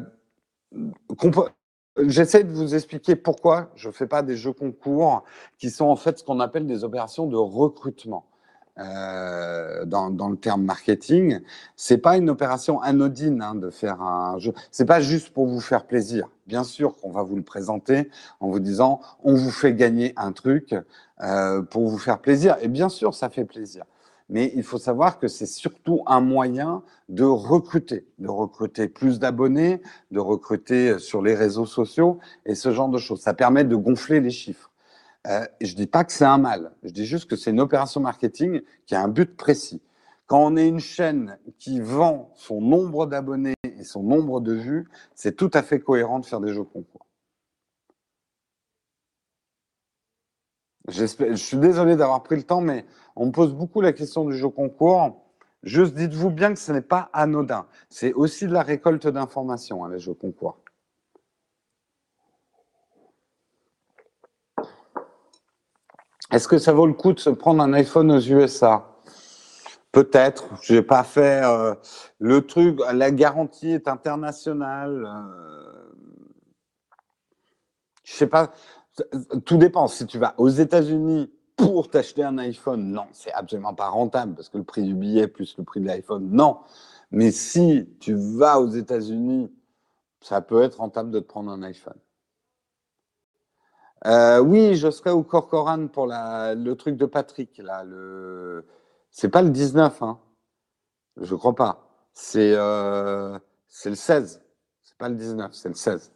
J'essaie 2.07 2.45
de 2.45 2.53
vous 2.53 2.77
expliquer 2.77 3.17
pourquoi 3.17 3.71
je 3.75 3.89
ne 3.89 3.93
fais 3.93 4.07
pas 4.07 4.23
des 4.23 4.37
jeux 4.37 4.53
concours 4.53 5.25
qui 5.59 5.69
sont 5.69 5.87
en 5.87 5.97
fait 5.97 6.19
ce 6.19 6.25
qu'on 6.25 6.39
appelle 6.39 6.67
des 6.67 6.85
opérations 6.85 7.27
de 7.27 7.37
recrutement. 7.37 8.31
Euh, 8.79 9.85
dans, 9.85 10.11
dans, 10.11 10.29
le 10.29 10.37
terme 10.37 10.63
marketing, 10.63 11.41
c'est 11.75 11.99
pas 11.99 12.17
une 12.17 12.31
opération 12.31 12.81
anodine 12.81 13.43
hein, 13.43 13.55
de 13.57 13.71
faire 13.71 14.01
un 14.01 14.39
jeu. 14.39 14.53
C'est 14.71 14.85
pas 14.85 15.01
juste 15.01 15.31
pour 15.31 15.47
vous 15.47 15.61
faire 15.61 15.85
plaisir. 15.85 16.29
Bien 16.47 16.63
sûr 16.63 16.97
qu'on 16.97 17.11
va 17.11 17.23
vous 17.23 17.35
le 17.35 17.43
présenter 17.43 18.09
en 18.39 18.49
vous 18.49 18.61
disant 18.61 19.01
on 19.25 19.35
vous 19.35 19.51
fait 19.51 19.75
gagner 19.75 20.13
un 20.17 20.31
truc 20.31 20.77
euh, 21.23 21.63
pour 21.63 21.89
vous 21.89 21.99
faire 21.99 22.21
plaisir. 22.21 22.57
Et 22.61 22.69
bien 22.69 22.89
sûr, 22.89 23.15
ça 23.15 23.31
fait 23.31 23.45
plaisir 23.45 23.85
mais 24.29 24.53
il 24.55 24.63
faut 24.63 24.79
savoir 24.79 25.19
que 25.19 25.27
c'est 25.27 25.47
surtout 25.47 26.03
un 26.07 26.21
moyen 26.21 26.83
de 27.09 27.25
recruter, 27.25 28.07
de 28.19 28.29
recruter 28.29 28.89
plus 28.89 29.19
d'abonnés, 29.19 29.81
de 30.11 30.21
recruter 30.21 30.99
sur 30.99 31.23
les 31.23 31.35
réseaux 31.35 31.67
sociaux 31.67 32.19
et 32.45 32.55
ce 32.55 32.71
genre 32.73 32.91
de 32.91 32.99
choses. 32.99 33.21
Ça 33.21 33.33
permet 33.33 33.65
de 33.65 33.75
gonfler 33.75 34.21
les 34.21 34.31
chiffres. 34.31 34.71
Euh, 35.27 35.47
je 35.61 35.73
ne 35.73 35.77
dis 35.77 35.87
pas 35.87 36.05
que 36.05 36.13
c'est 36.13 36.25
un 36.25 36.39
mal, 36.39 36.73
je 36.83 36.91
dis 36.91 37.05
juste 37.05 37.29
que 37.29 37.37
c'est 37.37 37.51
une 37.51 37.61
opération 37.61 38.01
marketing 38.01 38.63
qui 38.87 38.95
a 38.95 39.03
un 39.03 39.09
but 39.09 39.37
précis. 39.37 39.83
Quand 40.27 40.45
on 40.45 40.57
est 40.57 40.69
une 40.69 40.79
chaîne 40.81 41.39
qui 41.59 41.81
vend 41.81 42.31
son 42.37 42.61
nombre 42.61 43.07
d'abonnés 43.07 43.55
et 43.65 43.83
son 43.83 44.03
nombre 44.03 44.41
de 44.41 44.53
vues, 44.53 44.89
c'est 45.15 45.37
tout 45.37 45.51
à 45.55 45.63
fait 45.63 45.81
cohérent 45.81 46.21
de 46.21 46.27
faire 46.27 46.41
des 46.41 46.53
jeux 46.53 46.65
concours. 46.65 47.07
Je 50.89 51.05
suis 51.35 51.57
désolé 51.59 51.97
d'avoir 51.97 52.23
pris 52.23 52.37
le 52.37 52.43
temps, 52.43 52.61
mais 52.63 52.87
on 53.15 53.27
me 53.27 53.33
pose 53.33 53.55
beaucoup 53.55 53.81
la 53.81 53.93
question 53.93 54.25
du 54.25 54.35
jeu 54.37 54.49
concours. 54.49 55.21
Juste 55.63 55.95
dites-vous 55.95 56.31
bien 56.31 56.55
que 56.55 56.59
ce 56.59 56.73
n'est 56.73 56.81
pas 56.81 57.11
anodin. 57.13 57.67
C'est 57.91 58.13
aussi 58.15 58.47
de 58.47 58.53
la 58.53 58.63
récolte 58.63 59.07
d'informations, 59.07 59.85
hein, 59.85 59.91
les 59.91 59.99
jeux 59.99 60.15
concours. 60.15 60.59
Est-ce 66.31 66.47
que 66.47 66.59
ça 66.59 66.73
vaut 66.73 66.87
le 66.87 66.93
coup 66.93 67.13
de 67.13 67.21
se 67.21 67.31
prendre 67.31 67.63
un 67.63 67.73
iPhone 67.73 68.13
aux 68.13 68.21
USA 68.21 68.99
Peut-être. 69.93 70.51
Je 70.63 70.75
n'ai 70.75 70.83
pas 70.83 71.03
fait 71.03 71.43
euh, 71.43 71.75
le 72.19 72.47
truc. 72.47 72.81
La 72.93 73.11
garantie 73.11 73.71
est 73.71 73.89
internationale. 73.89 75.07
Euh, 75.07 75.89
je 78.05 78.13
sais 78.13 78.27
pas. 78.27 78.53
Tout 79.47 79.57
dépend. 79.57 79.87
Si 79.87 80.07
tu 80.07 80.19
vas 80.19 80.35
aux 80.37 80.51
États-Unis 80.51 81.33
pour 81.57 81.89
t'acheter 81.89 82.23
un 82.23 82.37
iPhone, 82.39 82.93
non, 82.93 83.07
c'est 83.13 83.33
absolument 83.33 83.75
pas 83.75 83.89
rentable 83.89 84.35
parce 84.35 84.51
que 84.51 84.59
le 84.59 84.65
prix 84.65 84.83
du 84.83 84.95
billet 84.95 85.29
plus 85.29 85.57
le 85.57 85.65
prix 85.65 85.81
de 85.81 85.87
l'iPhone, 85.87 86.29
non. 86.31 86.59
Mais 87.11 87.31
si 87.31 87.89
tu 88.01 88.15
vas 88.15 88.61
aux 88.61 88.69
États-Unis, 88.69 89.51
ça 90.21 90.43
peut 90.43 90.63
être 90.63 90.77
rentable 90.77 91.11
de 91.11 91.21
te 91.21 91.27
prendre 91.27 91.51
un 91.51 91.63
iPhone. 91.63 91.99
Euh, 94.07 94.39
oui, 94.41 94.77
je 94.77 94.91
serai 94.91 95.11
au 95.11 95.23
Corcoran 95.23 95.89
pour 95.89 96.07
le 96.07 96.73
truc 96.75 96.97
de 96.97 97.07
Patrick. 97.07 97.59
Là, 97.59 97.85
le... 97.85 98.65
C'est 99.11 99.29
pas 99.29 99.43
le 99.43 99.51
19, 99.51 100.03
hein. 100.03 100.19
je 101.21 101.35
crois 101.35 101.55
pas. 101.55 101.89
C'est 102.13 102.53
euh, 102.55 103.39
le 103.85 103.95
16. 103.95 104.43
C'est 104.83 104.97
pas 104.99 105.09
le 105.09 105.17
19, 105.17 105.53
c'est 105.53 105.69
le 105.69 105.75
16. 105.75 106.13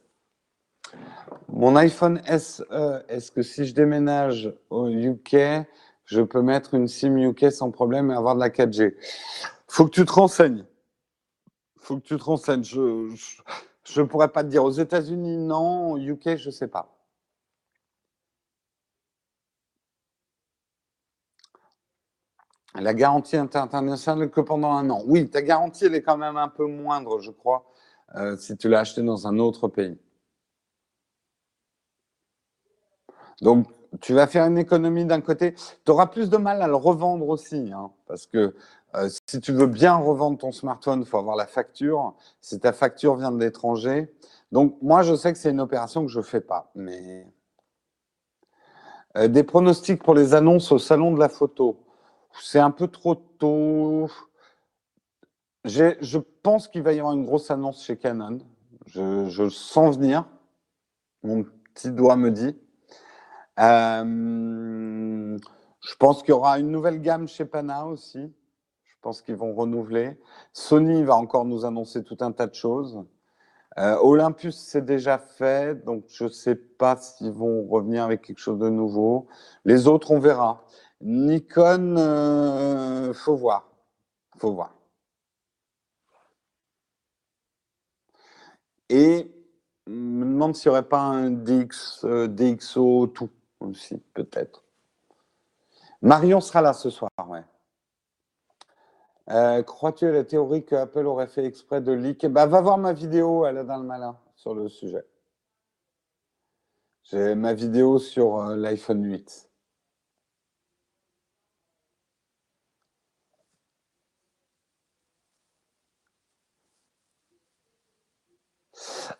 Mon 1.48 1.76
iPhone 1.76 2.20
SE, 2.38 2.62
est-ce 3.08 3.30
que 3.30 3.42
si 3.42 3.66
je 3.66 3.74
déménage 3.74 4.52
au 4.70 4.88
UK, 4.88 5.36
je 6.04 6.20
peux 6.20 6.42
mettre 6.42 6.74
une 6.74 6.88
SIM 6.88 7.16
UK 7.16 7.50
sans 7.50 7.70
problème 7.70 8.10
et 8.10 8.14
avoir 8.14 8.34
de 8.34 8.40
la 8.40 8.50
4G 8.50 8.94
Faut 9.68 9.86
que 9.86 9.90
tu 9.90 10.04
te 10.04 10.12
renseignes. 10.12 10.64
Faut 11.78 11.96
que 11.96 12.02
tu 12.02 12.16
te 12.16 12.22
renseignes. 12.22 12.64
Je 12.64 14.00
ne 14.00 14.06
pourrais 14.06 14.28
pas 14.28 14.44
te 14.44 14.48
dire. 14.48 14.64
Aux 14.64 14.70
États-Unis, 14.70 15.38
non. 15.38 15.92
Au 15.92 15.98
UK, 15.98 16.36
je 16.36 16.46
ne 16.46 16.52
sais 16.52 16.68
pas. 16.68 17.01
La 22.74 22.94
garantie 22.94 23.36
internationale 23.36 24.30
que 24.30 24.40
pendant 24.40 24.72
un 24.72 24.88
an. 24.90 25.02
Oui, 25.06 25.28
ta 25.28 25.42
garantie, 25.42 25.84
elle 25.84 25.94
est 25.94 26.02
quand 26.02 26.16
même 26.16 26.36
un 26.36 26.48
peu 26.48 26.66
moindre, 26.66 27.20
je 27.20 27.30
crois, 27.30 27.66
euh, 28.16 28.36
si 28.36 28.56
tu 28.56 28.68
l'as 28.68 28.80
acheté 28.80 29.02
dans 29.02 29.26
un 29.26 29.38
autre 29.38 29.68
pays. 29.68 29.98
Donc, 33.42 33.66
tu 34.00 34.14
vas 34.14 34.26
faire 34.26 34.46
une 34.46 34.56
économie 34.56 35.04
d'un 35.04 35.20
côté. 35.20 35.54
Tu 35.84 35.90
auras 35.90 36.06
plus 36.06 36.30
de 36.30 36.36
mal 36.38 36.62
à 36.62 36.66
le 36.66 36.76
revendre 36.76 37.28
aussi, 37.28 37.70
hein, 37.72 37.90
parce 38.06 38.26
que 38.26 38.54
euh, 38.94 39.08
si 39.26 39.40
tu 39.40 39.52
veux 39.52 39.66
bien 39.66 39.96
revendre 39.96 40.38
ton 40.38 40.52
smartphone, 40.52 41.00
il 41.00 41.06
faut 41.06 41.18
avoir 41.18 41.36
la 41.36 41.46
facture. 41.46 42.14
Si 42.40 42.58
ta 42.60 42.72
facture 42.72 43.16
vient 43.16 43.32
de 43.32 43.38
l'étranger. 43.38 44.12
Donc, 44.50 44.76
moi, 44.82 45.02
je 45.02 45.14
sais 45.14 45.32
que 45.32 45.38
c'est 45.38 45.50
une 45.50 45.60
opération 45.60 46.02
que 46.04 46.10
je 46.10 46.18
ne 46.18 46.24
fais 46.24 46.40
pas. 46.40 46.70
Mais 46.74 47.26
euh, 49.16 49.28
des 49.28 49.42
pronostics 49.42 50.02
pour 50.02 50.14
les 50.14 50.34
annonces 50.34 50.72
au 50.72 50.78
salon 50.78 51.12
de 51.12 51.18
la 51.18 51.28
photo. 51.28 51.78
C'est 52.40 52.58
un 52.58 52.70
peu 52.70 52.88
trop 52.88 53.14
tôt. 53.14 54.08
Je 55.64 56.18
pense 56.42 56.68
qu'il 56.68 56.82
va 56.82 56.92
y 56.92 56.98
avoir 56.98 57.14
une 57.14 57.24
grosse 57.24 57.50
annonce 57.50 57.84
chez 57.84 57.96
Canon. 57.96 58.38
Je, 58.86 59.28
je 59.28 59.48
sens 59.48 59.96
venir. 59.96 60.26
Mon 61.22 61.44
petit 61.74 61.90
doigt 61.90 62.16
me 62.16 62.30
dit. 62.30 62.58
Euh, 63.60 65.38
je 65.80 65.94
pense 65.96 66.22
qu'il 66.22 66.30
y 66.30 66.32
aura 66.32 66.58
une 66.58 66.70
nouvelle 66.70 67.00
gamme 67.00 67.28
chez 67.28 67.44
Pana 67.44 67.86
aussi. 67.86 68.32
Je 68.84 68.94
pense 69.02 69.22
qu'ils 69.22 69.36
vont 69.36 69.54
renouveler. 69.54 70.18
Sony 70.52 71.02
va 71.04 71.16
encore 71.16 71.44
nous 71.44 71.64
annoncer 71.64 72.02
tout 72.02 72.16
un 72.20 72.32
tas 72.32 72.46
de 72.46 72.54
choses. 72.54 73.04
Euh, 73.78 73.96
Olympus, 74.02 74.56
c'est 74.56 74.84
déjà 74.84 75.18
fait, 75.18 75.82
donc 75.84 76.04
je 76.08 76.24
ne 76.24 76.28
sais 76.28 76.54
pas 76.54 76.96
s'ils 76.96 77.32
vont 77.32 77.66
revenir 77.66 78.04
avec 78.04 78.22
quelque 78.22 78.38
chose 78.38 78.58
de 78.58 78.68
nouveau. 78.68 79.28
Les 79.64 79.88
autres, 79.88 80.10
on 80.10 80.18
verra. 80.18 80.64
Nikon, 81.02 81.96
euh, 81.98 83.12
faut 83.12 83.36
voir. 83.36 83.68
Faut 84.38 84.52
voir. 84.52 84.74
Et 88.88 89.30
me 89.86 90.24
demande 90.24 90.54
s'il 90.54 90.70
n'y 90.70 90.76
aurait 90.76 90.88
pas 90.88 91.00
un 91.00 91.30
DX, 91.30 92.04
euh, 92.04 92.28
DxO 92.28 93.08
tout 93.08 93.30
aussi, 93.60 93.98
peut-être. 94.14 94.64
Marion 96.02 96.40
sera 96.40 96.62
là 96.62 96.72
ce 96.72 96.90
soir, 96.90 97.10
ouais. 97.28 97.44
Euh, 99.30 99.62
crois-tu 99.62 100.06
à 100.06 100.10
la 100.10 100.24
théorie 100.24 100.64
que 100.64 100.74
Apple 100.74 101.06
aurait 101.06 101.28
fait 101.28 101.44
exprès 101.44 101.80
de 101.80 101.92
leak 101.92 102.26
bah, 102.26 102.46
Va 102.46 102.60
voir 102.60 102.76
ma 102.78 102.92
vidéo, 102.92 103.46
elle 103.46 103.58
est 103.58 103.64
dans 103.64 103.78
le 103.78 103.84
malin, 103.84 104.18
sur 104.34 104.54
le 104.54 104.68
sujet. 104.68 105.04
J'ai 107.04 107.34
ma 107.34 107.54
vidéo 107.54 107.98
sur 107.98 108.38
euh, 108.38 108.56
l'iPhone 108.56 109.04
8. 109.04 109.51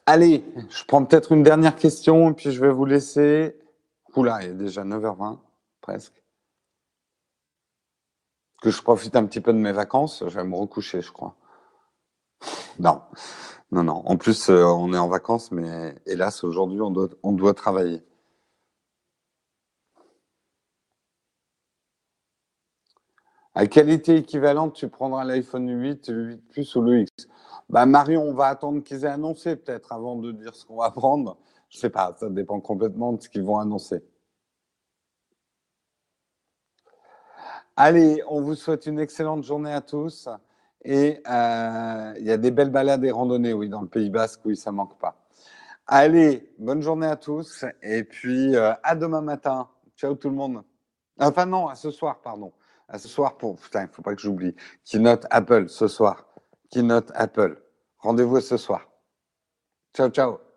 Allez, 0.07 0.45
je 0.71 0.85
prends 0.85 1.05
peut-être 1.05 1.33
une 1.33 1.43
dernière 1.43 1.77
question 1.77 2.31
et 2.31 2.35
puis 2.35 2.51
je 2.51 2.61
vais 2.61 2.73
vous 2.73 2.85
laisser. 2.85 3.57
Oula, 4.17 4.43
il 4.43 4.51
est 4.51 4.55
déjà 4.55 4.85
9h20, 4.85 5.39
presque 5.81 6.23
que 8.63 8.71
je 8.71 8.81
profite 8.83 9.17
un 9.17 9.27
petit 9.27 9.41
peu 9.41 9.53
de 9.53 9.59
mes 9.59 9.73
vacances. 9.73 10.25
Je 10.27 10.35
vais 10.39 10.45
me 10.45 10.57
recoucher, 10.57 11.03
je 11.03 11.13
crois. 11.13 11.35
Non, 12.79 13.03
non, 13.73 13.83
non. 13.85 14.03
En 14.07 14.17
plus, 14.17 14.49
euh, 14.51 14.65
on 14.65 14.93
est 14.95 14.99
en 14.99 15.09
vacances, 15.09 15.51
mais 15.53 15.95
hélas, 16.07 16.45
aujourd'hui, 16.45 16.81
on 16.81 17.33
doit, 17.33 17.55
travailler. 17.55 18.03
À 23.55 23.67
qualité 23.67 24.17
équivalente, 24.17 24.75
tu 24.75 24.89
prendras 24.89 25.25
l'iPhone 25.25 25.69
8, 25.69 26.09
le 26.09 26.25
8 26.25 26.49
Plus 26.51 26.77
ou 26.77 26.83
le 26.83 27.01
X? 27.01 27.11
Bah, 27.73 27.87
Marion, 27.87 28.23
on 28.23 28.35
va 28.35 28.47
attendre 28.49 28.83
qu'ils 28.83 29.05
aient 29.05 29.09
annoncé 29.09 29.57
peut-être 29.57 29.93
avant 29.93 30.17
de 30.17 30.31
dire 30.31 30.55
ce 30.55 30.65
qu'on 30.67 30.77
va 30.77 30.91
prendre. 30.91 31.39
Je 31.71 31.79
sais 31.79 31.91
pas, 31.91 32.15
ça 32.21 32.29
dépend 32.29 32.61
complètement 32.61 33.15
de 33.15 33.23
ce 33.23 33.29
qu'ils 33.31 33.43
vont 33.43 33.59
annoncer. 33.59 34.05
Allez, 37.75 38.23
on 38.29 38.43
vous 38.43 38.55
souhaite 38.55 38.85
une 38.85 38.99
excellente 38.99 39.45
journée 39.45 39.73
à 39.73 39.81
tous. 39.81 40.29
Et 40.85 41.23
euh, 41.27 42.15
il 42.19 42.27
y 42.27 42.31
a 42.31 42.37
des 42.37 42.51
belles 42.51 42.71
balades 42.71 43.05
et 43.05 43.11
randonnées, 43.11 43.55
oui, 43.55 43.69
dans 43.71 43.81
le 43.81 43.89
Pays 43.89 44.11
Basque, 44.11 44.41
oui, 44.45 44.57
ça 44.57 44.71
manque 44.73 44.99
pas. 44.99 45.17
Allez, 45.87 46.53
bonne 46.59 46.83
journée 46.83 47.07
à 47.07 47.17
tous. 47.17 47.65
Et 47.83 48.05
puis, 48.05 48.55
euh, 48.55 48.75
à 48.83 48.95
demain 48.95 49.23
matin. 49.23 49.69
Ciao 49.97 50.15
tout 50.15 50.29
le 50.29 50.35
monde. 50.35 50.63
Enfin, 51.19 51.47
non, 51.47 51.69
à 51.69 51.75
ce 51.75 51.91
soir, 51.91 52.21
pardon. 52.21 52.53
À 52.89 52.99
ce 52.99 53.09
soir 53.09 53.37
pour. 53.39 53.57
Putain, 53.57 53.85
il 53.85 53.87
ne 53.87 53.93
faut 53.93 54.03
pas 54.03 54.15
que 54.15 54.21
j'oublie. 54.21 54.55
Keynote 54.85 55.27
Apple 55.31 55.69
ce 55.69 55.89
soir. 55.89 56.27
Keynote 56.71 57.11
Apple. 57.15 57.62
Rendez-vous 58.03 58.41
ce 58.41 58.57
soir. 58.57 58.87
Ciao, 59.95 60.09
ciao. 60.11 60.52